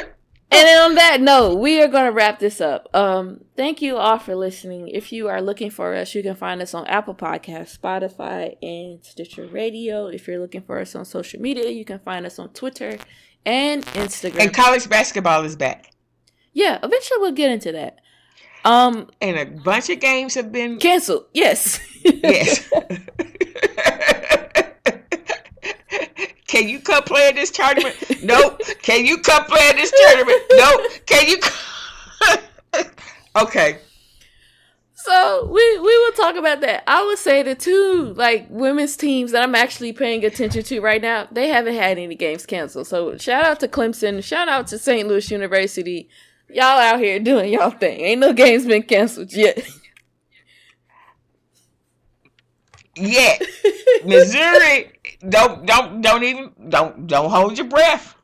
and 0.54 0.80
on 0.80 0.94
that 0.94 1.20
note, 1.20 1.56
we 1.56 1.82
are 1.82 1.88
going 1.88 2.04
to 2.04 2.12
wrap 2.12 2.38
this 2.38 2.60
up. 2.60 2.88
Um, 2.94 3.44
thank 3.56 3.82
you 3.82 3.96
all 3.96 4.18
for 4.18 4.34
listening. 4.34 4.88
If 4.88 5.12
you 5.12 5.28
are 5.28 5.42
looking 5.42 5.70
for 5.70 5.94
us, 5.94 6.14
you 6.14 6.22
can 6.22 6.36
find 6.36 6.62
us 6.62 6.74
on 6.74 6.86
Apple 6.86 7.14
Podcasts, 7.14 7.78
Spotify, 7.78 8.56
and 8.62 9.04
Stitcher 9.04 9.46
Radio. 9.46 10.06
If 10.06 10.28
you're 10.28 10.38
looking 10.38 10.62
for 10.62 10.78
us 10.80 10.94
on 10.94 11.04
social 11.04 11.40
media, 11.40 11.68
you 11.70 11.84
can 11.84 11.98
find 11.98 12.24
us 12.24 12.38
on 12.38 12.50
Twitter 12.50 12.98
and 13.44 13.84
Instagram. 13.86 14.40
And 14.40 14.54
college 14.54 14.88
basketball 14.88 15.44
is 15.44 15.56
back. 15.56 15.92
Yeah, 16.52 16.78
eventually 16.82 17.18
we'll 17.20 17.32
get 17.32 17.50
into 17.50 17.72
that. 17.72 18.00
Um, 18.64 19.10
and 19.20 19.36
a 19.36 19.44
bunch 19.44 19.90
of 19.90 20.00
games 20.00 20.34
have 20.34 20.50
been 20.50 20.78
canceled. 20.78 21.26
Yes. 21.34 21.80
yes. 22.02 22.70
Can 26.54 26.68
you 26.68 26.78
come 26.78 27.02
play 27.02 27.30
in 27.30 27.34
this 27.34 27.50
tournament? 27.50 27.96
nope. 28.22 28.60
Can 28.80 29.04
you 29.04 29.18
come 29.18 29.44
play 29.46 29.70
in 29.70 29.76
this 29.76 29.90
tournament? 29.90 30.40
Nope. 30.52 30.82
Can 31.04 31.28
you? 31.28 32.82
okay. 33.42 33.78
So 34.94 35.50
we 35.52 35.78
we 35.80 35.98
will 35.98 36.12
talk 36.12 36.36
about 36.36 36.60
that. 36.60 36.84
I 36.86 37.04
would 37.04 37.18
say 37.18 37.42
the 37.42 37.56
two 37.56 38.14
like 38.16 38.46
women's 38.50 38.96
teams 38.96 39.32
that 39.32 39.42
I'm 39.42 39.56
actually 39.56 39.92
paying 39.92 40.24
attention 40.24 40.62
to 40.62 40.80
right 40.80 41.02
now, 41.02 41.26
they 41.32 41.48
haven't 41.48 41.74
had 41.74 41.98
any 41.98 42.14
games 42.14 42.46
canceled. 42.46 42.86
So 42.86 43.18
shout 43.18 43.44
out 43.44 43.58
to 43.58 43.66
Clemson, 43.66 44.22
shout 44.22 44.48
out 44.48 44.68
to 44.68 44.78
St. 44.78 45.08
Louis 45.08 45.28
University. 45.32 46.08
Y'all 46.48 46.78
out 46.78 47.00
here 47.00 47.18
doing 47.18 47.52
y'all 47.52 47.70
thing. 47.70 48.00
Ain't 48.00 48.20
no 48.20 48.32
games 48.32 48.64
been 48.64 48.84
canceled 48.84 49.32
yet. 49.32 49.60
Yet. 52.96 53.42
Missouri 54.04 54.92
don't 55.28 55.66
don't 55.66 56.00
don't 56.00 56.22
even 56.22 56.50
don't 56.68 57.06
don't 57.06 57.30
hold 57.30 57.58
your 57.58 57.66
breath. 57.66 58.14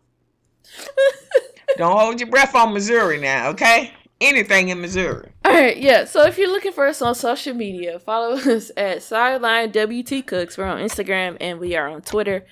don't 1.77 1.99
hold 1.99 2.21
your 2.21 2.29
breath 2.29 2.55
on 2.55 2.73
Missouri 2.73 3.21
now, 3.21 3.49
okay? 3.51 3.93
Anything 4.21 4.69
in 4.69 4.81
Missouri. 4.81 5.33
All 5.45 5.53
right, 5.53 5.77
yeah. 5.77 6.05
So 6.05 6.25
if 6.27 6.37
you're 6.37 6.51
looking 6.51 6.73
for 6.73 6.87
us 6.87 7.01
on 7.01 7.15
social 7.15 7.55
media, 7.55 7.99
follow 7.99 8.33
us 8.37 8.71
at 8.77 9.03
Sideline 9.03 9.71
WT 9.71 10.27
Cooks. 10.27 10.59
We're 10.59 10.67
on 10.67 10.79
Instagram 10.79 11.37
and 11.41 11.59
we 11.59 11.75
are 11.75 11.89
on 11.89 12.03
Twitter. 12.03 12.47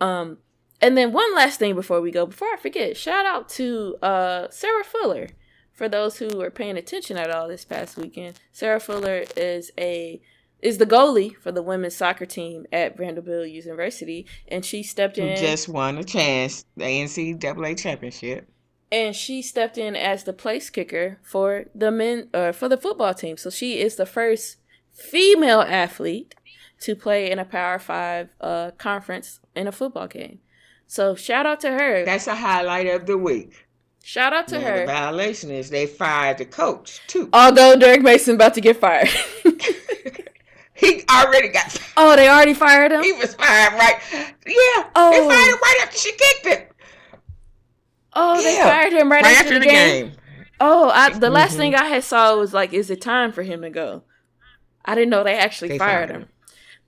Um, 0.00 0.38
and 0.80 0.96
then 0.96 1.12
one 1.12 1.32
last 1.34 1.60
thing 1.60 1.76
before 1.76 2.00
we 2.00 2.10
go, 2.10 2.26
before 2.26 2.48
I 2.48 2.56
forget, 2.56 2.96
shout 2.96 3.24
out 3.24 3.48
to 3.50 3.96
uh, 4.02 4.48
Sarah 4.50 4.84
Fuller. 4.84 5.28
For 5.72 5.88
those 5.88 6.18
who 6.18 6.36
were 6.36 6.50
paying 6.50 6.76
attention 6.76 7.16
at 7.16 7.30
all 7.30 7.48
this 7.48 7.64
past 7.64 7.96
weekend, 7.96 8.40
Sarah 8.52 8.80
Fuller 8.80 9.24
is 9.36 9.70
a 9.78 10.20
is 10.62 10.78
the 10.78 10.86
goalie 10.86 11.36
for 11.36 11.52
the 11.52 11.62
women's 11.62 11.96
soccer 11.96 12.24
team 12.24 12.64
at 12.72 12.96
Vanderbilt 12.96 13.48
University, 13.48 14.26
and 14.48 14.64
she 14.64 14.82
stepped 14.82 15.18
in. 15.18 15.36
Just 15.36 15.68
won 15.68 15.98
a 15.98 16.04
chance, 16.04 16.64
the 16.76 16.84
NCAA 16.84 17.78
championship. 17.78 18.48
And 18.90 19.16
she 19.16 19.42
stepped 19.42 19.76
in 19.76 19.96
as 19.96 20.24
the 20.24 20.32
place 20.32 20.70
kicker 20.70 21.18
for 21.22 21.64
the 21.74 21.90
men, 21.90 22.28
uh, 22.32 22.52
for 22.52 22.68
the 22.68 22.76
football 22.76 23.14
team. 23.14 23.36
So 23.36 23.50
she 23.50 23.80
is 23.80 23.96
the 23.96 24.06
first 24.06 24.58
female 24.92 25.62
athlete 25.62 26.34
to 26.80 26.94
play 26.94 27.30
in 27.30 27.38
a 27.38 27.44
Power 27.44 27.78
Five 27.78 28.28
uh, 28.40 28.70
conference 28.72 29.40
in 29.56 29.66
a 29.66 29.72
football 29.72 30.06
game. 30.06 30.40
So 30.86 31.14
shout 31.14 31.46
out 31.46 31.60
to 31.60 31.70
her. 31.70 32.04
That's 32.04 32.26
a 32.26 32.34
highlight 32.34 32.86
of 32.86 33.06
the 33.06 33.16
week. 33.16 33.66
Shout 34.04 34.32
out 34.32 34.48
to 34.48 34.58
now, 34.58 34.66
her. 34.66 34.80
The 34.80 34.86
violation 34.86 35.50
is 35.50 35.70
they 35.70 35.86
fired 35.86 36.38
the 36.38 36.44
coach 36.44 37.00
too. 37.06 37.30
Although 37.32 37.76
Derek 37.76 38.02
Mason 38.02 38.34
about 38.34 38.54
to 38.54 38.60
get 38.60 38.76
fired. 38.76 39.08
He 40.82 41.04
already 41.08 41.48
got. 41.48 41.80
Oh, 41.96 42.16
they 42.16 42.28
already 42.28 42.54
fired 42.54 42.90
him. 42.90 43.04
He 43.04 43.12
was 43.12 43.34
fired 43.34 43.72
right. 43.74 44.00
Yeah. 44.12 44.90
Oh. 44.96 45.12
They 45.12 45.20
fired 45.20 45.54
him 45.54 45.58
right 45.62 45.78
after 45.82 45.96
she 45.96 46.10
kicked 46.10 46.46
it. 46.46 46.72
Oh, 48.14 48.40
yeah. 48.40 48.42
they 48.42 48.58
fired 48.58 48.92
him 48.92 49.10
right, 49.10 49.22
right 49.22 49.36
after, 49.36 49.54
after, 49.54 49.58
the, 49.60 49.60
the 49.60 49.66
game. 49.66 50.06
game. 50.08 50.16
Oh, 50.58 50.90
I, 50.90 51.10
the 51.10 51.26
mm-hmm. 51.26 51.34
last 51.34 51.56
thing 51.56 51.76
I 51.76 51.84
had 51.84 52.02
saw 52.02 52.36
was 52.36 52.52
like, 52.52 52.72
is 52.72 52.90
it 52.90 53.00
time 53.00 53.30
for 53.30 53.44
him 53.44 53.62
to 53.62 53.70
go? 53.70 54.02
I 54.84 54.96
didn't 54.96 55.10
know 55.10 55.22
they 55.22 55.38
actually 55.38 55.68
they 55.68 55.78
fired, 55.78 56.08
fired 56.08 56.10
him. 56.10 56.22
him. 56.22 56.28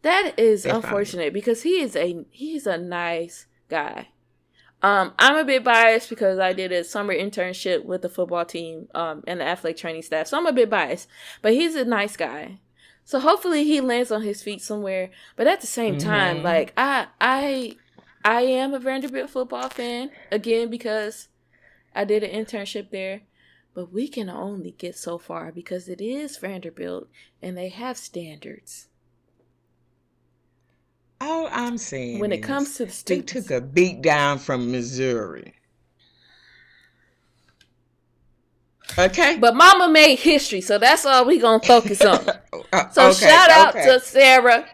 That 0.03 0.39
is 0.39 0.65
they 0.65 0.71
unfortunate 0.71 1.33
because 1.33 1.63
he 1.63 1.81
is 1.81 1.95
a 1.95 2.25
he's 2.31 2.67
a 2.67 2.77
nice 2.77 3.47
guy. 3.69 4.09
Um, 4.83 5.15
I'm 5.19 5.37
a 5.37 5.45
bit 5.45 5.65
biased 5.65 6.11
because 6.11 6.39
I 6.39 6.53
did 6.53 6.73
a 6.73 6.85
summer 6.85 7.15
internship 7.15 7.85
with 7.85 8.03
the 8.03 8.09
football 8.09 8.45
team 8.45 8.89
um, 8.95 9.23
and 9.27 9.41
the 9.41 9.45
athletic 9.45 9.79
training 9.79 10.03
staff, 10.03 10.27
so 10.27 10.37
I'm 10.37 10.47
a 10.47 10.53
bit 10.53 10.69
biased. 10.69 11.09
But 11.41 11.55
he's 11.55 11.75
a 11.75 11.85
nice 11.85 12.17
guy. 12.17 12.59
So 13.05 13.21
hopefully 13.21 13.65
he 13.65 13.81
lands 13.81 14.11
on 14.11 14.23
his 14.23 14.43
feet 14.43 14.63
somewhere. 14.63 15.11
But 15.37 15.47
at 15.47 15.61
the 15.61 15.67
same 15.67 15.99
time, 15.99 16.37
mm-hmm. 16.37 16.47
like 16.47 16.73
I 16.77 17.09
I 17.21 17.77
I 18.25 18.43
am 18.43 18.73
a 18.73 18.79
Vanderbilt 18.79 19.31
football 19.31 19.69
fan 19.69 20.11
again 20.33 20.71
because 20.71 21.29
I 21.95 22.05
did 22.05 22.23
an 22.23 22.31
internship 22.31 22.91
there. 22.91 23.23
But 23.75 23.93
we 23.93 24.09
can 24.09 24.31
only 24.31 24.71
get 24.71 24.97
so 24.97 25.19
far 25.19 25.51
because 25.53 25.89
it 25.89 26.01
is 26.01 26.39
Vanderbilt 26.39 27.09
and 27.43 27.59
they 27.59 27.69
have 27.69 27.97
standards. 27.97 28.87
All 31.21 31.49
I'm 31.51 31.77
saying 31.77 32.21
when 32.21 32.33
it 32.33 32.43
comes 32.43 32.77
to 32.77 32.87
the 32.87 32.93
students, 32.93 33.33
they 33.33 33.41
took 33.41 33.51
a 33.51 33.61
beat 33.61 34.01
down 34.01 34.39
from 34.39 34.71
Missouri. 34.71 35.55
Okay. 38.99 39.37
But 39.39 39.57
Mama 39.57 39.89
made 39.89 40.19
history, 40.19 40.61
so 40.61 40.79
that's 40.79 41.05
all 41.05 41.25
we 41.25 41.39
gonna 41.39 41.65
focus 41.65 42.03
on. 42.03 42.27
Uh, 42.73 42.89
so 42.91 43.09
okay, 43.11 43.27
shout 43.29 43.51
out 43.51 43.77
okay. 43.77 43.85
to 43.85 44.01
Sarah. 44.01 44.67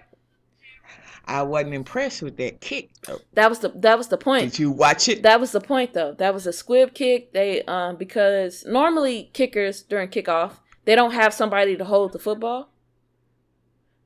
I 1.31 1.43
wasn't 1.43 1.75
impressed 1.75 2.23
with 2.23 2.37
that 2.39 2.61
kick 2.61 2.91
though. 3.07 3.21
That 3.35 3.49
was 3.49 3.61
the 3.61 3.69
that 3.77 3.97
was 3.97 4.09
the 4.09 4.17
point. 4.17 4.53
Did 4.53 4.59
you 4.59 4.71
watch 4.71 5.09
it? 5.09 5.23
That 5.23 5.39
was 5.39 5.53
the 5.53 5.61
point 5.61 5.93
though. 5.93 6.15
That 6.15 6.35
was 6.35 6.47
a 6.47 6.53
squib 6.53 6.93
kick. 6.93 7.33
They 7.33 7.63
um 7.63 7.97
because 7.97 8.65
normally 8.67 9.31
kickers 9.33 9.83
during 9.83 10.09
kickoff 10.09 10.55
they 10.87 10.97
don't 10.97 11.13
have 11.13 11.33
somebody 11.33 11.77
to 11.77 11.85
hold 11.85 12.13
the 12.13 12.19
football. 12.19 12.71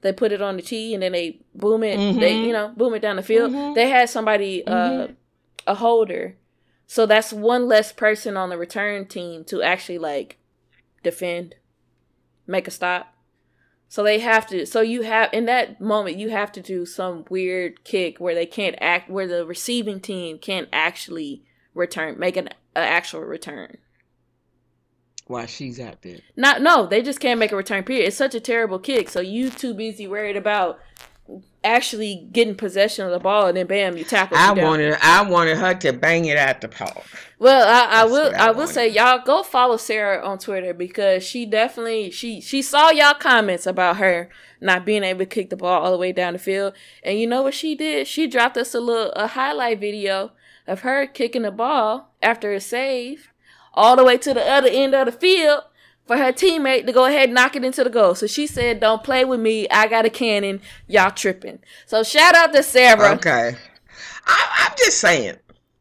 They 0.02 0.12
put 0.12 0.32
it 0.32 0.42
on 0.42 0.56
the 0.56 0.62
tee 0.62 0.92
and 0.92 1.02
then 1.02 1.12
they 1.12 1.40
boom 1.54 1.82
it. 1.82 1.98
Mm-hmm. 1.98 2.20
They 2.20 2.36
you 2.44 2.52
know 2.52 2.72
boom 2.76 2.94
it 2.94 3.00
down 3.00 3.16
the 3.16 3.22
field. 3.22 3.52
Mm-hmm. 3.52 3.74
They 3.74 3.88
had 3.88 4.10
somebody 4.10 4.66
uh 4.66 4.74
mm-hmm. 4.74 5.12
a 5.66 5.74
holder 5.74 6.36
so 6.86 7.06
that's 7.06 7.32
one 7.32 7.66
less 7.66 7.92
person 7.92 8.36
on 8.36 8.50
the 8.50 8.58
return 8.58 9.06
team 9.06 9.44
to 9.44 9.62
actually 9.62 9.98
like 9.98 10.38
defend, 11.02 11.54
make 12.46 12.68
a 12.68 12.70
stop. 12.70 13.14
So 13.88 14.02
they 14.02 14.18
have 14.18 14.46
to 14.48 14.66
so 14.66 14.80
you 14.80 15.02
have 15.02 15.30
in 15.32 15.44
that 15.46 15.80
moment 15.80 16.16
you 16.16 16.30
have 16.30 16.50
to 16.52 16.60
do 16.60 16.84
some 16.84 17.24
weird 17.30 17.84
kick 17.84 18.18
where 18.18 18.34
they 18.34 18.46
can't 18.46 18.76
act 18.80 19.08
where 19.08 19.28
the 19.28 19.46
receiving 19.46 20.00
team 20.00 20.38
can't 20.38 20.68
actually 20.72 21.44
return 21.74 22.18
make 22.18 22.36
an, 22.36 22.48
an 22.74 22.82
actual 22.82 23.20
return. 23.20 23.78
Why 25.26 25.46
she's 25.46 25.80
out 25.80 26.02
there. 26.02 26.18
Not 26.36 26.60
no, 26.60 26.86
they 26.86 27.02
just 27.02 27.20
can't 27.20 27.40
make 27.40 27.52
a 27.52 27.56
return. 27.56 27.84
Period. 27.84 28.06
It's 28.06 28.16
such 28.16 28.34
a 28.34 28.40
terrible 28.40 28.78
kick. 28.78 29.08
So 29.08 29.20
you 29.20 29.48
too 29.48 29.72
busy 29.72 30.06
worried 30.06 30.36
about 30.36 30.78
actually 31.62 32.28
getting 32.32 32.54
possession 32.54 33.06
of 33.06 33.10
the 33.10 33.18
ball, 33.18 33.46
and 33.46 33.56
then 33.56 33.66
bam, 33.66 33.96
you 33.96 34.04
tackle. 34.04 34.36
I 34.36 34.50
you 34.50 34.56
down. 34.56 34.64
wanted 34.64 34.98
I 35.00 35.22
wanted 35.22 35.56
her 35.56 35.74
to 35.74 35.92
bang 35.92 36.26
it 36.26 36.36
out 36.36 36.60
the 36.60 36.68
park. 36.68 37.04
Well, 37.38 37.66
I, 37.66 38.02
I 38.02 38.04
will. 38.04 38.32
I 38.34 38.48
I, 38.48 38.50
will 38.50 38.66
say, 38.66 38.88
y'all 38.88 39.22
go 39.24 39.42
follow 39.42 39.76
Sarah 39.76 40.24
on 40.24 40.38
Twitter 40.38 40.74
because 40.74 41.22
she 41.24 41.46
definitely 41.46 42.10
she 42.10 42.40
she 42.40 42.62
saw 42.62 42.90
y'all 42.90 43.14
comments 43.14 43.66
about 43.66 43.96
her 43.96 44.28
not 44.60 44.84
being 44.84 45.02
able 45.02 45.20
to 45.20 45.26
kick 45.26 45.50
the 45.50 45.56
ball 45.56 45.82
all 45.82 45.92
the 45.92 45.98
way 45.98 46.12
down 46.12 46.34
the 46.34 46.38
field, 46.38 46.74
and 47.02 47.18
you 47.18 47.26
know 47.26 47.42
what 47.42 47.54
she 47.54 47.74
did? 47.74 48.06
She 48.06 48.26
dropped 48.26 48.56
us 48.56 48.74
a 48.74 48.80
little 48.80 49.10
a 49.12 49.28
highlight 49.28 49.80
video 49.80 50.32
of 50.66 50.80
her 50.80 51.06
kicking 51.06 51.42
the 51.42 51.50
ball 51.50 52.14
after 52.22 52.52
a 52.52 52.60
save 52.60 53.32
all 53.74 53.96
the 53.96 54.04
way 54.04 54.16
to 54.16 54.32
the 54.32 54.42
other 54.42 54.68
end 54.68 54.94
of 54.94 55.06
the 55.06 55.12
field 55.12 55.64
for 56.06 56.16
her 56.16 56.32
teammate 56.32 56.86
to 56.86 56.92
go 56.92 57.06
ahead 57.06 57.24
and 57.24 57.34
knock 57.34 57.56
it 57.56 57.64
into 57.64 57.82
the 57.84 57.90
goal. 57.90 58.14
So 58.14 58.26
she 58.26 58.46
said, 58.46 58.80
"Don't 58.80 59.02
play 59.02 59.24
with 59.24 59.40
me. 59.40 59.68
I 59.70 59.86
got 59.88 60.04
a 60.04 60.10
cannon. 60.10 60.60
Y'all 60.86 61.10
tripping." 61.10 61.60
So 61.86 62.02
shout 62.02 62.34
out 62.34 62.52
to 62.52 62.62
Sarah. 62.62 63.12
Okay. 63.14 63.56
I, 64.26 64.66
I'm 64.66 64.76
just 64.78 64.98
saying. 64.98 65.36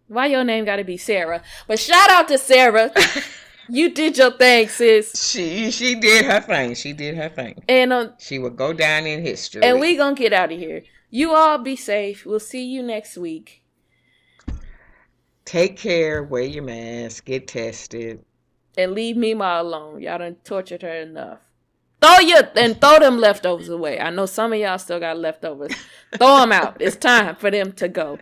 Why 0.07 0.27
your 0.27 0.43
name 0.43 0.65
got 0.65 0.75
to 0.75 0.83
be 0.83 0.97
Sarah? 0.97 1.41
But 1.67 1.79
shout 1.79 2.09
out 2.11 2.27
to 2.27 2.37
Sarah. 2.37 2.91
you 3.69 3.89
did 3.89 4.17
your 4.17 4.31
thing, 4.31 4.67
sis. 4.67 5.11
She 5.31 5.71
she 5.71 5.95
did 5.95 6.25
her 6.25 6.41
thing. 6.41 6.75
She 6.75 6.93
did 6.93 7.15
her 7.15 7.29
thing. 7.29 7.63
And 7.67 7.91
um, 7.93 8.13
She 8.19 8.37
will 8.37 8.49
go 8.51 8.73
down 8.73 9.07
in 9.07 9.21
history. 9.21 9.63
and 9.63 9.79
we 9.79 9.95
gonna 9.97 10.15
get 10.15 10.33
out 10.33 10.51
of 10.51 10.59
here. 10.59 10.83
You 11.09 11.33
all 11.33 11.57
be 11.57 11.75
safe. 11.75 12.25
We'll 12.25 12.39
see 12.39 12.63
you 12.65 12.83
next 12.83 13.17
week. 13.17 13.63
take 15.45 15.77
care, 15.77 16.23
wear 16.23 16.43
your 16.43 16.63
mask, 16.63 17.25
get 17.25 17.47
tested. 17.47 18.23
And 18.77 18.93
leave 18.93 19.15
Mima 19.17 19.59
alone. 19.59 20.01
Y'all 20.01 20.17
done 20.17 20.35
tortured 20.43 20.81
her 20.81 20.95
enough. 20.95 21.39
Throw 22.01 22.19
your 22.19 22.41
and 22.55 22.79
throw 22.81 22.99
them 22.99 23.19
leftovers 23.19 23.69
away. 23.69 23.99
I 23.99 24.09
know 24.09 24.25
some 24.25 24.51
of 24.51 24.59
y'all 24.59 24.77
still 24.77 24.99
got 24.99 25.17
leftovers. 25.17 25.73
throw 26.17 26.39
them 26.39 26.51
out. 26.51 26.77
It's 26.81 26.95
time 26.95 27.35
for 27.35 27.49
them 27.49 27.71
to 27.73 27.87
go. 27.87 28.19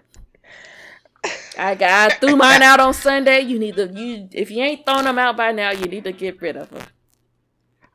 I 1.57 1.75
got 1.75 2.11
I 2.11 2.15
threw 2.15 2.35
mine 2.35 2.61
out 2.61 2.79
on 2.79 2.93
Sunday. 2.93 3.41
You 3.41 3.57
need 3.57 3.75
to 3.77 3.87
you 3.87 4.27
if 4.31 4.51
you 4.51 4.61
ain't 4.63 4.85
thrown 4.85 5.05
them 5.05 5.17
out 5.17 5.37
by 5.37 5.51
now, 5.51 5.71
you 5.71 5.85
need 5.85 6.03
to 6.03 6.11
get 6.11 6.41
rid 6.41 6.57
of 6.57 6.69
them. 6.69 6.85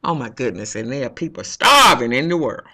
Oh 0.03 0.15
my 0.15 0.29
goodness, 0.29 0.75
and 0.77 0.91
there 0.91 1.07
are 1.07 1.11
people 1.11 1.45
starving 1.45 2.13
in 2.13 2.29
the 2.29 2.37
world. 2.37 2.67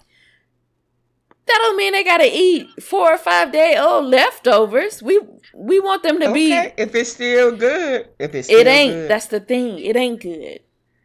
That 1.46 1.58
don't 1.58 1.76
mean 1.76 1.92
they 1.92 2.04
gotta 2.04 2.30
eat 2.30 2.82
four 2.82 3.12
or 3.12 3.18
five 3.18 3.52
day 3.52 3.76
old 3.76 4.06
leftovers. 4.06 5.02
We 5.02 5.20
we 5.54 5.80
want 5.80 6.02
them 6.02 6.20
to 6.20 6.32
be. 6.32 6.52
If 6.52 6.94
it's 6.94 7.12
still 7.12 7.56
good. 7.56 8.08
If 8.18 8.34
it's 8.34 8.48
still 8.48 8.60
It 8.60 8.66
ain't. 8.66 8.92
good. 8.92 9.10
That's 9.10 9.26
the 9.26 9.40
thing. 9.40 9.78
It 9.80 9.96
ain't 9.96 10.20
good. 10.20 10.60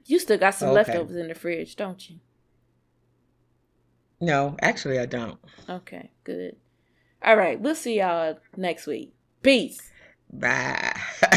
You 0.05 0.19
still 0.19 0.38
got 0.38 0.55
some 0.55 0.69
Okay. 0.69 0.75
leftovers 0.77 1.15
in 1.15 1.27
the 1.27 1.35
fridge, 1.35 1.75
don't 1.75 2.09
you? 2.09 2.17
no, 4.19 4.55
actually 4.61 4.99
I 4.99 5.05
don't. 5.05 5.38
Okay, 5.69 6.11
good. 6.23 6.55
All 7.23 7.35
right, 7.35 7.59
we'll 7.59 7.75
see 7.75 7.99
y'all 7.99 8.39
next 8.55 8.88
week. 8.88 9.13
Peace. 9.43 9.91
Bye. 10.31 10.95